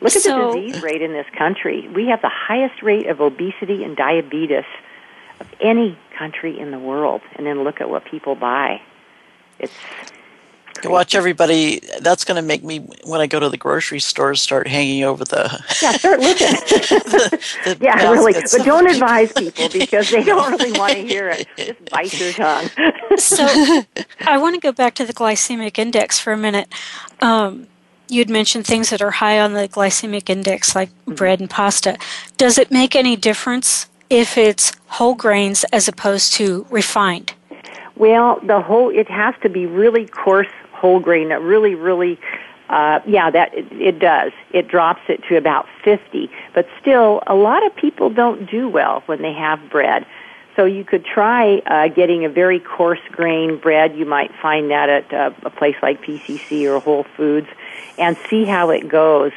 Look 0.00 0.14
at 0.16 0.22
so, 0.22 0.52
the 0.52 0.60
disease 0.60 0.82
rate 0.82 1.02
in 1.02 1.12
this 1.12 1.26
country. 1.36 1.88
We 1.88 2.06
have 2.08 2.22
the 2.22 2.30
highest 2.32 2.82
rate 2.82 3.06
of 3.06 3.20
obesity 3.20 3.82
and 3.84 3.96
diabetes 3.96 4.64
of 5.40 5.46
any 5.60 5.98
country 6.16 6.58
in 6.58 6.70
the 6.70 6.78
world. 6.78 7.22
And 7.34 7.46
then 7.46 7.64
look 7.64 7.80
at 7.80 7.88
what 7.88 8.04
people 8.04 8.34
buy. 8.34 8.80
It's 9.58 9.72
to 10.84 10.90
watch 10.90 11.14
everybody. 11.14 11.80
That's 12.00 12.24
going 12.24 12.36
to 12.36 12.46
make 12.46 12.62
me, 12.62 12.78
when 13.04 13.20
I 13.20 13.26
go 13.26 13.40
to 13.40 13.48
the 13.48 13.56
grocery 13.56 14.00
store, 14.00 14.34
start 14.34 14.68
hanging 14.68 15.02
over 15.02 15.24
the. 15.24 15.62
Yeah, 15.82 15.92
start 15.92 16.20
looking. 16.20 16.46
the, 16.46 17.40
the 17.64 17.78
yeah, 17.84 18.10
really. 18.10 18.32
But 18.32 18.64
don't 18.64 18.88
advise 18.88 19.32
people 19.32 19.68
because 19.70 20.10
they 20.10 20.22
don't 20.22 20.52
really 20.52 20.78
want 20.78 20.92
to 20.92 21.00
hear 21.00 21.30
it. 21.30 21.46
Just 21.56 21.90
bite 21.90 22.20
your 22.20 22.32
tongue. 22.32 22.68
so 23.16 23.46
I 24.20 24.38
want 24.38 24.54
to 24.54 24.60
go 24.60 24.72
back 24.72 24.94
to 24.96 25.06
the 25.06 25.14
glycemic 25.14 25.78
index 25.78 26.20
for 26.20 26.32
a 26.32 26.38
minute. 26.38 26.68
Um, 27.20 27.66
you'd 28.08 28.30
mentioned 28.30 28.66
things 28.66 28.90
that 28.90 29.02
are 29.02 29.12
high 29.12 29.40
on 29.40 29.54
the 29.54 29.68
glycemic 29.68 30.28
index, 30.28 30.74
like 30.74 30.90
mm-hmm. 30.90 31.14
bread 31.14 31.40
and 31.40 31.50
pasta. 31.50 31.98
Does 32.36 32.58
it 32.58 32.70
make 32.70 32.94
any 32.94 33.16
difference 33.16 33.88
if 34.10 34.36
it's 34.36 34.72
whole 34.86 35.14
grains 35.14 35.64
as 35.72 35.88
opposed 35.88 36.34
to 36.34 36.66
refined? 36.70 37.32
Well, 37.96 38.40
the 38.42 38.60
whole 38.60 38.90
it 38.90 39.08
has 39.08 39.34
to 39.42 39.48
be 39.48 39.66
really 39.66 40.06
coarse 40.06 40.48
whole 40.72 41.00
grain 41.00 41.28
really, 41.28 41.74
really, 41.74 42.18
uh, 42.68 43.00
yeah, 43.06 43.30
that 43.30 43.54
it, 43.54 43.70
it 43.72 43.98
does. 43.98 44.32
It 44.52 44.68
drops 44.68 45.02
it 45.08 45.22
to 45.28 45.36
about 45.36 45.66
50. 45.82 46.30
But 46.54 46.66
still, 46.80 47.22
a 47.26 47.34
lot 47.34 47.64
of 47.64 47.74
people 47.76 48.10
don't 48.10 48.50
do 48.50 48.68
well 48.68 49.02
when 49.06 49.22
they 49.22 49.32
have 49.32 49.70
bread. 49.70 50.04
So 50.56 50.64
you 50.66 50.84
could 50.84 51.04
try 51.04 51.58
uh, 51.66 51.88
getting 51.88 52.24
a 52.24 52.28
very 52.28 52.60
coarse 52.60 53.00
grain 53.10 53.58
bread. 53.58 53.96
You 53.96 54.06
might 54.06 54.30
find 54.40 54.70
that 54.70 54.88
at 54.88 55.12
uh, 55.12 55.30
a 55.42 55.50
place 55.50 55.76
like 55.82 56.02
PCC 56.02 56.64
or 56.64 56.80
Whole 56.80 57.06
Foods, 57.16 57.48
and 57.98 58.16
see 58.28 58.44
how 58.44 58.70
it 58.70 58.88
goes. 58.88 59.32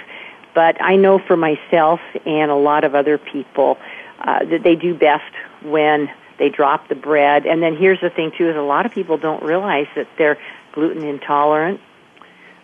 But 0.53 0.81
I 0.81 0.95
know 0.95 1.19
for 1.19 1.37
myself 1.37 1.99
and 2.25 2.51
a 2.51 2.55
lot 2.55 2.83
of 2.83 2.93
other 2.93 3.17
people 3.17 3.77
uh, 4.19 4.43
that 4.45 4.63
they 4.63 4.75
do 4.75 4.93
best 4.93 5.31
when 5.63 6.09
they 6.37 6.49
drop 6.49 6.87
the 6.87 6.95
bread. 6.95 7.45
And 7.45 7.61
then 7.61 7.75
here's 7.75 8.01
the 8.01 8.09
thing 8.09 8.31
too: 8.37 8.49
is 8.49 8.55
a 8.55 8.61
lot 8.61 8.85
of 8.85 8.91
people 8.91 9.17
don't 9.17 9.43
realize 9.43 9.87
that 9.95 10.07
they're 10.17 10.37
gluten 10.71 11.03
intolerant. 11.03 11.79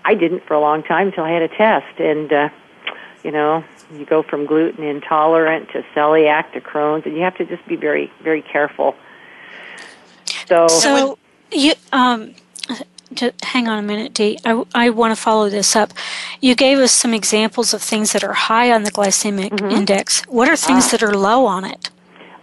I 0.05 0.15
didn't 0.15 0.45
for 0.45 0.53
a 0.53 0.59
long 0.59 0.83
time 0.83 1.07
until 1.07 1.23
I 1.23 1.31
had 1.31 1.41
a 1.41 1.47
test, 1.47 1.99
and 1.99 2.31
uh, 2.31 2.49
you 3.23 3.31
know, 3.31 3.63
you 3.93 4.05
go 4.05 4.21
from 4.21 4.45
gluten 4.45 4.83
intolerant 4.83 5.69
to 5.69 5.83
celiac 5.95 6.51
to 6.53 6.61
Crohn's, 6.61 7.05
and 7.05 7.15
you 7.15 7.21
have 7.21 7.37
to 7.37 7.45
just 7.45 7.65
be 7.67 7.75
very, 7.75 8.11
very 8.21 8.41
careful. 8.41 8.95
So, 10.47 10.67
so 10.67 11.17
you 11.51 11.73
um, 11.93 12.35
hang 13.43 13.67
on 13.67 13.79
a 13.79 13.81
minute, 13.81 14.13
Dee. 14.13 14.39
I, 14.45 14.63
I 14.75 14.89
want 14.89 15.15
to 15.15 15.21
follow 15.21 15.49
this 15.49 15.75
up. 15.75 15.93
You 16.41 16.55
gave 16.55 16.79
us 16.79 16.91
some 16.91 17.13
examples 17.13 17.73
of 17.73 17.81
things 17.81 18.11
that 18.13 18.23
are 18.23 18.33
high 18.33 18.71
on 18.71 18.83
the 18.83 18.91
glycemic 18.91 19.51
mm-hmm. 19.51 19.71
index. 19.71 20.23
What 20.27 20.49
are 20.49 20.57
things 20.57 20.87
uh, 20.87 20.91
that 20.91 21.03
are 21.03 21.15
low 21.15 21.45
on 21.45 21.63
it? 21.63 21.89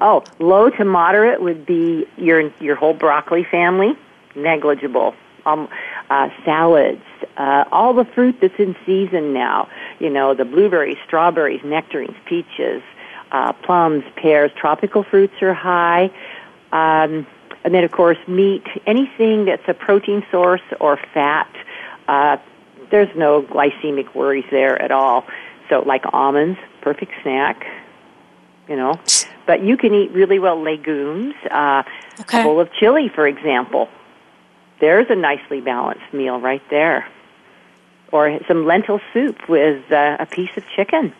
Oh, 0.01 0.25
low 0.39 0.71
to 0.71 0.85
moderate 0.85 1.43
would 1.43 1.67
be 1.67 2.07
your 2.17 2.51
your 2.61 2.77
whole 2.77 2.95
broccoli 2.95 3.45
family, 3.45 3.93
negligible 4.35 5.15
um, 5.47 5.69
uh, 6.09 6.29
salads, 6.45 7.03
uh, 7.37 7.65
all 7.71 7.93
the 7.93 8.05
fruit 8.05 8.37
that's 8.41 8.59
in 8.59 8.77
season 8.87 9.33
now. 9.33 9.69
You 9.99 10.11
know, 10.11 10.35
the 10.35 10.45
blueberries, 10.45 10.99
strawberries, 11.07 11.63
nectarines, 11.65 12.17
peaches, 12.25 12.83
uh, 13.33 13.53
plums, 13.53 14.05
pears. 14.17 14.51
Tropical 14.57 15.03
fruits 15.03 15.35
are 15.43 15.55
high. 15.55 16.11
Um, 16.73 17.27
and 17.63 17.75
then, 17.75 17.85
of 17.85 17.91
course, 17.93 18.19
meat, 18.27 18.67
anything 18.87 19.45
that's 19.45 19.69
a 19.69 19.75
protein 19.75 20.25
source 20.31 20.63
or 20.81 20.99
fat. 21.13 21.51
Uh, 22.09 22.39
there's 22.91 23.15
no 23.17 23.43
glycemic 23.43 24.15
worries 24.15 24.47
there 24.51 24.81
at 24.81 24.91
all. 24.91 25.27
So, 25.69 25.81
like 25.81 26.05
almonds, 26.13 26.59
perfect 26.81 27.13
snack. 27.23 27.67
You 28.71 28.77
know, 28.77 29.01
but 29.47 29.63
you 29.63 29.77
can 29.77 29.93
eat 29.93 30.13
really 30.13 30.39
well 30.39 30.63
legumes. 30.63 31.35
Uh, 31.51 31.83
okay. 32.21 32.41
A 32.41 32.45
bowl 32.45 32.61
of 32.61 32.73
chili, 32.73 33.11
for 33.13 33.27
example, 33.27 33.89
there's 34.81 35.11
a 35.11 35.17
nicely 35.17 35.61
balanced 35.61 36.15
meal 36.15 36.41
right 36.41 36.63
there. 36.71 37.07
Or 38.13 38.39
some 38.47 38.67
lentil 38.67 39.01
soup 39.13 39.49
with 39.49 39.91
uh, 39.91 40.17
a 40.21 40.27
piece 40.27 40.51
of 40.57 40.65
chicken. 40.77 41.13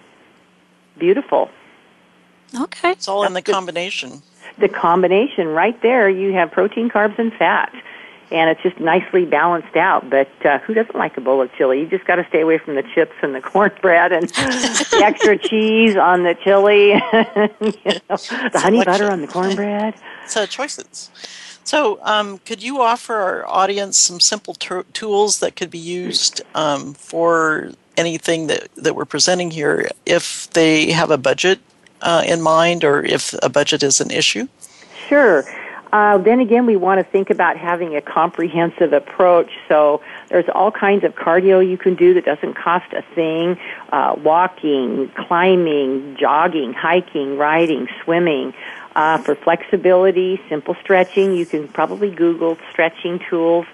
Beautiful. 0.97 1.51
Okay. 2.55 2.93
It's 2.93 3.09
all 3.09 3.25
in 3.25 3.33
the 3.33 3.43
combination. 3.43 4.23
The 4.59 4.69
combination 4.69 5.49
right 5.49 5.81
there, 5.83 6.09
you 6.09 6.33
have 6.33 6.53
protein, 6.53 6.89
carbs, 6.89 7.19
and 7.19 7.33
fat. 7.33 7.73
And 8.31 8.49
it's 8.49 8.63
just 8.63 8.79
nicely 8.79 9.25
balanced 9.25 9.77
out. 9.77 10.09
But 10.09 10.31
uh, 10.45 10.59
who 10.61 10.75
doesn't 10.75 10.95
like 10.95 11.17
a 11.17 11.21
bowl 11.21 11.43
of 11.43 11.53
chili? 11.55 11.81
You 11.81 11.87
just 11.89 12.05
got 12.05 12.17
to 12.17 12.27
stay 12.29 12.41
away 12.41 12.59
from 12.59 12.77
the 12.77 12.85
chips 12.95 13.15
and 13.23 13.35
the 13.35 13.41
cornbread 13.53 14.13
and 14.13 14.29
the 14.29 15.01
extra 15.05 15.37
cheese 15.37 15.97
on 15.97 16.23
the 16.23 16.35
chili, 16.35 16.89
you 17.85 18.01
know, 18.09 18.17
the 18.17 18.61
honey 18.61 18.85
butter 18.85 19.11
on 19.11 19.21
the 19.21 19.27
cornbread. 19.27 19.95
So 20.27 20.47
choices. 20.47 21.11
So, 21.65 21.99
um, 22.03 22.39
could 22.39 22.63
you 22.63 22.81
offer 22.81 23.15
our 23.15 23.47
audience 23.47 23.99
some 23.99 24.19
simple 24.19 24.55
t- 24.55 24.83
tools 24.93 25.41
that 25.41 25.57
could 25.57 25.71
be 25.71 25.79
used 25.79 26.43
um, 26.55 26.95
for 26.95 27.71
anything 27.97 28.47
that, 28.47 28.69
that 28.77 28.97
we're 28.97 29.05
presenting 29.05 29.51
here 29.51 29.89
if 30.07 30.51
they 30.51 30.91
have 30.91 31.11
a 31.11 31.19
budget 31.19 31.61
uh, 32.03 32.25
in 32.27 32.41
mind 32.41 32.83
or 32.83 33.05
if 33.05 33.35
a 33.43 33.49
budget 33.49 33.83
is 33.83 34.01
an 34.01 34.11
issue? 34.11 34.49
Sure. 35.09 35.45
Uh, 35.93 36.19
then 36.19 36.39
again, 36.39 36.67
we 36.67 36.77
want 36.77 37.05
to 37.05 37.11
think 37.11 37.31
about 37.31 37.57
having 37.57 37.97
a 37.97 38.01
comprehensive 38.01 38.93
approach. 38.93 39.51
So 39.69 40.03
there's 40.29 40.49
all 40.55 40.71
kinds 40.71 41.05
of 41.05 41.15
cardio 41.17 41.69
you 41.69 41.77
can 41.77 41.97
do 41.97 42.15
that 42.15 42.25
doesn't 42.25 42.55
cost 42.55 42.93
a 42.93 43.03
thing. 43.15 43.59
Uh, 43.91 44.15
walking, 44.23 45.11
climbing, 45.17 46.17
jogging, 46.19 46.73
hiking, 46.73 47.37
riding, 47.37 47.89
swimming. 48.05 48.55
Uh, 48.95 49.19
for 49.19 49.35
flexibility, 49.35 50.41
simple 50.49 50.77
stretching, 50.81 51.35
you 51.35 51.47
can 51.47 51.69
probably 51.69 52.11
Google 52.11 52.57
stretching 52.71 53.21
tools. 53.29 53.67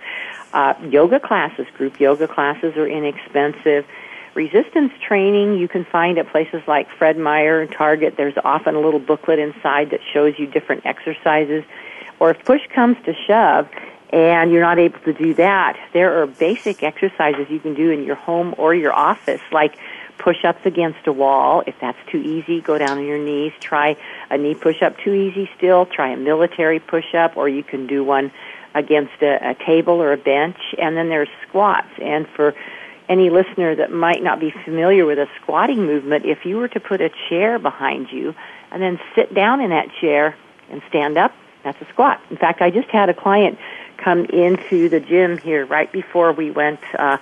Uh, 0.52 0.74
yoga 0.88 1.20
classes, 1.20 1.66
group 1.76 2.00
yoga 2.00 2.28
classes 2.28 2.76
are 2.76 2.86
inexpensive. 2.86 3.86
Resistance 4.34 4.92
training 5.00 5.58
you 5.58 5.68
can 5.68 5.84
find 5.84 6.18
at 6.18 6.28
places 6.28 6.62
like 6.66 6.88
Fred 6.98 7.16
Meyer 7.16 7.62
and 7.62 7.72
Target. 7.72 8.14
There's 8.16 8.36
often 8.44 8.74
a 8.74 8.80
little 8.80 9.00
booklet 9.00 9.38
inside 9.38 9.90
that 9.90 10.00
shows 10.12 10.34
you 10.38 10.46
different 10.46 10.84
exercises. 10.84 11.64
Or 12.18 12.30
if 12.30 12.44
push 12.44 12.62
comes 12.74 12.96
to 13.04 13.14
shove 13.26 13.68
and 14.10 14.50
you're 14.50 14.62
not 14.62 14.78
able 14.78 14.98
to 15.00 15.12
do 15.12 15.34
that, 15.34 15.78
there 15.92 16.22
are 16.22 16.26
basic 16.26 16.82
exercises 16.82 17.46
you 17.50 17.60
can 17.60 17.74
do 17.74 17.90
in 17.90 18.04
your 18.04 18.16
home 18.16 18.54
or 18.56 18.74
your 18.74 18.92
office, 18.92 19.40
like 19.52 19.76
push-ups 20.18 20.64
against 20.64 21.06
a 21.06 21.12
wall. 21.12 21.62
If 21.66 21.78
that's 21.80 21.98
too 22.10 22.18
easy, 22.18 22.60
go 22.60 22.78
down 22.78 22.98
on 22.98 23.04
your 23.04 23.18
knees. 23.18 23.52
Try 23.60 23.96
a 24.30 24.38
knee 24.38 24.54
push-up. 24.54 24.98
Too 24.98 25.12
easy 25.12 25.50
still, 25.56 25.86
try 25.86 26.10
a 26.10 26.16
military 26.16 26.80
push-up, 26.80 27.36
or 27.36 27.48
you 27.48 27.62
can 27.62 27.86
do 27.86 28.02
one 28.02 28.32
against 28.74 29.20
a, 29.22 29.50
a 29.50 29.54
table 29.54 30.02
or 30.02 30.12
a 30.12 30.16
bench. 30.16 30.56
And 30.78 30.96
then 30.96 31.08
there's 31.08 31.28
squats. 31.46 31.90
And 32.00 32.26
for 32.28 32.54
any 33.08 33.30
listener 33.30 33.74
that 33.74 33.92
might 33.92 34.22
not 34.22 34.40
be 34.40 34.52
familiar 34.64 35.04
with 35.04 35.18
a 35.18 35.28
squatting 35.40 35.84
movement, 35.84 36.24
if 36.24 36.44
you 36.44 36.56
were 36.56 36.68
to 36.68 36.80
put 36.80 37.00
a 37.00 37.10
chair 37.28 37.58
behind 37.58 38.10
you 38.10 38.34
and 38.70 38.82
then 38.82 38.98
sit 39.14 39.34
down 39.34 39.60
in 39.60 39.70
that 39.70 39.88
chair 40.00 40.34
and 40.70 40.82
stand 40.88 41.16
up, 41.16 41.32
that's 41.66 41.82
a 41.82 41.92
squat. 41.92 42.20
In 42.30 42.36
fact, 42.36 42.62
I 42.62 42.70
just 42.70 42.88
had 42.88 43.08
a 43.08 43.14
client 43.14 43.58
come 43.98 44.24
into 44.26 44.88
the 44.88 45.00
gym 45.00 45.36
here 45.36 45.66
right 45.66 45.90
before 45.90 46.32
we 46.32 46.52
went 46.52 46.78
uh, 46.96 47.18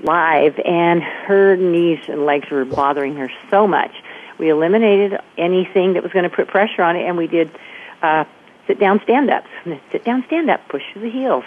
live, 0.00 0.58
and 0.64 1.02
her 1.02 1.56
knees 1.56 2.00
and 2.06 2.26
legs 2.26 2.50
were 2.50 2.66
bothering 2.66 3.16
her 3.16 3.30
so 3.50 3.66
much. 3.66 3.92
We 4.38 4.50
eliminated 4.50 5.18
anything 5.38 5.94
that 5.94 6.02
was 6.02 6.12
going 6.12 6.24
to 6.24 6.36
put 6.36 6.46
pressure 6.48 6.82
on 6.82 6.94
it, 6.96 7.06
and 7.08 7.16
we 7.16 7.26
did 7.26 7.50
uh, 8.02 8.24
sit 8.66 8.78
down, 8.78 9.00
stand 9.02 9.30
ups. 9.30 9.48
Sit 9.90 10.04
down, 10.04 10.24
stand 10.26 10.50
up, 10.50 10.68
push 10.68 10.82
through 10.92 11.02
the 11.02 11.10
heels. 11.10 11.44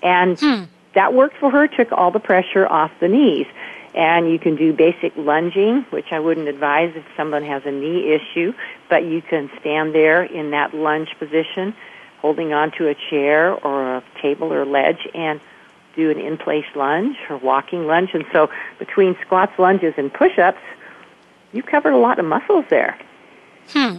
And 0.00 0.38
Hmm. 0.38 0.62
that 0.94 1.12
worked 1.12 1.38
for 1.38 1.50
her, 1.50 1.66
took 1.66 1.90
all 1.90 2.12
the 2.12 2.20
pressure 2.20 2.68
off 2.68 2.92
the 3.00 3.08
knees. 3.08 3.48
And 3.94 4.30
you 4.30 4.38
can 4.38 4.54
do 4.54 4.72
basic 4.72 5.16
lunging, 5.16 5.82
which 5.90 6.12
I 6.12 6.20
wouldn't 6.20 6.48
advise 6.48 6.92
if 6.94 7.04
someone 7.16 7.42
has 7.44 7.62
a 7.66 7.72
knee 7.72 8.12
issue, 8.12 8.54
but 8.88 9.04
you 9.04 9.20
can 9.20 9.50
stand 9.60 9.94
there 9.94 10.22
in 10.22 10.50
that 10.50 10.74
lunge 10.74 11.08
position, 11.18 11.74
holding 12.20 12.52
onto 12.52 12.86
a 12.86 12.94
chair 12.94 13.52
or 13.52 13.96
a 13.96 14.04
table 14.22 14.52
or 14.52 14.64
ledge 14.64 15.08
and 15.14 15.40
do 15.96 16.10
an 16.10 16.20
in-place 16.20 16.66
lunge 16.76 17.16
or 17.28 17.36
walking 17.38 17.86
lunge. 17.86 18.10
And 18.14 18.24
so 18.32 18.48
between 18.78 19.16
squats, 19.22 19.58
lunges, 19.58 19.94
and 19.96 20.12
push-ups, 20.12 20.60
you 21.52 21.62
covered 21.62 21.92
a 21.92 21.98
lot 21.98 22.20
of 22.20 22.24
muscles 22.24 22.64
there. 22.70 22.96
Hmm. 23.70 23.98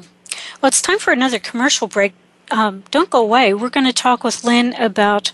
Well, 0.62 0.68
it's 0.68 0.82
time 0.82 1.00
for 1.00 1.12
another 1.12 1.40
commercial 1.40 1.88
break. 1.88 2.14
Um, 2.50 2.84
don't 2.92 3.10
go 3.10 3.22
away. 3.22 3.54
We're 3.54 3.70
going 3.70 3.86
to 3.86 3.94
talk 3.94 4.24
with 4.24 4.44
Lynn 4.44 4.74
about 4.74 5.32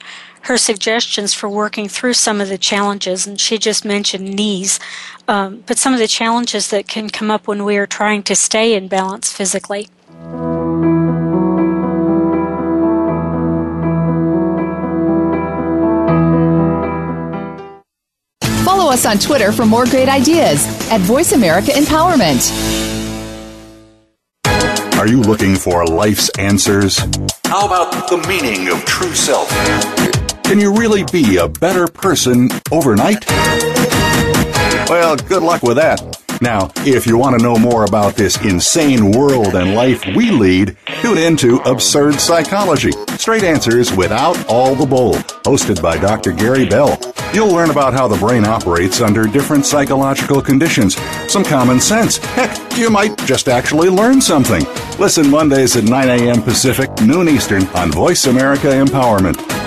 her 0.48 0.58
suggestions 0.58 1.34
for 1.34 1.50
working 1.50 1.89
through 1.89 2.14
some 2.14 2.39
of 2.39 2.48
the 2.48 2.58
challenges, 2.58 3.28
and 3.28 3.39
she 3.39 3.58
just 3.58 3.84
mentioned 3.84 4.34
knees, 4.34 4.80
um, 5.28 5.62
but 5.68 5.78
some 5.78 5.93
of 5.93 6.00
the 6.00 6.08
challenges 6.08 6.70
that 6.70 6.88
can 6.88 7.10
come 7.10 7.30
up 7.30 7.48
when 7.48 7.66
we 7.66 7.76
are 7.76 7.86
trying 7.86 8.24
to 8.24 8.34
stay 8.34 8.74
in 8.74 8.88
balance 8.88 9.32
physically. 9.32 9.89
Follow 18.64 18.89
us 18.89 19.06
on 19.06 19.18
Twitter 19.18 19.52
for 19.52 19.66
more 19.66 19.86
great 19.86 20.08
ideas 20.08 20.66
at 20.89 21.02
Voice 21.02 21.34
America 21.34 21.72
Empowerment. 21.72 22.48
Are 24.98 25.08
you 25.08 25.20
looking 25.20 25.58
for 25.58 25.86
life's 25.86 26.30
answers? 26.39 27.00
How 27.43 27.66
about 27.66 28.10
the 28.10 28.26
meaning 28.30 28.70
of 28.70 28.84
true 28.86 29.14
self? 29.14 30.16
Can 30.48 30.62
you 30.62 30.74
really 30.74 31.04
be 31.12 31.36
a 31.36 31.50
better 31.50 31.88
person 31.88 32.50
overnight? 32.72 33.26
Well, 34.89 35.18
good 35.18 35.43
luck 35.43 35.62
with 35.62 35.76
that. 35.76 36.24
Now, 36.41 36.72
if 36.86 37.06
you 37.06 37.18
want 37.18 37.38
to 37.38 37.43
know 37.43 37.58
more 37.58 37.84
about 37.84 38.16
this 38.16 38.41
insane 38.45 39.12
world 39.12 39.56
and 39.56 39.76
life 39.76 40.06
we 40.16 40.32
lead, 40.32 40.78
tune 41.02 41.18
in 41.18 41.36
to 41.38 41.58
Absurd 41.66 42.22
Psychology 42.22 42.93
Straight 43.18 43.43
Answers 43.43 43.91
Without 43.91 44.38
All 44.48 44.74
the 44.74 44.86
Bull, 44.86 45.16
hosted 45.43 45.82
by 45.82 45.98
Dr. 45.98 46.32
Gary 46.32 46.66
Bell. 46.66 46.98
You'll 47.34 47.52
learn 47.52 47.70
about 47.70 47.93
how 47.93 48.08
the 48.08 48.16
brain 48.16 48.45
operates 48.45 49.02
under 49.02 49.26
different 49.26 49.66
psychological 49.66 50.41
conditions, 50.41 50.95
some 51.30 51.43
common 51.43 51.82
sense. 51.82 52.18
Heck, 52.18 52.78
you 52.78 52.89
might 52.89 53.18
just 53.26 53.50
actually 53.50 53.89
learn 53.89 54.22
something. 54.22 54.64
Listen 54.98 55.30
Mondays 55.30 55.76
at 55.76 55.84
9 55.84 56.08
a.m. 56.08 56.41
Pacific, 56.41 56.89
noon 57.02 57.28
Eastern 57.28 57.68
on 57.70 57.91
Voice 57.91 58.28
America 58.28 58.68
Empowerment. 58.68 59.66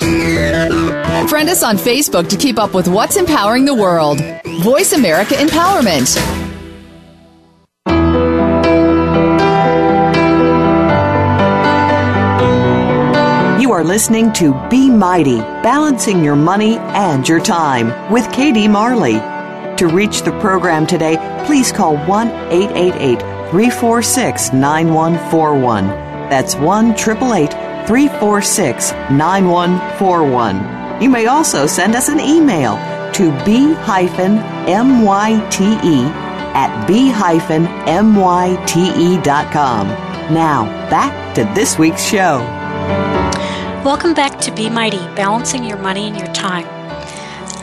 Friend 0.00 1.48
us 1.48 1.62
on 1.62 1.76
Facebook 1.76 2.28
to 2.28 2.36
keep 2.36 2.58
up 2.58 2.74
with 2.74 2.88
what's 2.88 3.16
empowering 3.16 3.64
the 3.64 3.74
world. 3.74 4.20
Voice 4.62 4.92
America 4.92 5.34
Empowerment. 5.34 6.16
You 13.60 13.72
are 13.72 13.84
listening 13.84 14.32
to 14.34 14.52
Be 14.68 14.90
Mighty, 14.90 15.38
Balancing 15.38 16.24
Your 16.24 16.36
Money 16.36 16.78
and 16.78 17.28
Your 17.28 17.40
Time 17.40 18.12
with 18.12 18.30
Katie 18.32 18.68
Marley. 18.68 19.20
To 19.76 19.86
reach 19.86 20.22
the 20.22 20.32
program 20.40 20.86
today, 20.86 21.16
please 21.46 21.70
call 21.70 21.96
1 21.96 22.28
888 22.28 23.20
346 23.50 24.52
9141. 24.52 25.86
That's 26.28 26.54
1 26.56 26.90
888 26.90 27.69
346 27.86 28.92
9141. 29.10 31.02
You 31.02 31.10
may 31.10 31.26
also 31.26 31.66
send 31.66 31.94
us 31.94 32.08
an 32.08 32.20
email 32.20 32.76
to 33.12 33.30
b-myte 33.44 34.10
at 36.52 36.86
b-myte.com. 36.86 37.30
Now, 40.34 40.64
back 40.90 41.34
to 41.34 41.44
this 41.54 41.78
week's 41.78 42.04
show. 42.04 42.38
Welcome 43.84 44.14
back 44.14 44.38
to 44.40 44.52
Be 44.52 44.68
Mighty, 44.68 44.98
balancing 45.16 45.64
your 45.64 45.78
money 45.78 46.06
and 46.06 46.16
your 46.16 46.32
time. 46.34 46.66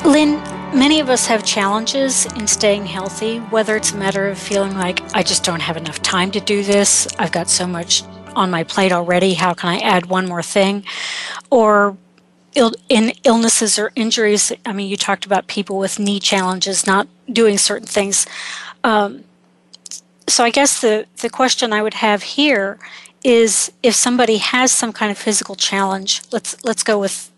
Lynn, 0.03 0.41
many 0.77 0.99
of 0.99 1.09
us 1.09 1.27
have 1.27 1.43
challenges 1.43 2.25
in 2.33 2.47
staying 2.47 2.85
healthy, 2.85 3.37
whether 3.37 3.75
it's 3.75 3.91
a 3.91 3.97
matter 3.97 4.27
of 4.27 4.37
feeling 4.37 4.73
like 4.73 5.03
I 5.15 5.21
just 5.21 5.43
don't 5.43 5.61
have 5.61 5.77
enough 5.77 6.01
time 6.01 6.31
to 6.31 6.39
do 6.39 6.63
this, 6.63 7.07
I've 7.19 7.31
got 7.31 7.49
so 7.49 7.67
much 7.67 8.03
on 8.37 8.49
my 8.51 8.63
plate 8.63 8.91
already, 8.91 9.33
how 9.33 9.53
can 9.53 9.69
I 9.69 9.79
add 9.79 10.05
one 10.05 10.27
more 10.27 10.43
thing? 10.43 10.83
Or 11.49 11.97
Ill, 12.55 12.73
in 12.89 13.11
illnesses 13.23 13.77
or 13.77 13.91
injuries, 13.95 14.51
I 14.65 14.73
mean, 14.73 14.89
you 14.89 14.97
talked 14.97 15.25
about 15.27 15.45
people 15.45 15.77
with 15.77 15.99
knee 15.99 16.19
challenges 16.19 16.87
not 16.87 17.07
doing 17.31 17.57
certain 17.59 17.87
things. 17.87 18.25
Um, 18.83 19.23
so 20.27 20.43
I 20.43 20.49
guess 20.49 20.81
the, 20.81 21.05
the 21.17 21.29
question 21.29 21.71
I 21.71 21.81
would 21.83 21.93
have 21.95 22.23
here 22.23 22.79
is 23.23 23.71
if 23.83 23.93
somebody 23.93 24.37
has 24.37 24.71
some 24.71 24.91
kind 24.91 25.11
of 25.11 25.17
physical 25.17 25.55
challenge, 25.55 26.21
let's 26.31 26.55
let's 26.63 26.83
go 26.83 26.97
with 26.97 27.31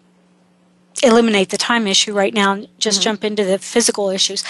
eliminate 1.04 1.50
the 1.50 1.58
time 1.58 1.88
issue 1.88 2.14
right 2.14 2.34
now 2.34 2.54
and 2.54 2.68
just 2.78 3.02
jump 3.02 3.24
into 3.24 3.44
the 3.44 3.58
physical 3.58 4.10
issues, 4.10 4.44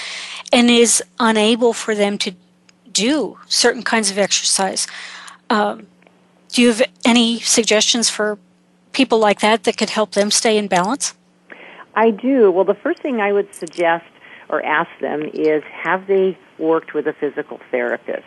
and 0.52 0.70
is 0.70 1.02
unable 1.20 1.74
for 1.74 1.96
them 1.96 2.18
to 2.18 2.32
do 2.92 3.38
certain 3.48 3.84
kinds 3.84 4.12
of 4.12 4.18
exercise. 4.18 4.88
Um, 5.50 5.88
do 6.50 6.62
you 6.62 6.70
have 6.70 6.82
any 7.06 7.40
suggestions 7.40 8.10
for 8.10 8.38
people 8.92 9.20
like 9.20 9.40
that 9.40 9.64
that 9.64 9.78
could 9.78 9.92
help 9.92 10.12
them 10.12 10.32
stay 10.32 10.58
in 10.58 10.68
balance? 10.68 11.14
I 11.96 12.12
do. 12.12 12.52
Well, 12.52 12.66
the 12.66 12.76
first 12.76 13.02
thing 13.02 13.22
I 13.22 13.32
would 13.32 13.54
suggest 13.54 14.06
or 14.50 14.64
ask 14.66 14.90
them 15.00 15.30
is 15.34 15.64
have 15.84 16.08
they 16.08 16.38
worked 16.58 16.94
with 16.94 17.08
a 17.08 17.14
physical 17.14 17.60
therapist? 17.72 18.26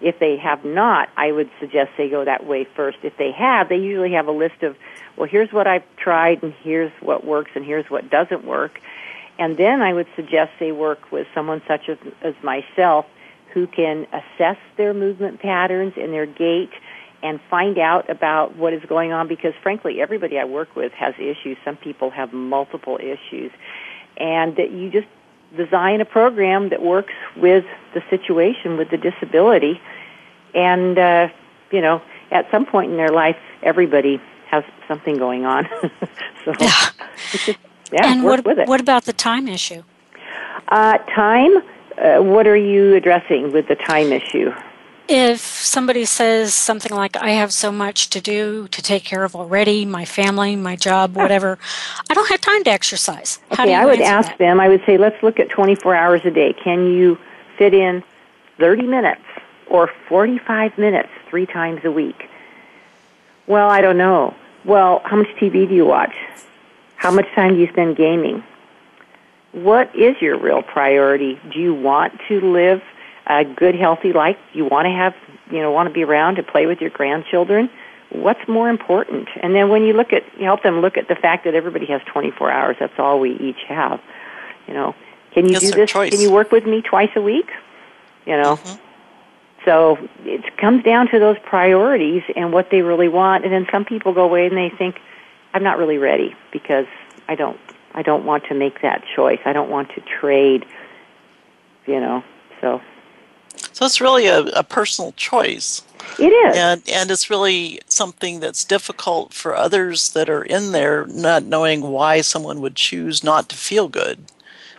If 0.00 0.18
they 0.18 0.36
have 0.36 0.64
not, 0.64 1.08
I 1.16 1.32
would 1.32 1.50
suggest 1.58 1.92
they 1.96 2.08
go 2.08 2.24
that 2.24 2.46
way 2.46 2.66
first. 2.76 2.98
If 3.02 3.16
they 3.16 3.32
have, 3.32 3.68
they 3.68 3.76
usually 3.76 4.12
have 4.12 4.26
a 4.26 4.32
list 4.32 4.62
of, 4.62 4.76
well, 5.16 5.28
here's 5.28 5.52
what 5.52 5.66
I've 5.66 5.84
tried 5.96 6.42
and 6.42 6.52
here's 6.62 6.92
what 7.00 7.24
works 7.24 7.52
and 7.54 7.64
here's 7.64 7.86
what 7.90 8.10
doesn't 8.10 8.44
work. 8.44 8.80
And 9.38 9.56
then 9.56 9.82
I 9.82 9.92
would 9.92 10.06
suggest 10.14 10.52
they 10.60 10.72
work 10.72 11.10
with 11.10 11.26
someone 11.34 11.62
such 11.66 11.88
as, 11.88 11.98
as 12.22 12.34
myself 12.42 13.06
who 13.52 13.66
can 13.66 14.06
assess 14.12 14.58
their 14.76 14.92
movement 14.92 15.40
patterns 15.40 15.94
and 15.96 16.12
their 16.12 16.26
gait 16.26 16.70
and 17.24 17.40
find 17.48 17.78
out 17.78 18.08
about 18.10 18.54
what 18.54 18.74
is 18.74 18.82
going 18.86 19.10
on 19.10 19.26
because 19.26 19.54
frankly 19.62 20.00
everybody 20.00 20.38
I 20.38 20.44
work 20.44 20.76
with 20.76 20.92
has 20.92 21.14
issues. 21.18 21.56
Some 21.64 21.76
people 21.76 22.10
have 22.10 22.32
multiple 22.32 22.98
issues. 23.00 23.50
And 24.16 24.54
that 24.56 24.70
you 24.70 24.90
just 24.90 25.08
design 25.56 26.00
a 26.00 26.04
program 26.04 26.68
that 26.68 26.82
works 26.82 27.14
with 27.34 27.64
the 27.94 28.02
situation 28.10 28.76
with 28.76 28.90
the 28.90 28.96
disability 28.96 29.80
and 30.52 30.98
uh 30.98 31.28
you 31.70 31.80
know 31.80 32.02
at 32.30 32.48
some 32.50 32.66
point 32.66 32.90
in 32.90 32.96
their 32.96 33.10
life 33.10 33.36
everybody 33.62 34.20
has 34.50 34.62
something 34.86 35.16
going 35.16 35.44
on. 35.44 35.68
so 36.44 36.52
yeah. 36.60 36.90
Just, 37.30 37.58
yeah, 37.92 38.12
and 38.12 38.24
work 38.24 38.44
what, 38.44 38.46
with 38.46 38.58
it. 38.58 38.68
what 38.68 38.80
about 38.80 39.04
the 39.04 39.12
time 39.12 39.48
issue? 39.48 39.82
Uh, 40.68 40.98
time, 40.98 41.56
uh, 41.98 42.18
what 42.18 42.46
are 42.46 42.56
you 42.56 42.94
addressing 42.94 43.52
with 43.52 43.68
the 43.68 43.76
time 43.76 44.12
issue? 44.12 44.52
If 45.06 45.40
somebody 45.40 46.06
says 46.06 46.54
something 46.54 46.90
like, 46.96 47.14
I 47.16 47.30
have 47.30 47.52
so 47.52 47.70
much 47.70 48.08
to 48.10 48.20
do 48.22 48.68
to 48.68 48.82
take 48.82 49.04
care 49.04 49.22
of 49.22 49.36
already, 49.36 49.84
my 49.84 50.06
family, 50.06 50.56
my 50.56 50.76
job, 50.76 51.14
whatever, 51.14 51.58
I 52.08 52.14
don't 52.14 52.28
have 52.30 52.40
time 52.40 52.64
to 52.64 52.70
exercise. 52.70 53.38
How 53.50 53.64
do 53.66 53.70
Okay, 53.70 53.72
you 53.72 53.78
I 53.82 53.84
would 53.84 54.00
ask 54.00 54.28
that? 54.28 54.38
them, 54.38 54.60
I 54.60 54.68
would 54.68 54.82
say, 54.86 54.96
let's 54.96 55.22
look 55.22 55.38
at 55.38 55.50
24 55.50 55.94
hours 55.94 56.22
a 56.24 56.30
day. 56.30 56.54
Can 56.54 56.86
you 56.86 57.18
fit 57.58 57.74
in 57.74 58.02
30 58.58 58.82
minutes 58.86 59.20
or 59.66 59.90
45 60.08 60.78
minutes 60.78 61.10
three 61.28 61.44
times 61.44 61.84
a 61.84 61.90
week? 61.90 62.30
Well, 63.46 63.68
I 63.68 63.82
don't 63.82 63.98
know. 63.98 64.34
Well, 64.64 65.02
how 65.04 65.16
much 65.16 65.28
TV 65.38 65.68
do 65.68 65.74
you 65.74 65.84
watch? 65.84 66.14
How 66.96 67.10
much 67.10 67.26
time 67.34 67.54
do 67.54 67.60
you 67.60 67.68
spend 67.68 67.96
gaming? 67.96 68.42
What 69.52 69.94
is 69.94 70.16
your 70.22 70.38
real 70.38 70.62
priority? 70.62 71.38
Do 71.52 71.58
you 71.60 71.74
want 71.74 72.18
to 72.28 72.40
live 72.40 72.82
a 73.26 73.44
good, 73.44 73.74
healthy 73.74 74.12
life? 74.12 74.36
You 74.52 74.64
want 74.64 74.86
to 74.86 74.92
have, 74.92 75.14
you 75.50 75.60
know, 75.60 75.70
want 75.70 75.88
to 75.88 75.92
be 75.92 76.04
around 76.04 76.36
to 76.36 76.42
play 76.42 76.66
with 76.66 76.80
your 76.80 76.90
grandchildren? 76.90 77.70
what's 78.14 78.46
more 78.48 78.68
important? 78.68 79.28
And 79.42 79.54
then 79.54 79.68
when 79.68 79.82
you 79.82 79.92
look 79.92 80.12
at, 80.12 80.22
you 80.38 80.44
help 80.44 80.62
them 80.62 80.80
look 80.80 80.96
at 80.96 81.08
the 81.08 81.14
fact 81.16 81.44
that 81.44 81.54
everybody 81.54 81.86
has 81.86 82.00
24 82.06 82.50
hours. 82.50 82.76
That's 82.78 82.98
all 82.98 83.20
we 83.20 83.32
each 83.36 83.62
have. 83.68 84.00
You 84.68 84.74
know, 84.74 84.94
can 85.32 85.46
you 85.46 85.56
It's 85.56 85.70
do 85.70 85.76
this? 85.76 85.90
choice. 85.90 86.12
Can 86.12 86.20
you 86.20 86.30
work 86.30 86.52
with 86.52 86.64
me 86.64 86.80
twice 86.80 87.10
a 87.16 87.20
week? 87.20 87.50
You 88.24 88.36
know. 88.40 88.56
Mhm. 88.56 88.78
So 89.64 89.98
it 90.24 90.56
comes 90.58 90.84
down 90.84 91.08
to 91.08 91.18
those 91.18 91.38
priorities 91.38 92.22
and 92.36 92.52
what 92.52 92.70
they 92.70 92.82
really 92.82 93.08
want. 93.08 93.44
And 93.44 93.52
then 93.52 93.66
some 93.72 93.84
people 93.84 94.12
go 94.12 94.24
away 94.24 94.46
and 94.46 94.56
they 94.56 94.68
think, 94.68 95.00
I'm 95.52 95.62
not 95.62 95.78
really 95.78 95.98
ready 95.98 96.34
because 96.52 96.86
I 97.28 97.34
don't, 97.34 97.58
I 97.94 98.02
don't 98.02 98.24
want 98.24 98.44
to 98.48 98.54
make 98.54 98.82
that 98.82 99.04
choice. 99.16 99.40
I 99.44 99.52
don't 99.52 99.70
want 99.70 99.90
to 99.94 100.00
trade. 100.02 100.66
You 101.86 102.00
know. 102.00 102.22
So 102.60 102.80
So 103.72 103.84
it's 103.86 104.00
really 104.00 104.26
a, 104.26 104.40
a 104.46 104.62
personal 104.62 105.12
choice. 105.12 105.82
it 106.18 106.28
is. 106.28 106.56
And 106.56 106.82
and 106.92 107.10
it's 107.10 107.30
really 107.30 107.80
something 107.88 108.40
that's 108.40 108.64
difficult 108.64 109.32
for 109.32 109.56
others 109.56 110.12
that 110.12 110.28
are 110.28 110.42
in 110.44 110.72
there 110.72 111.06
not 111.06 111.44
knowing 111.44 111.80
why 111.82 112.20
someone 112.20 112.60
would 112.60 112.76
choose 112.76 113.24
not 113.24 113.48
to 113.48 113.56
feel 113.56 113.88
good. 113.88 114.18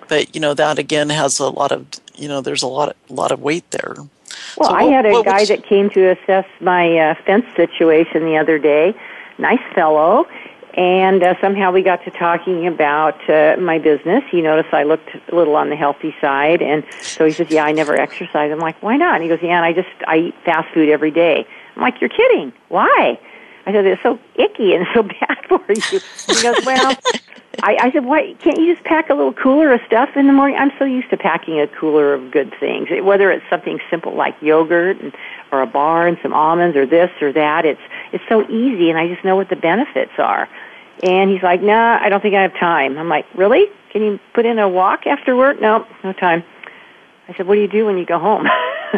But 0.07 0.35
you 0.35 0.41
know 0.41 0.53
that 0.53 0.77
again 0.79 1.09
has 1.09 1.39
a 1.39 1.49
lot 1.49 1.71
of 1.71 1.87
you 2.13 2.27
know 2.27 2.41
there's 2.41 2.63
a 2.63 2.67
lot 2.67 2.89
of, 2.89 2.95
lot 3.09 3.31
of 3.31 3.41
weight 3.41 3.69
there. 3.71 3.95
Well, 4.57 4.69
So 4.69 4.75
I 4.75 4.83
what- 4.83 4.93
had 4.93 5.05
a 5.05 5.23
guy 5.23 5.39
you- 5.41 5.47
that 5.47 5.65
came 5.65 5.89
to 5.91 6.09
assess 6.11 6.45
my 6.61 6.97
uh, 6.97 7.15
fence 7.25 7.45
situation 7.55 8.23
the 8.25 8.37
other 8.37 8.59
day. 8.59 8.93
Nice 9.37 9.59
fellow. 9.73 10.27
And 10.75 11.23
uh, 11.23 11.39
somehow 11.39 11.71
we 11.71 11.83
got 11.83 12.03
to 12.03 12.11
talking 12.11 12.67
about 12.67 13.29
uh, 13.29 13.55
my 13.57 13.79
business. 13.79 14.23
He 14.29 14.41
noticed 14.41 14.73
I 14.73 14.83
looked 14.83 15.09
a 15.31 15.35
little 15.35 15.55
on 15.55 15.69
the 15.69 15.75
healthy 15.77 16.13
side, 16.19 16.61
and 16.61 16.83
so 17.01 17.25
he 17.25 17.31
says, 17.31 17.49
"Yeah, 17.49 17.63
I 17.63 17.71
never 17.71 17.95
exercise." 17.95 18.51
I'm 18.51 18.59
like, 18.59 18.81
"Why 18.83 18.97
not?" 18.97 19.15
And 19.15 19.23
he 19.23 19.29
goes, 19.29 19.39
"Yeah, 19.41 19.55
and 19.55 19.65
I 19.65 19.71
just 19.71 19.87
I 20.05 20.17
eat 20.17 20.35
fast 20.43 20.73
food 20.73 20.89
every 20.89 21.11
day." 21.11 21.47
I'm 21.75 21.81
like, 21.81 22.01
"You're 22.01 22.09
kidding? 22.09 22.51
Why?" 22.67 23.17
I 23.65 23.71
said, 23.71 23.85
"It's 23.85 24.03
so 24.03 24.19
icky 24.35 24.73
and 24.73 24.85
so 24.93 25.03
bad 25.03 25.37
for 25.47 25.63
you." 25.69 25.99
He 26.27 26.41
goes, 26.43 26.65
"Well." 26.65 26.97
I, 27.63 27.77
I 27.79 27.91
said, 27.93 28.03
why 28.03 28.33
can't 28.39 28.59
you 28.59 28.73
just 28.73 28.85
pack 28.85 29.09
a 29.09 29.13
little 29.13 29.31
cooler 29.31 29.71
of 29.71 29.79
stuff 29.87 30.09
in 30.17 30.27
the 30.27 30.33
morning? 30.33 30.57
I'm 30.57 30.71
so 30.77 30.83
used 30.83 31.09
to 31.11 31.17
packing 31.17 31.59
a 31.59 31.67
cooler 31.67 32.13
of 32.13 32.29
good 32.29 32.53
things, 32.59 32.89
whether 33.01 33.31
it's 33.31 33.45
something 33.49 33.79
simple 33.89 34.13
like 34.13 34.35
yogurt 34.41 34.99
and, 34.99 35.13
or 35.53 35.61
a 35.61 35.65
bar 35.65 36.05
and 36.05 36.17
some 36.21 36.33
almonds 36.33 36.75
or 36.75 36.85
this 36.85 37.09
or 37.21 37.31
that. 37.31 37.65
It's 37.65 37.81
it's 38.11 38.23
so 38.27 38.43
easy, 38.49 38.89
and 38.89 38.99
I 38.99 39.07
just 39.07 39.23
know 39.23 39.35
what 39.35 39.49
the 39.49 39.55
benefits 39.55 40.11
are. 40.17 40.49
And 41.03 41.29
he's 41.29 41.43
like, 41.43 41.61
Nah, 41.61 41.99
I 42.01 42.09
don't 42.09 42.21
think 42.21 42.35
I 42.35 42.41
have 42.41 42.53
time. 42.53 42.97
I'm 42.97 43.09
like, 43.09 43.25
Really? 43.35 43.65
Can 43.91 44.03
you 44.03 44.19
put 44.33 44.45
in 44.45 44.59
a 44.59 44.67
walk 44.67 45.07
after 45.07 45.35
work? 45.35 45.59
No, 45.61 45.85
no 46.03 46.13
time. 46.13 46.43
I 47.27 47.35
said, 47.35 47.47
What 47.47 47.55
do 47.55 47.61
you 47.61 47.67
do 47.67 47.85
when 47.85 47.97
you 47.97 48.05
go 48.05 48.19
home? 48.19 48.45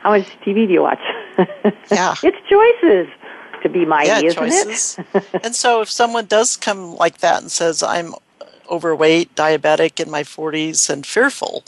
How 0.00 0.10
much 0.10 0.26
TV 0.40 0.66
do 0.66 0.72
you 0.72 0.82
watch? 0.82 1.00
Yeah. 1.90 2.14
it's 2.22 2.36
choices 2.48 3.08
to 3.62 3.68
be 3.68 3.84
mighty, 3.84 4.08
yeah, 4.08 4.20
isn't 4.20 4.38
choices. 4.38 4.98
it? 5.14 5.24
and 5.44 5.54
so 5.54 5.80
if 5.80 5.90
someone 5.90 6.26
does 6.26 6.56
come 6.56 6.94
like 6.96 7.18
that 7.18 7.42
and 7.42 7.50
says, 7.50 7.82
I'm 7.82 8.14
overweight, 8.70 9.34
diabetic 9.34 10.00
in 10.00 10.10
my 10.10 10.22
40s, 10.22 10.88
and 10.90 11.04
fearful 11.06 11.64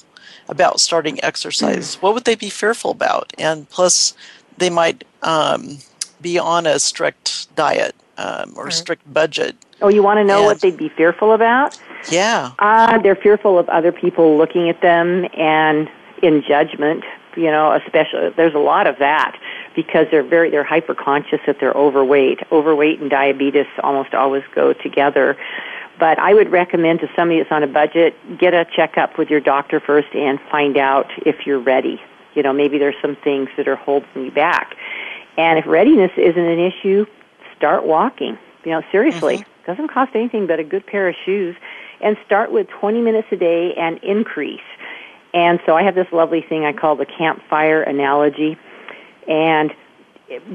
about 0.48 0.80
starting 0.80 1.22
exercise, 1.24 1.94
what 2.00 2.14
would 2.14 2.24
they 2.24 2.34
be 2.34 2.50
fearful 2.50 2.90
about? 2.90 3.32
And 3.38 3.68
plus, 3.68 4.14
they 4.58 4.70
might 4.70 5.04
um, 5.22 5.78
be 6.20 6.38
on 6.38 6.66
a 6.66 6.78
strict 6.78 7.54
diet 7.56 7.94
um, 8.18 8.52
or 8.56 8.70
strict 8.70 9.12
budget. 9.12 9.56
Oh, 9.80 9.88
you 9.88 10.02
want 10.02 10.18
to 10.18 10.24
know 10.24 10.42
what 10.42 10.60
they'd 10.60 10.76
be 10.76 10.88
fearful 10.88 11.32
about? 11.32 11.78
Yeah. 12.10 12.52
Uh, 12.58 12.98
they're 12.98 13.16
fearful 13.16 13.58
of 13.58 13.68
other 13.68 13.92
people 13.92 14.36
looking 14.36 14.68
at 14.68 14.80
them 14.80 15.26
and 15.36 15.88
in 16.22 16.42
judgment. 16.46 17.04
You 17.36 17.50
know, 17.50 17.72
especially 17.72 18.30
there's 18.36 18.54
a 18.54 18.58
lot 18.58 18.86
of 18.86 18.98
that 18.98 19.38
because 19.74 20.06
they're 20.10 20.22
very 20.22 20.50
they're 20.50 20.64
hyper 20.64 20.94
conscious 20.94 21.40
that 21.46 21.58
they're 21.60 21.72
overweight. 21.72 22.40
Overweight 22.52 23.00
and 23.00 23.10
diabetes 23.10 23.66
almost 23.82 24.14
always 24.14 24.42
go 24.54 24.72
together. 24.72 25.36
But 25.98 26.18
I 26.18 26.34
would 26.34 26.50
recommend 26.50 27.00
to 27.00 27.08
somebody 27.14 27.40
that's 27.40 27.52
on 27.52 27.62
a 27.62 27.66
budget, 27.66 28.14
get 28.38 28.54
a 28.54 28.66
checkup 28.76 29.18
with 29.18 29.30
your 29.30 29.40
doctor 29.40 29.80
first 29.80 30.08
and 30.14 30.40
find 30.50 30.76
out 30.76 31.10
if 31.24 31.46
you're 31.46 31.60
ready. 31.60 32.00
You 32.34 32.42
know, 32.42 32.52
maybe 32.52 32.78
there's 32.78 32.96
some 33.00 33.16
things 33.16 33.50
that 33.56 33.68
are 33.68 33.76
holding 33.76 34.24
you 34.24 34.30
back. 34.30 34.74
And 35.36 35.58
if 35.58 35.66
readiness 35.66 36.10
isn't 36.16 36.44
an 36.44 36.58
issue, 36.58 37.06
start 37.62 37.86
walking. 37.86 38.36
You 38.64 38.72
know, 38.72 38.82
seriously, 38.90 39.38
mm-hmm. 39.38 39.70
doesn't 39.70 39.88
cost 39.88 40.10
anything 40.16 40.48
but 40.48 40.58
a 40.58 40.64
good 40.64 40.84
pair 40.84 41.08
of 41.08 41.14
shoes. 41.24 41.54
And 42.00 42.16
start 42.26 42.50
with 42.50 42.66
20 42.80 43.00
minutes 43.00 43.28
a 43.30 43.36
day 43.36 43.74
and 43.78 43.98
increase. 44.02 44.60
And 45.32 45.60
so 45.64 45.76
I 45.76 45.84
have 45.84 45.94
this 45.94 46.08
lovely 46.12 46.42
thing 46.42 46.64
I 46.64 46.72
call 46.72 46.96
the 46.96 47.06
campfire 47.06 47.80
analogy. 47.80 48.58
And 49.28 49.72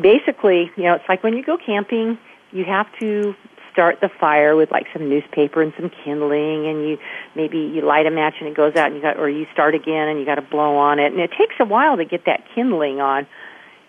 basically, 0.01 0.69
you 0.75 0.83
know, 0.83 0.95
it's 0.95 1.07
like 1.07 1.23
when 1.23 1.37
you 1.37 1.43
go 1.45 1.57
camping, 1.57 2.17
you 2.51 2.65
have 2.65 2.87
to 2.99 3.33
start 3.71 4.01
the 4.01 4.09
fire 4.19 4.57
with 4.57 4.71
like 4.71 4.87
some 4.91 5.07
newspaper 5.07 5.61
and 5.61 5.71
some 5.79 5.89
kindling 6.03 6.67
and 6.67 6.89
you 6.89 6.97
maybe 7.35 7.59
you 7.59 7.81
light 7.81 8.07
a 8.07 8.11
match 8.11 8.33
and 8.39 8.49
it 8.49 8.55
goes 8.57 8.75
out 8.75 8.87
and 8.87 8.95
you 8.95 9.01
got 9.01 9.17
or 9.19 9.29
you 9.29 9.45
start 9.53 9.75
again 9.75 10.07
and 10.07 10.19
you 10.19 10.25
got 10.25 10.35
to 10.35 10.41
blow 10.41 10.77
on 10.77 10.97
it 10.97 11.11
and 11.11 11.21
it 11.21 11.29
takes 11.37 11.53
a 11.59 11.65
while 11.65 11.95
to 11.95 12.03
get 12.03 12.25
that 12.25 12.43
kindling 12.55 12.99
on 12.99 13.27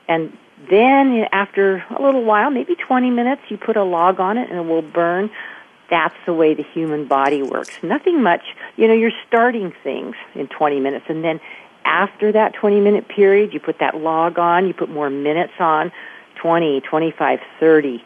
and 0.07 0.37
then 0.69 1.27
after 1.33 1.85
a 1.91 2.03
little 2.03 2.25
while 2.25 2.51
maybe 2.51 2.75
20 2.75 3.11
minutes 3.11 3.43
you 3.49 3.57
put 3.57 3.77
a 3.77 3.85
log 3.85 4.21
on 4.21 4.39
it 4.39 4.51
and 4.51 4.59
it 4.59 4.67
will 4.67 4.83
burn. 4.83 5.31
That's 5.91 6.15
the 6.27 6.35
way 6.35 6.55
the 6.55 6.65
human 6.75 7.09
body 7.09 7.43
works. 7.43 7.83
Nothing 7.83 8.23
much. 8.23 8.43
You 8.77 8.89
know 8.89 8.95
you're 8.95 9.13
starting 9.27 9.73
things 9.83 10.17
in 10.35 10.49
20 10.49 10.81
minutes. 10.81 11.07
And 11.09 11.25
then 11.25 11.41
after 11.85 12.33
that 12.33 12.55
20 12.55 12.81
minute 12.81 13.09
period 13.09 13.55
you 13.55 13.61
put 13.61 13.79
that 13.79 13.97
log 13.97 14.39
on 14.39 14.67
you 14.67 14.75
put 14.75 14.91
more 14.91 15.09
minutes 15.09 15.55
on 15.59 15.91
20 16.43 16.83
25 16.83 17.41
30 17.59 18.05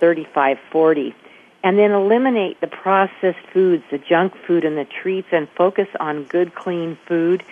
35 0.00 0.58
40 0.72 1.14
and 1.62 1.78
then 1.78 1.92
eliminate 1.92 2.60
the 2.60 2.66
processed 2.66 3.46
foods 3.52 3.84
the 3.90 3.98
junk 3.98 4.34
food 4.46 4.64
and 4.64 4.76
the 4.76 4.86
treats 5.02 5.28
and 5.32 5.48
focus 5.56 5.88
on 5.98 6.24
good 6.24 6.54
clean 6.54 6.98
food. 7.06 7.42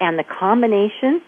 And 0.00 0.18
the 0.18 0.24
combination 0.24 1.20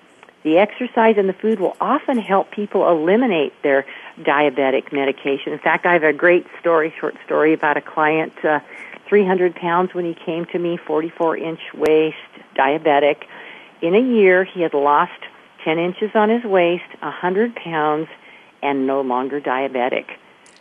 the 0.43 0.59
exercise 0.59 1.17
and 1.19 1.29
the 1.29 1.35
food 1.35 1.61
will 1.61 1.77
often 1.81 2.19
help 2.19 2.51
people 2.51 2.89
eliminate 2.89 3.53
their 3.63 3.85
diabetic 4.21 4.93
medication. 4.93 5.53
In 5.53 5.59
fact, 5.59 5.87
I 5.87 5.93
have 5.93 6.03
a 6.03 6.13
great 6.13 6.47
story, 6.59 6.95
short 6.99 7.15
story 7.25 7.53
about 7.53 7.77
a 7.77 7.83
client, 7.83 8.33
uh, 8.45 8.61
300 9.09 9.55
pounds 9.55 9.93
when 9.93 10.05
he 10.05 10.15
came 10.15 10.47
to 10.47 10.59
me, 10.59 10.77
44 10.77 11.37
inch 11.37 11.61
waist, 11.75 12.17
diabetic. 12.57 13.25
In 13.83 13.95
a 13.95 14.01
year, 14.01 14.45
he 14.45 14.63
had 14.63 14.73
lost 14.73 15.21
10 15.65 15.79
inches 15.79 16.11
on 16.15 16.31
his 16.31 16.45
waist, 16.45 16.85
100 17.01 17.55
pounds, 17.57 18.09
and 18.63 18.87
no 18.87 19.01
longer 19.01 19.41
diabetic. 19.41 20.07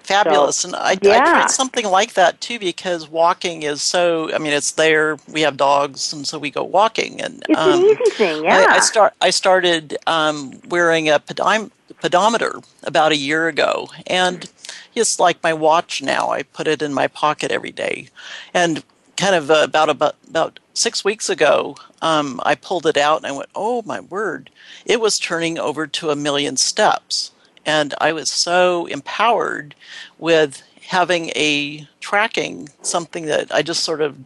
Fabulous. 0.03 0.63
and 0.65 0.75
I, 0.75 0.91
I 0.91 0.95
tried 0.95 1.51
something 1.51 1.85
like 1.85 2.13
that 2.13 2.41
too 2.41 2.57
because 2.59 3.07
walking 3.07 3.63
is 3.63 3.81
so, 3.81 4.33
I 4.33 4.39
mean, 4.39 4.53
it's 4.53 4.71
there. 4.71 5.17
We 5.31 5.41
have 5.41 5.57
dogs, 5.57 6.11
and 6.13 6.27
so 6.27 6.39
we 6.39 6.49
go 6.49 6.63
walking. 6.63 7.21
And 7.21 7.43
It's 7.47 7.59
um, 7.59 7.79
an 7.79 7.85
easy 7.85 8.11
thing, 8.11 8.43
yeah. 8.43 8.65
I, 8.69 8.75
I 8.75 8.79
start. 8.79 9.13
I 9.21 9.29
started 9.29 9.97
um, 10.07 10.59
wearing 10.67 11.09
a 11.09 11.19
pedom- 11.19 11.71
pedometer 12.01 12.59
about 12.83 13.11
a 13.11 13.17
year 13.17 13.47
ago, 13.47 13.89
and 14.07 14.49
it's 14.95 15.19
like 15.19 15.43
my 15.43 15.53
watch 15.53 16.01
now. 16.01 16.29
I 16.31 16.43
put 16.43 16.67
it 16.67 16.81
in 16.81 16.93
my 16.93 17.07
pocket 17.07 17.51
every 17.51 17.71
day, 17.71 18.07
and 18.53 18.83
kind 19.19 19.35
of 19.35 19.51
uh, 19.51 19.61
about 19.63 19.89
about 19.89 20.15
about 20.27 20.59
six 20.73 21.03
weeks 21.03 21.29
ago, 21.29 21.75
um, 22.01 22.39
I 22.45 22.55
pulled 22.55 22.85
it 22.85 22.97
out 22.97 23.17
and 23.17 23.27
I 23.27 23.31
went, 23.31 23.49
"Oh 23.53 23.83
my 23.85 23.99
word!" 23.99 24.49
It 24.85 25.01
was 25.01 25.19
turning 25.19 25.59
over 25.59 25.85
to 25.85 26.09
a 26.09 26.15
million 26.15 26.57
steps, 26.57 27.31
and 27.69 27.93
I 28.01 28.13
was 28.13 28.31
so 28.31 28.87
empowered 28.87 29.75
with 30.17 30.63
having 30.87 31.29
a 31.35 31.87
tracking 31.99 32.67
something 32.81 33.25
that 33.27 33.53
I 33.53 33.61
just 33.61 33.83
sort 33.83 34.01
of 34.01 34.17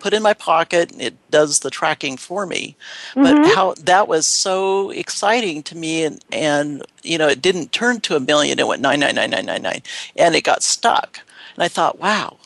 put 0.00 0.12
in 0.12 0.20
my 0.20 0.34
pocket 0.34 0.90
and 0.90 1.00
it 1.00 1.16
does 1.30 1.60
the 1.60 1.70
tracking 1.70 2.16
for 2.16 2.44
me. 2.44 2.76
But 3.14 3.36
mm-hmm. 3.36 3.54
how 3.54 3.74
that 3.74 4.08
was 4.08 4.26
so 4.26 4.90
exciting 4.90 5.62
to 5.64 5.76
me 5.76 6.02
and 6.04 6.24
and 6.32 6.82
you 7.04 7.18
know 7.18 7.28
it 7.28 7.40
didn't 7.40 7.70
turn 7.70 8.00
to 8.00 8.16
a 8.16 8.20
million 8.20 8.58
it 8.58 8.66
went 8.66 8.82
99999 8.82 9.82
and 10.16 10.34
it 10.34 10.42
got 10.42 10.64
stuck. 10.64 11.20
And 11.54 11.62
I 11.62 11.68
thought, 11.68 12.00
wow, 12.00 12.38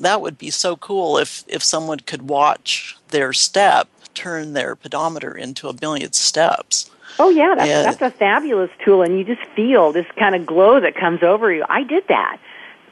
that 0.00 0.20
would 0.20 0.36
be 0.36 0.50
so 0.50 0.76
cool 0.76 1.16
if 1.16 1.44
if 1.48 1.62
someone 1.62 2.00
could 2.00 2.28
watch 2.28 2.94
their 3.08 3.32
step 3.32 3.88
turn 4.12 4.52
their 4.52 4.76
pedometer 4.76 5.32
into 5.32 5.68
a 5.68 5.78
million 5.80 6.12
steps. 6.12 6.90
Oh 7.18 7.30
yeah, 7.30 7.54
that's 7.56 7.68
Yeah. 7.68 7.82
that's 7.82 8.02
a 8.02 8.10
fabulous 8.10 8.70
tool, 8.84 9.02
and 9.02 9.18
you 9.18 9.24
just 9.24 9.44
feel 9.56 9.92
this 9.92 10.06
kind 10.16 10.34
of 10.34 10.46
glow 10.46 10.80
that 10.80 10.94
comes 10.94 11.22
over 11.22 11.52
you. 11.52 11.64
I 11.68 11.82
did 11.82 12.04
that, 12.08 12.38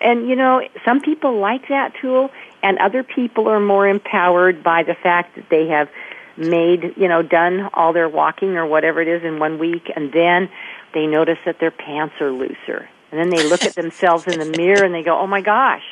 and 0.01 0.29
you 0.29 0.37
know, 0.37 0.63
some 0.85 1.01
people 1.01 1.39
like 1.39 1.69
that 1.69 1.95
tool, 2.01 2.31
and 2.63 2.79
other 2.79 3.03
people 3.03 3.49
are 3.49 3.61
more 3.61 3.87
empowered 3.87 4.63
by 4.63 4.83
the 4.83 4.95
fact 4.95 5.37
that 5.37 5.49
they 5.49 5.69
have 5.69 5.89
made, 6.37 6.95
you 6.97 7.09
know, 7.09 7.23
done 7.23 7.71
all 7.73 7.93
their 7.93 8.09
walking 8.09 8.57
or 8.57 8.67
whatever 8.67 9.01
it 9.01 9.09
is 9.09 9.23
in 9.25 9.39
one 9.39 9.59
week, 9.59 9.91
and 9.95 10.13
then 10.13 10.51
they 10.93 11.07
notice 11.07 11.39
that 11.47 11.61
their 11.61 11.71
pants 11.71 12.15
are 12.21 12.31
looser, 12.31 12.89
and 13.11 13.21
then 13.21 13.31
they 13.31 13.45
look 13.49 13.65
at 13.65 13.75
themselves 13.75 14.27
in 14.27 14.39
the 14.39 14.59
mirror 14.59 14.85
and 14.85 14.95
they 14.95 15.03
go, 15.03 15.17
"Oh 15.19 15.27
my 15.27 15.41
gosh, 15.41 15.85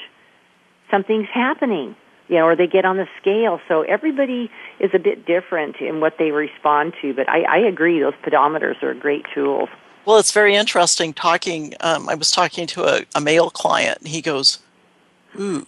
something's 0.90 1.28
happening." 1.28 1.94
You 2.28 2.36
know, 2.36 2.46
or 2.46 2.56
they 2.56 2.66
get 2.66 2.84
on 2.84 2.96
the 2.96 3.06
scale. 3.20 3.60
So 3.68 3.82
everybody 3.82 4.50
is 4.80 4.90
a 4.94 4.98
bit 4.98 5.26
different 5.26 5.76
in 5.76 6.00
what 6.00 6.16
they 6.18 6.30
respond 6.30 6.94
to. 7.02 7.12
But 7.12 7.28
I, 7.28 7.42
I 7.42 7.58
agree, 7.58 8.00
those 8.00 8.14
pedometers 8.24 8.82
are 8.82 8.94
great 8.94 9.26
tools. 9.34 9.68
Well, 10.06 10.18
it's 10.18 10.32
very 10.32 10.54
interesting 10.54 11.12
talking. 11.12 11.74
Um, 11.80 12.08
I 12.08 12.14
was 12.14 12.30
talking 12.30 12.66
to 12.68 12.84
a, 12.84 13.04
a 13.14 13.20
male 13.20 13.50
client, 13.50 13.98
and 13.98 14.08
he 14.08 14.20
goes, 14.20 14.58
Ooh, 15.38 15.66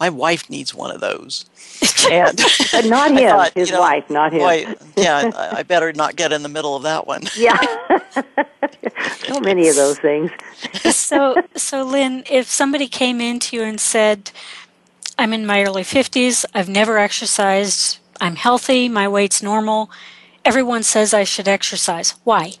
my 0.00 0.10
wife 0.10 0.48
needs 0.50 0.74
one 0.74 0.90
of 0.90 1.00
those. 1.00 1.46
And 2.08 2.36
but 2.70 2.84
not 2.84 3.10
him, 3.18 3.30
thought, 3.30 3.52
his 3.54 3.70
you 3.70 3.74
know, 3.74 3.80
wife, 3.80 4.08
not 4.10 4.32
him. 4.32 4.38
Boy, 4.38 4.74
yeah, 4.96 5.28
I 5.52 5.64
better 5.64 5.92
not 5.92 6.14
get 6.14 6.32
in 6.32 6.44
the 6.44 6.48
middle 6.48 6.76
of 6.76 6.84
that 6.84 7.04
one. 7.04 7.22
yeah, 7.36 7.58
so 9.26 9.40
many 9.40 9.66
of 9.66 9.74
those 9.74 9.98
things. 9.98 10.30
so, 10.84 11.34
so 11.56 11.82
Lynn, 11.82 12.22
if 12.30 12.46
somebody 12.46 12.86
came 12.86 13.20
into 13.20 13.56
you 13.56 13.64
and 13.64 13.80
said, 13.80 14.30
"I'm 15.18 15.32
in 15.32 15.46
my 15.46 15.62
early 15.62 15.84
fifties, 15.84 16.44
I've 16.54 16.68
never 16.68 16.98
exercised, 16.98 17.98
I'm 18.20 18.36
healthy, 18.36 18.88
my 18.88 19.08
weight's 19.08 19.42
normal," 19.42 19.90
everyone 20.44 20.82
says 20.82 21.12
I 21.14 21.24
should 21.24 21.48
exercise. 21.48 22.14
Why? 22.24 22.52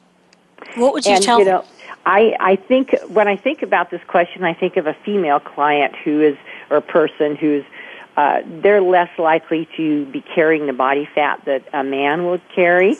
What 0.74 0.92
would 0.92 1.06
you 1.06 1.14
and, 1.14 1.22
tell 1.22 1.38
you 1.38 1.44
them? 1.44 1.54
Know, 1.54 1.64
I, 2.04 2.36
I 2.38 2.56
think 2.56 2.94
when 3.08 3.28
I 3.28 3.36
think 3.36 3.62
about 3.62 3.90
this 3.90 4.02
question, 4.06 4.44
I 4.44 4.54
think 4.54 4.76
of 4.76 4.86
a 4.86 4.94
female 5.04 5.40
client 5.40 5.96
who 5.96 6.20
is, 6.20 6.36
or 6.70 6.76
a 6.76 6.82
person 6.82 7.36
who's, 7.36 7.64
uh, 8.16 8.42
they're 8.46 8.80
less 8.80 9.10
likely 9.18 9.68
to 9.76 10.06
be 10.06 10.20
carrying 10.20 10.66
the 10.66 10.72
body 10.72 11.08
fat 11.14 11.44
that 11.46 11.62
a 11.72 11.82
man 11.82 12.26
would 12.26 12.42
carry. 12.54 12.96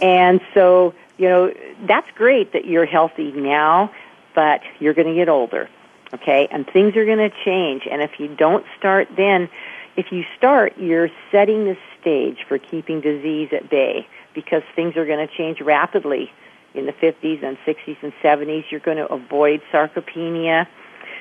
And 0.00 0.40
so, 0.54 0.94
you 1.18 1.28
know, 1.28 1.52
that's 1.86 2.10
great 2.14 2.52
that 2.52 2.64
you're 2.64 2.86
healthy 2.86 3.32
now, 3.32 3.92
but 4.34 4.62
you're 4.78 4.94
going 4.94 5.08
to 5.08 5.14
get 5.14 5.28
older. 5.28 5.68
Okay? 6.14 6.48
And 6.50 6.66
things 6.66 6.96
are 6.96 7.04
going 7.04 7.18
to 7.18 7.32
change. 7.44 7.86
And 7.90 8.02
if 8.02 8.18
you 8.18 8.28
don't 8.28 8.64
start 8.78 9.08
then, 9.16 9.48
if 9.96 10.12
you 10.12 10.24
start, 10.36 10.78
you're 10.78 11.10
setting 11.32 11.64
the 11.64 11.76
stage 12.00 12.38
for 12.46 12.58
keeping 12.58 13.00
disease 13.00 13.48
at 13.52 13.68
bay 13.68 14.06
because 14.32 14.62
things 14.76 14.96
are 14.96 15.04
going 15.04 15.26
to 15.26 15.34
change 15.34 15.60
rapidly 15.60 16.30
in 16.74 16.86
the 16.86 16.92
50s 16.92 17.42
and 17.42 17.58
60s 17.66 17.96
and 18.02 18.12
70s. 18.22 18.70
You're 18.70 18.80
going 18.80 18.98
to 18.98 19.12
avoid 19.12 19.60
sarcopenia. 19.72 20.68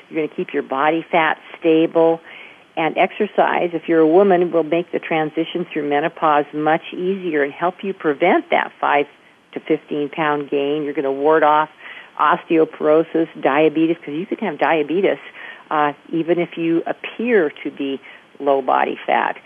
You're 0.10 0.20
going 0.20 0.30
to 0.30 0.36
keep 0.36 0.54
your 0.54 0.64
body 0.64 1.06
fat 1.10 1.42
stable. 1.58 2.22
And 2.76 2.96
exercise, 2.98 3.72
if 3.74 3.90
you're 3.90 4.02
a 4.02 4.08
woman, 4.08 4.52
will 4.52 4.62
make 4.62 4.92
the 4.92 5.00
transition 5.00 5.66
through 5.66 5.90
menopause 5.90 6.46
much 6.54 6.94
easier 6.94 7.44
and 7.44 7.52
help 7.52 7.84
you 7.84 7.94
prevent 7.94 8.52
that 8.52 8.72
5 8.80 9.08
to 9.54 9.60
15 9.60 10.10
pound 10.10 10.52
gain. 10.52 10.84
You're 10.84 10.94
going 10.94 11.06
to 11.06 11.12
ward 11.12 11.42
off 11.42 11.70
osteoporosis, 12.20 13.28
diabetes, 13.42 13.98
because 13.98 14.16
you 14.16 14.26
can 14.26 14.48
have 14.48 14.60
diabetes 14.60 15.20
uh, 15.70 15.94
even 16.10 16.40
if 16.40 16.58
you 16.58 16.84
appear 16.86 17.52
to 17.64 17.72
be 17.72 18.00
low 18.40 18.62
body 18.62 18.98
fat. 19.06 19.38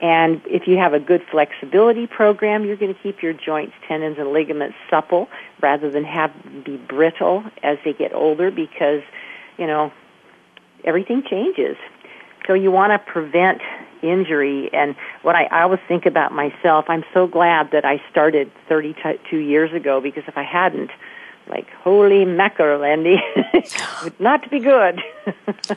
And 0.00 0.40
if 0.46 0.66
you 0.66 0.78
have 0.78 0.94
a 0.94 1.00
good 1.00 1.22
flexibility 1.30 2.06
program, 2.06 2.64
you're 2.64 2.76
going 2.76 2.94
to 2.94 3.00
keep 3.02 3.22
your 3.22 3.34
joints, 3.34 3.74
tendons, 3.86 4.16
and 4.18 4.32
ligaments 4.32 4.76
supple 4.88 5.28
rather 5.60 5.90
than 5.90 6.04
have 6.04 6.32
be 6.64 6.78
brittle 6.78 7.44
as 7.62 7.76
they 7.84 7.92
get 7.92 8.14
older 8.14 8.50
because, 8.50 9.02
you 9.58 9.66
know, 9.66 9.92
everything 10.84 11.22
changes. 11.28 11.76
So 12.46 12.54
you 12.54 12.70
want 12.70 12.92
to 12.92 12.98
prevent 12.98 13.60
injury. 14.02 14.70
And 14.72 14.96
what 15.20 15.36
I, 15.36 15.44
I 15.44 15.62
always 15.62 15.80
think 15.86 16.06
about 16.06 16.32
myself, 16.32 16.86
I'm 16.88 17.04
so 17.12 17.26
glad 17.26 17.70
that 17.72 17.84
I 17.84 18.02
started 18.10 18.50
32 18.70 19.36
years 19.36 19.70
ago 19.74 20.00
because 20.00 20.24
if 20.26 20.38
I 20.38 20.44
hadn't, 20.44 20.90
like, 21.50 21.68
holy 21.70 22.24
mackerel, 22.24 22.84
Andy, 22.84 23.20
would 24.04 24.18
not 24.20 24.48
be 24.50 24.60
good. 24.60 25.02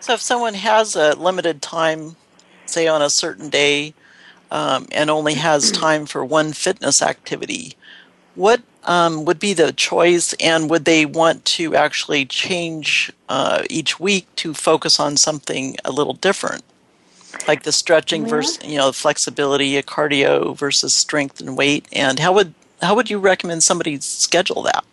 so 0.00 0.14
if 0.14 0.20
someone 0.20 0.54
has 0.54 0.96
a 0.96 1.14
limited 1.14 1.62
time 1.62 2.16
say 2.66 2.88
on 2.88 3.02
a 3.02 3.10
certain 3.10 3.50
day 3.50 3.94
um, 4.50 4.88
and 4.90 5.10
only 5.10 5.34
has 5.34 5.70
time 5.86 6.06
for 6.06 6.24
one 6.24 6.52
fitness 6.52 7.02
activity, 7.02 7.76
what 8.34 8.62
um, 8.84 9.24
would 9.26 9.38
be 9.38 9.52
the 9.52 9.72
choice, 9.72 10.32
and 10.40 10.70
would 10.70 10.86
they 10.86 11.06
want 11.06 11.44
to 11.44 11.76
actually 11.76 12.24
change 12.24 13.12
uh, 13.28 13.62
each 13.70 14.00
week 14.00 14.26
to 14.36 14.54
focus 14.54 14.98
on 14.98 15.16
something 15.16 15.76
a 15.84 15.92
little 15.92 16.14
different, 16.14 16.64
like 17.46 17.62
the 17.62 17.70
stretching 17.70 18.26
versus 18.26 18.58
you 18.64 18.78
know 18.78 18.90
flexibility, 18.90 19.76
a 19.76 19.82
cardio 19.82 20.56
versus 20.56 20.94
strength 20.94 21.40
and 21.40 21.56
weight? 21.56 21.86
And 21.92 22.18
how 22.18 22.32
would 22.32 22.54
how 22.82 22.94
would 22.94 23.10
you 23.10 23.18
recommend 23.18 23.62
somebody 23.62 24.00
schedule 24.00 24.62
that? 24.62 24.84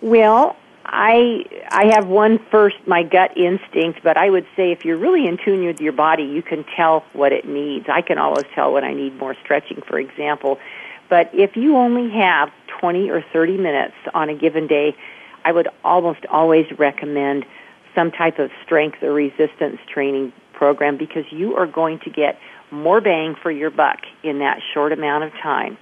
Well, 0.00 0.56
I 0.84 1.44
I 1.70 1.86
have 1.94 2.06
one 2.06 2.38
first 2.50 2.76
my 2.86 3.02
gut 3.02 3.36
instinct, 3.36 4.00
but 4.02 4.16
I 4.16 4.30
would 4.30 4.46
say 4.56 4.72
if 4.72 4.84
you're 4.84 4.96
really 4.96 5.26
in 5.26 5.36
tune 5.36 5.64
with 5.66 5.80
your 5.80 5.92
body, 5.92 6.24
you 6.24 6.42
can 6.42 6.64
tell 6.76 7.04
what 7.12 7.32
it 7.32 7.46
needs. 7.46 7.86
I 7.88 8.02
can 8.02 8.18
always 8.18 8.44
tell 8.54 8.72
when 8.72 8.84
I 8.84 8.94
need 8.94 9.18
more 9.18 9.34
stretching, 9.42 9.82
for 9.82 9.98
example. 9.98 10.58
But 11.08 11.30
if 11.32 11.56
you 11.56 11.76
only 11.76 12.10
have 12.10 12.50
20 12.80 13.10
or 13.10 13.22
30 13.32 13.58
minutes 13.58 13.94
on 14.14 14.28
a 14.28 14.34
given 14.34 14.66
day, 14.66 14.96
I 15.44 15.52
would 15.52 15.68
almost 15.84 16.26
always 16.26 16.66
recommend 16.78 17.46
some 17.94 18.10
type 18.10 18.38
of 18.38 18.50
strength 18.64 19.02
or 19.02 19.12
resistance 19.12 19.78
training 19.92 20.32
program 20.52 20.96
because 20.96 21.24
you 21.30 21.56
are 21.56 21.66
going 21.66 22.00
to 22.00 22.10
get 22.10 22.38
more 22.70 23.00
bang 23.00 23.36
for 23.40 23.50
your 23.50 23.70
buck 23.70 24.00
in 24.22 24.40
that 24.40 24.60
short 24.74 24.92
amount 24.92 25.24
of 25.24 25.32
time. 25.42 25.78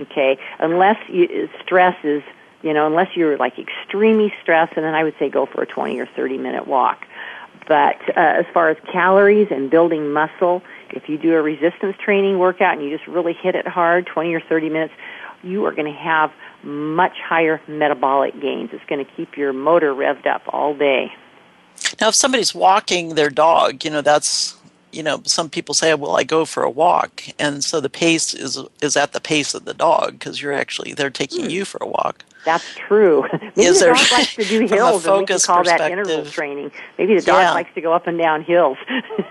Okay, 0.00 0.38
unless 0.58 0.98
you, 1.08 1.48
stress 1.62 1.96
is 2.04 2.22
you 2.62 2.72
know, 2.72 2.86
unless 2.86 3.16
you're 3.16 3.36
like 3.36 3.58
extremely 3.58 4.32
stressed, 4.42 4.72
and 4.76 4.84
then 4.84 4.94
I 4.94 5.04
would 5.04 5.14
say 5.18 5.28
go 5.28 5.46
for 5.46 5.62
a 5.62 5.66
20 5.66 5.98
or 6.00 6.06
30 6.06 6.38
minute 6.38 6.66
walk. 6.66 7.06
But 7.68 7.96
uh, 8.16 8.20
as 8.20 8.46
far 8.52 8.70
as 8.70 8.76
calories 8.92 9.48
and 9.50 9.70
building 9.70 10.12
muscle, 10.12 10.62
if 10.90 11.08
you 11.08 11.18
do 11.18 11.34
a 11.34 11.42
resistance 11.42 11.96
training 11.98 12.38
workout 12.38 12.74
and 12.76 12.84
you 12.84 12.96
just 12.96 13.08
really 13.08 13.32
hit 13.32 13.54
it 13.54 13.66
hard, 13.66 14.06
20 14.06 14.34
or 14.34 14.40
30 14.40 14.70
minutes, 14.70 14.94
you 15.42 15.64
are 15.64 15.72
going 15.72 15.92
to 15.92 15.98
have 15.98 16.32
much 16.62 17.18
higher 17.18 17.60
metabolic 17.68 18.40
gains. 18.40 18.70
It's 18.72 18.84
going 18.86 19.04
to 19.04 19.10
keep 19.12 19.36
your 19.36 19.52
motor 19.52 19.94
revved 19.94 20.26
up 20.26 20.42
all 20.48 20.74
day. 20.74 21.12
Now, 22.00 22.08
if 22.08 22.14
somebody's 22.14 22.54
walking 22.54 23.14
their 23.14 23.30
dog, 23.30 23.84
you 23.84 23.90
know, 23.90 24.00
that's 24.00 24.56
you 24.96 25.02
know, 25.02 25.20
some 25.24 25.50
people 25.50 25.74
say, 25.74 25.94
"Well, 25.94 26.16
I 26.16 26.24
go 26.24 26.44
for 26.46 26.62
a 26.62 26.70
walk," 26.70 27.22
and 27.38 27.62
so 27.62 27.80
the 27.80 27.90
pace 27.90 28.32
is 28.32 28.58
is 28.80 28.96
at 28.96 29.12
the 29.12 29.20
pace 29.20 29.54
of 29.54 29.66
the 29.66 29.74
dog 29.74 30.12
because 30.12 30.40
you're 30.40 30.54
actually 30.54 30.94
they're 30.94 31.10
taking 31.10 31.44
hmm. 31.44 31.50
you 31.50 31.64
for 31.66 31.78
a 31.82 31.86
walk. 31.86 32.24
That's 32.46 32.74
true. 32.76 33.24
Maybe 33.32 33.66
is 33.66 33.80
the 33.80 33.86
dog 33.86 34.12
likes 34.12 34.34
to 34.36 34.44
do 34.44 34.66
hills, 34.74 35.06
and 35.06 35.18
we 35.18 35.26
can 35.26 35.38
call 35.40 35.64
that 35.64 35.80
interval 35.90 36.24
training. 36.24 36.70
Maybe 36.96 37.14
the 37.14 37.22
dog 37.22 37.40
yeah. 37.40 37.52
likes 37.52 37.74
to 37.74 37.80
go 37.80 37.92
up 37.92 38.06
and 38.06 38.16
down 38.16 38.42
hills. 38.42 38.78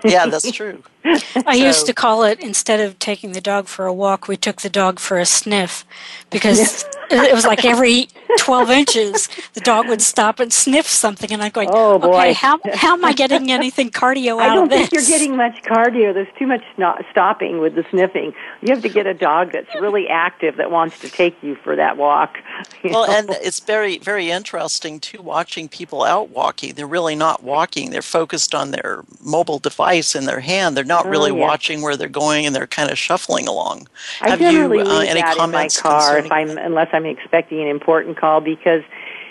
yeah, 0.04 0.26
that's 0.26 0.52
true. 0.52 0.82
I 1.04 1.58
so. 1.58 1.64
used 1.64 1.86
to 1.86 1.94
call 1.94 2.22
it 2.22 2.38
instead 2.40 2.78
of 2.78 2.98
taking 2.98 3.32
the 3.32 3.40
dog 3.40 3.66
for 3.66 3.86
a 3.86 3.92
walk, 3.92 4.28
we 4.28 4.36
took 4.36 4.60
the 4.60 4.70
dog 4.70 5.00
for 5.00 5.18
a 5.18 5.26
sniff 5.26 5.84
because 6.30 6.84
it 7.10 7.34
was 7.34 7.44
like 7.44 7.64
every 7.64 8.08
12 8.38 8.70
inches 8.70 9.28
the 9.54 9.60
dog 9.60 9.88
would 9.88 10.02
stop 10.02 10.40
and 10.40 10.52
sniff 10.52 10.86
something 10.86 11.32
and 11.32 11.42
i'm 11.42 11.50
going 11.50 11.68
oh, 11.72 11.98
boy. 11.98 12.08
okay 12.08 12.32
how, 12.32 12.58
how 12.74 12.94
am 12.94 13.04
i 13.04 13.12
getting 13.12 13.50
anything 13.50 13.90
cardio 13.90 14.40
out 14.42 14.58
of 14.58 14.68
this 14.68 14.78
i 14.78 14.80
don't 14.80 14.90
think 14.90 14.92
you're 14.92 15.18
getting 15.18 15.36
much 15.36 15.62
cardio. 15.62 16.12
There's 16.14 16.28
too 16.38 16.46
much 16.46 16.62
stopping 17.10 17.58
with 17.58 17.74
the 17.74 17.84
sniffing. 17.90 18.34
You 18.62 18.74
have 18.74 18.82
to 18.82 18.88
get 18.88 19.06
a 19.06 19.14
dog 19.14 19.52
that's 19.52 19.72
really 19.80 20.08
active 20.08 20.56
that 20.56 20.70
wants 20.70 20.98
to 21.00 21.10
take 21.10 21.42
you 21.42 21.56
for 21.56 21.76
that 21.76 21.96
walk 21.96 22.38
well 22.84 23.06
know? 23.06 23.12
and 23.12 23.30
it's 23.42 23.60
very 23.60 23.98
very 23.98 24.30
interesting 24.30 25.00
too 25.00 25.22
watching 25.22 25.68
people 25.68 26.02
out 26.02 26.30
walking. 26.30 26.74
They're 26.74 26.86
really 26.86 27.14
not 27.14 27.42
walking. 27.42 27.90
They're 27.90 28.02
focused 28.02 28.54
on 28.54 28.70
their 28.70 29.04
mobile 29.22 29.58
device 29.58 30.14
in 30.14 30.24
their 30.24 30.40
hand. 30.40 30.76
They're 30.76 30.84
not 30.84 31.06
oh, 31.06 31.10
really 31.10 31.32
yes. 31.32 31.40
watching 31.40 31.82
where 31.82 31.96
they're 31.96 32.08
going 32.08 32.46
and 32.46 32.54
they're 32.54 32.66
kind 32.66 32.90
of 32.90 32.98
shuffling 32.98 33.48
along. 33.48 33.88
I 34.20 34.30
have 34.30 34.38
generally 34.38 34.78
you 34.78 34.84
uh, 34.84 35.00
any 35.00 35.22
comments 35.22 35.78
in 35.78 35.82
my 35.84 35.90
car 35.90 36.18
if 36.18 36.32
i'm 36.32 36.58
unless 36.58 36.88
I'm 36.96 37.06
expecting 37.06 37.60
an 37.60 37.68
important 37.68 38.16
call 38.16 38.40
because 38.40 38.82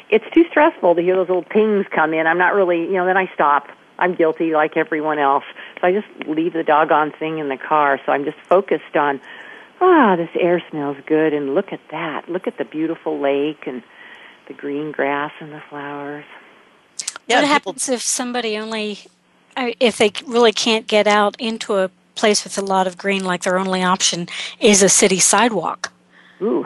it's 0.09 0.25
too 0.33 0.45
stressful 0.49 0.95
to 0.95 1.01
hear 1.01 1.15
those 1.15 1.27
little 1.27 1.43
pings 1.43 1.85
come 1.91 2.13
in. 2.13 2.27
I'm 2.27 2.37
not 2.37 2.53
really, 2.53 2.81
you 2.81 2.93
know, 2.93 3.05
then 3.05 3.17
I 3.17 3.29
stop. 3.33 3.67
I'm 3.97 4.13
guilty 4.13 4.53
like 4.53 4.77
everyone 4.77 5.19
else. 5.19 5.43
So 5.79 5.87
I 5.87 5.93
just 5.93 6.07
leave 6.27 6.53
the 6.53 6.63
doggone 6.63 7.11
thing 7.11 7.39
in 7.39 7.49
the 7.49 7.57
car. 7.57 7.99
So 8.05 8.11
I'm 8.11 8.25
just 8.25 8.37
focused 8.39 8.95
on, 8.95 9.19
ah, 9.81 10.13
oh, 10.13 10.15
this 10.17 10.29
air 10.39 10.61
smells 10.69 10.97
good 11.05 11.33
and 11.33 11.55
look 11.55 11.73
at 11.73 11.79
that. 11.91 12.29
Look 12.29 12.47
at 12.47 12.57
the 12.57 12.65
beautiful 12.65 13.19
lake 13.19 13.65
and 13.65 13.81
the 14.47 14.53
green 14.53 14.91
grass 14.91 15.31
and 15.39 15.51
the 15.51 15.61
flowers. 15.69 16.25
Yeah, 17.27 17.41
what 17.41 17.47
happens 17.47 17.89
if 17.89 18.01
somebody 18.01 18.57
only, 18.57 18.99
if 19.57 19.97
they 19.97 20.11
really 20.27 20.51
can't 20.51 20.85
get 20.85 21.07
out 21.07 21.35
into 21.39 21.75
a 21.75 21.89
place 22.13 22.43
with 22.43 22.57
a 22.57 22.61
lot 22.61 22.85
of 22.85 22.97
green, 22.97 23.23
like 23.23 23.43
their 23.43 23.57
only 23.57 23.81
option 23.81 24.27
is 24.59 24.83
a 24.83 24.89
city 24.89 25.19
sidewalk? 25.19 25.91
Ooh, 26.41 26.65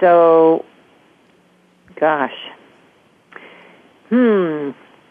so, 0.00 0.64
gosh. 1.98 2.34
Hmm. 4.08 4.70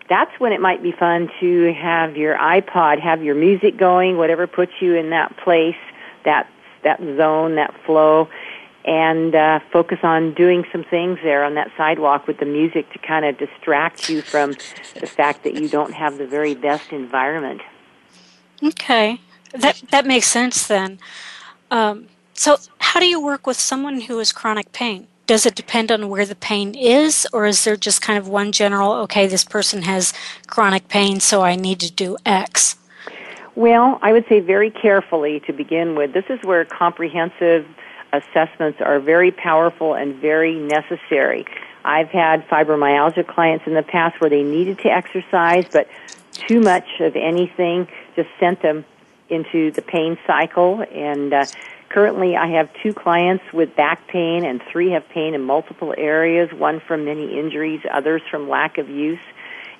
That's 0.09 0.31
when 0.39 0.51
it 0.51 0.59
might 0.59 0.81
be 0.81 0.91
fun 0.91 1.29
to 1.39 1.73
have 1.73 2.17
your 2.17 2.35
iPod, 2.35 2.99
have 2.99 3.23
your 3.23 3.35
music 3.35 3.77
going, 3.77 4.17
whatever 4.17 4.47
puts 4.47 4.71
you 4.81 4.95
in 4.95 5.11
that 5.11 5.37
place, 5.37 5.75
that 6.25 6.49
that 6.83 6.99
zone, 6.99 7.55
that 7.55 7.73
flow, 7.85 8.27
and 8.85 9.35
uh, 9.35 9.59
focus 9.71 9.99
on 10.03 10.33
doing 10.33 10.65
some 10.71 10.83
things 10.83 11.19
there 11.21 11.43
on 11.43 11.55
that 11.55 11.69
sidewalk 11.77 12.25
with 12.25 12.39
the 12.39 12.45
music 12.45 12.91
to 12.91 12.99
kind 12.99 13.25
of 13.25 13.37
distract 13.37 14.09
you 14.09 14.21
from 14.21 14.51
the 14.99 15.05
fact 15.07 15.43
that 15.43 15.53
you 15.53 15.69
don't 15.69 15.93
have 15.93 16.17
the 16.17 16.25
very 16.25 16.55
best 16.55 16.91
environment. 16.91 17.61
Okay, 18.63 19.21
that 19.53 19.81
that 19.91 20.05
makes 20.05 20.27
sense 20.27 20.67
then. 20.67 20.99
Um, 21.71 22.07
So, 22.39 22.57
how 22.79 23.01
do 23.01 23.05
you 23.05 23.19
work 23.19 23.45
with 23.45 23.59
someone 23.59 23.99
who 23.99 24.17
has 24.19 24.31
chronic 24.31 24.71
pain? 24.71 25.07
Does 25.27 25.45
it 25.45 25.55
depend 25.55 25.91
on 25.91 26.07
where 26.07 26.25
the 26.25 26.35
pain 26.35 26.73
is, 26.73 27.27
or 27.33 27.45
is 27.45 27.65
there 27.65 27.75
just 27.75 28.01
kind 28.01 28.17
of 28.17 28.29
one 28.29 28.53
general, 28.53 28.93
okay, 28.93 29.27
this 29.27 29.43
person 29.43 29.81
has 29.81 30.13
chronic 30.47 30.87
pain, 30.87 31.19
so 31.19 31.41
I 31.41 31.57
need 31.57 31.81
to 31.81 31.91
do 31.91 32.15
X? 32.25 32.77
Well, 33.55 33.99
I 34.01 34.13
would 34.13 34.25
say 34.29 34.39
very 34.39 34.71
carefully 34.71 35.41
to 35.47 35.51
begin 35.51 35.95
with. 35.95 36.13
This 36.13 36.23
is 36.29 36.39
where 36.43 36.63
comprehensive 36.63 37.67
assessments 38.13 38.79
are 38.79 39.01
very 39.01 39.31
powerful 39.31 39.93
and 39.93 40.15
very 40.15 40.55
necessary. 40.55 41.45
I've 41.83 42.07
had 42.07 42.47
fibromyalgia 42.47 43.27
clients 43.27 43.67
in 43.67 43.73
the 43.73 43.83
past 43.83 44.21
where 44.21 44.29
they 44.29 44.43
needed 44.43 44.79
to 44.79 44.89
exercise, 44.89 45.65
but 45.73 45.89
too 46.31 46.61
much 46.61 47.01
of 47.01 47.17
anything 47.17 47.89
just 48.15 48.29
sent 48.39 48.61
them 48.61 48.85
into 49.27 49.71
the 49.71 49.81
pain 49.81 50.17
cycle. 50.25 50.85
And 50.93 51.33
uh, 51.33 51.45
currently, 51.89 52.35
I 52.35 52.47
have 52.51 52.69
two 52.81 52.93
clients 52.93 53.43
with 53.53 53.75
back 53.75 54.07
pain, 54.07 54.45
and 54.45 54.61
three 54.71 54.91
have 54.91 55.07
pain 55.09 55.33
in 55.33 55.41
multiple 55.41 55.93
areas 55.97 56.51
one 56.53 56.79
from 56.79 57.05
many 57.05 57.37
injuries, 57.37 57.81
others 57.91 58.21
from 58.29 58.49
lack 58.49 58.77
of 58.77 58.89
use. 58.89 59.19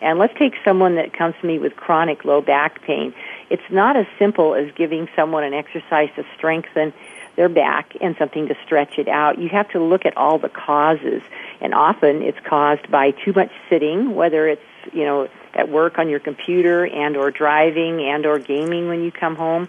And 0.01 0.17
let's 0.17 0.33
take 0.37 0.53
someone 0.63 0.95
that 0.95 1.13
comes 1.13 1.35
to 1.41 1.47
me 1.47 1.59
with 1.59 1.75
chronic 1.75 2.23
low 2.23 2.41
back 2.41 2.81
pain. 2.83 3.13
It's 3.49 3.69
not 3.69 3.97
as 3.97 4.05
simple 4.17 4.55
as 4.55 4.71
giving 4.75 5.09
someone 5.15 5.43
an 5.43 5.53
exercise 5.53 6.09
to 6.15 6.25
strengthen 6.37 6.93
their 7.35 7.49
back 7.49 7.95
and 8.01 8.15
something 8.17 8.47
to 8.47 8.55
stretch 8.65 8.97
it 8.97 9.07
out. 9.07 9.39
You 9.39 9.49
have 9.49 9.69
to 9.69 9.79
look 9.79 10.05
at 10.05 10.15
all 10.17 10.39
the 10.39 10.49
causes. 10.49 11.21
And 11.61 11.73
often 11.73 12.21
it's 12.21 12.39
caused 12.45 12.89
by 12.89 13.11
too 13.11 13.33
much 13.33 13.51
sitting, 13.69 14.15
whether 14.15 14.47
it's, 14.47 14.61
you 14.93 15.03
know, 15.03 15.29
at 15.53 15.69
work 15.69 15.99
on 15.99 16.09
your 16.09 16.19
computer 16.19 16.85
and 16.85 17.17
or 17.17 17.31
driving 17.31 18.01
and 18.01 18.25
or 18.25 18.39
gaming 18.39 18.87
when 18.87 19.03
you 19.03 19.11
come 19.11 19.35
home. 19.35 19.67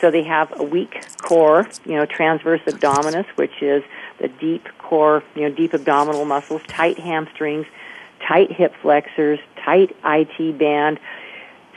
So 0.00 0.10
they 0.10 0.22
have 0.24 0.58
a 0.58 0.62
weak 0.62 1.04
core, 1.18 1.68
you 1.84 1.96
know, 1.96 2.06
transverse 2.06 2.60
abdominis, 2.62 3.26
which 3.36 3.62
is 3.62 3.82
the 4.18 4.28
deep 4.28 4.66
core, 4.78 5.22
you 5.34 5.42
know, 5.42 5.54
deep 5.54 5.74
abdominal 5.74 6.24
muscles, 6.24 6.62
tight 6.68 6.98
hamstrings, 6.98 7.66
tight 8.26 8.50
hip 8.50 8.74
flexors, 8.80 9.38
tight 9.62 9.94
IT 10.04 10.58
band. 10.58 10.98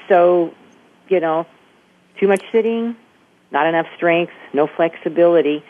So, 0.08 0.54
you 1.10 1.20
know, 1.20 1.46
too 2.20 2.28
much 2.28 2.44
sitting, 2.52 2.96
not 3.52 3.68
enough 3.68 3.88
strength, 3.96 4.34
no 4.54 4.68
flexibility. 4.68 5.64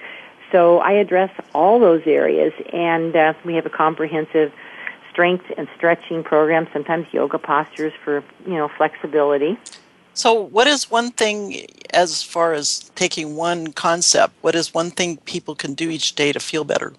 So 0.51 0.79
I 0.79 0.93
address 0.93 1.31
all 1.55 1.79
those 1.79 2.03
areas, 2.05 2.53
and 2.71 3.15
uh, 3.15 3.33
we 3.43 3.55
have 3.55 3.65
a 3.65 3.71
comprehensive 3.71 4.53
strength 5.11 5.45
and 5.57 5.67
stretching 5.75 6.23
program. 6.23 6.67
Sometimes 6.71 7.07
yoga 7.11 7.39
postures 7.39 7.93
for 8.03 8.23
you 8.45 8.53
know 8.53 8.67
flexibility. 8.67 9.57
So, 10.16 10.34
what 10.34 10.68
is 10.68 10.91
one 10.91 11.11
thing 11.11 11.66
as 11.91 12.22
far 12.22 12.53
as 12.53 12.91
taking 12.95 13.36
one 13.36 13.74
concept? 13.74 14.34
What 14.41 14.53
is 14.53 14.74
one 14.74 14.91
thing 14.91 15.18
people 15.18 15.55
can 15.55 15.74
do 15.74 15.89
each 15.89 16.14
day 16.14 16.32
to 16.32 16.39
feel 16.39 16.64
better? 16.64 16.93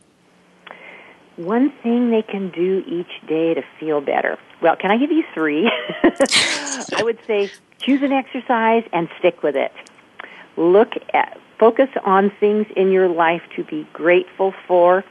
One 1.37 1.71
thing 1.83 2.11
they 2.11 2.23
can 2.23 2.51
do 2.51 2.83
each 2.87 3.27
day 3.29 3.55
to 3.55 3.63
feel 3.79 4.01
better. 4.01 4.39
Well, 4.61 4.77
can 4.77 4.91
I 4.91 4.97
give 4.97 5.13
you 5.13 5.25
three? 5.33 5.71
I 6.03 7.03
would 7.03 7.19
say 7.27 7.51
choose 7.79 8.03
an 8.03 8.13
exercise 8.13 8.85
and 8.93 9.09
stick 9.19 9.43
with 9.43 9.57
it. 9.57 9.73
Look 10.57 10.95
at 11.13 11.39
focus 11.59 11.89
on 12.05 12.31
things 12.41 12.67
in 12.77 12.91
your 12.91 13.09
life 13.09 13.43
to 13.57 13.65
be 13.65 13.87
grateful 13.93 14.55
for 14.67 15.05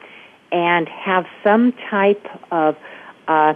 and 0.51 0.87
have 0.89 1.25
some 1.43 1.73
type 1.89 2.25
of 2.51 2.77
uh, 3.27 3.53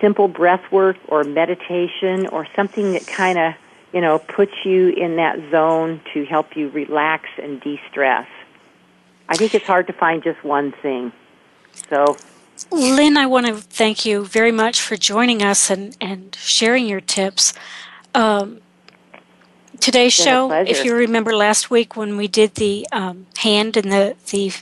simple 0.00 0.28
breath 0.28 0.70
work 0.70 0.96
or 1.08 1.24
meditation 1.24 2.26
or 2.28 2.46
something 2.54 2.92
that 2.92 3.06
kind 3.06 3.38
of 3.38 3.54
you 3.92 4.00
know 4.00 4.18
puts 4.18 4.52
you 4.64 4.88
in 4.88 5.16
that 5.16 5.38
zone 5.50 6.00
to 6.14 6.24
help 6.24 6.56
you 6.56 6.68
relax 6.70 7.28
and 7.42 7.60
de-stress. 7.60 8.28
I 9.28 9.36
think 9.36 9.54
it's 9.54 9.66
hard 9.66 9.86
to 9.88 9.92
find 9.92 10.22
just 10.22 10.42
one 10.44 10.72
thing. 10.72 11.12
So 11.88 12.16
lynn 12.70 13.18
i 13.18 13.26
want 13.26 13.46
to 13.46 13.54
thank 13.54 14.06
you 14.06 14.24
very 14.24 14.52
much 14.52 14.80
for 14.80 14.96
joining 14.96 15.42
us 15.42 15.68
and, 15.70 15.96
and 16.00 16.34
sharing 16.40 16.86
your 16.86 17.02
tips. 17.02 17.52
Um, 18.14 18.62
today's 19.80 20.14
show, 20.14 20.50
if 20.50 20.84
you 20.84 20.94
remember 20.94 21.36
last 21.36 21.70
week 21.70 21.96
when 21.96 22.16
we 22.16 22.28
did 22.28 22.54
the 22.54 22.86
um, 22.92 23.26
hand 23.38 23.76
and 23.76 23.92
the 23.92 24.16
the 24.30 24.52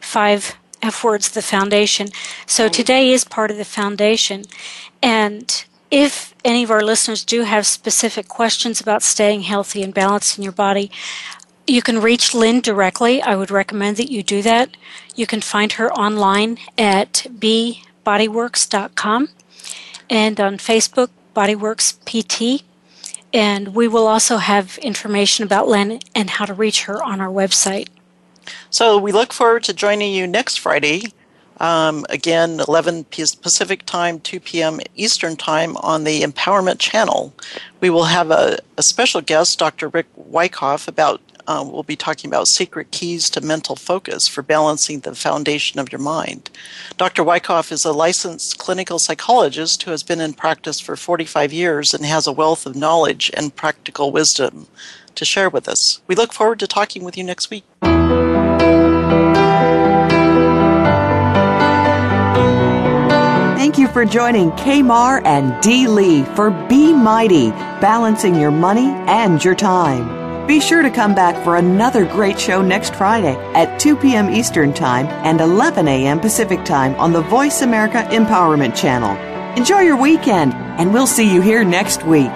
five 0.00 0.56
F 0.82 1.04
words, 1.04 1.30
the 1.30 1.42
foundation. 1.42 2.08
So 2.46 2.68
today 2.68 3.12
is 3.12 3.24
part 3.24 3.50
of 3.50 3.56
the 3.56 3.64
foundation, 3.64 4.44
and 5.02 5.64
if 5.90 6.34
any 6.44 6.62
of 6.62 6.70
our 6.70 6.82
listeners 6.82 7.24
do 7.24 7.42
have 7.42 7.66
specific 7.66 8.26
questions 8.26 8.80
about 8.80 9.02
staying 9.02 9.42
healthy 9.42 9.82
and 9.82 9.92
balanced 9.92 10.38
in 10.38 10.42
your 10.42 10.52
body, 10.52 10.90
you 11.66 11.82
can 11.82 12.00
reach 12.00 12.34
Lynn 12.34 12.60
directly. 12.60 13.22
I 13.22 13.36
would 13.36 13.50
recommend 13.50 13.96
that 13.98 14.10
you 14.10 14.22
do 14.22 14.40
that. 14.42 14.70
You 15.14 15.26
can 15.26 15.40
find 15.40 15.72
her 15.72 15.92
online 15.92 16.58
at 16.76 17.26
bbodyworks.com 17.30 19.28
and 20.10 20.40
on 20.40 20.56
Facebook, 20.56 21.10
Bodyworks 21.36 21.94
PT. 22.04 22.64
And 23.34 23.74
we 23.74 23.88
will 23.88 24.06
also 24.06 24.38
have 24.38 24.78
information 24.78 25.44
about 25.44 25.68
Lynn 25.68 26.00
and 26.14 26.30
how 26.30 26.44
to 26.44 26.54
reach 26.54 26.84
her 26.84 27.02
on 27.02 27.20
our 27.20 27.28
website. 27.30 27.88
So 28.72 28.96
we 28.96 29.12
look 29.12 29.34
forward 29.34 29.64
to 29.64 29.74
joining 29.74 30.14
you 30.14 30.26
next 30.26 30.56
Friday. 30.56 31.12
Um, 31.60 32.06
again, 32.08 32.58
11 32.66 33.04
Pacific 33.04 33.84
time, 33.84 34.18
2 34.18 34.40
p.m. 34.40 34.80
Eastern 34.96 35.36
time 35.36 35.76
on 35.76 36.04
the 36.04 36.22
Empowerment 36.22 36.78
Channel. 36.78 37.34
We 37.80 37.90
will 37.90 38.04
have 38.04 38.30
a, 38.30 38.60
a 38.78 38.82
special 38.82 39.20
guest, 39.20 39.58
Dr. 39.58 39.88
Rick 39.88 40.06
Wyckoff, 40.16 40.88
about 40.88 41.20
uh, 41.46 41.62
we'll 41.68 41.82
be 41.82 41.96
talking 41.96 42.30
about 42.30 42.48
secret 42.48 42.90
keys 42.92 43.28
to 43.28 43.42
mental 43.42 43.76
focus 43.76 44.26
for 44.26 44.40
balancing 44.40 45.00
the 45.00 45.14
foundation 45.14 45.78
of 45.78 45.92
your 45.92 46.00
mind. 46.00 46.48
Dr. 46.96 47.22
Wyckoff 47.22 47.72
is 47.72 47.84
a 47.84 47.92
licensed 47.92 48.56
clinical 48.56 48.98
psychologist 48.98 49.82
who 49.82 49.90
has 49.90 50.02
been 50.02 50.20
in 50.20 50.32
practice 50.32 50.80
for 50.80 50.96
45 50.96 51.52
years 51.52 51.92
and 51.92 52.06
has 52.06 52.26
a 52.26 52.32
wealth 52.32 52.64
of 52.64 52.74
knowledge 52.74 53.30
and 53.36 53.54
practical 53.54 54.12
wisdom 54.12 54.66
to 55.14 55.26
share 55.26 55.50
with 55.50 55.68
us. 55.68 56.00
We 56.06 56.14
look 56.14 56.32
forward 56.32 56.58
to 56.60 56.66
talking 56.66 57.04
with 57.04 57.18
you 57.18 57.24
next 57.24 57.50
week. 57.50 57.64
Thank 63.72 63.88
you 63.88 63.94
for 63.94 64.04
joining 64.04 64.50
Kmar 64.50 65.24
and 65.24 65.58
D. 65.62 65.88
Lee 65.88 66.24
for 66.24 66.50
Be 66.50 66.92
Mighty, 66.92 67.52
balancing 67.80 68.34
your 68.34 68.50
money 68.50 68.88
and 69.08 69.42
your 69.42 69.54
time. 69.54 70.46
Be 70.46 70.60
sure 70.60 70.82
to 70.82 70.90
come 70.90 71.14
back 71.14 71.42
for 71.42 71.56
another 71.56 72.04
great 72.04 72.38
show 72.38 72.60
next 72.60 72.94
Friday 72.94 73.34
at 73.54 73.80
2 73.80 73.96
p.m. 73.96 74.28
Eastern 74.28 74.74
Time 74.74 75.06
and 75.24 75.40
11 75.40 75.88
a.m. 75.88 76.20
Pacific 76.20 76.62
Time 76.66 76.94
on 76.96 77.14
the 77.14 77.22
Voice 77.22 77.62
America 77.62 78.06
Empowerment 78.10 78.76
Channel. 78.76 79.16
Enjoy 79.56 79.80
your 79.80 79.96
weekend, 79.96 80.52
and 80.52 80.92
we'll 80.92 81.06
see 81.06 81.32
you 81.32 81.40
here 81.40 81.64
next 81.64 82.04
week. 82.04 82.30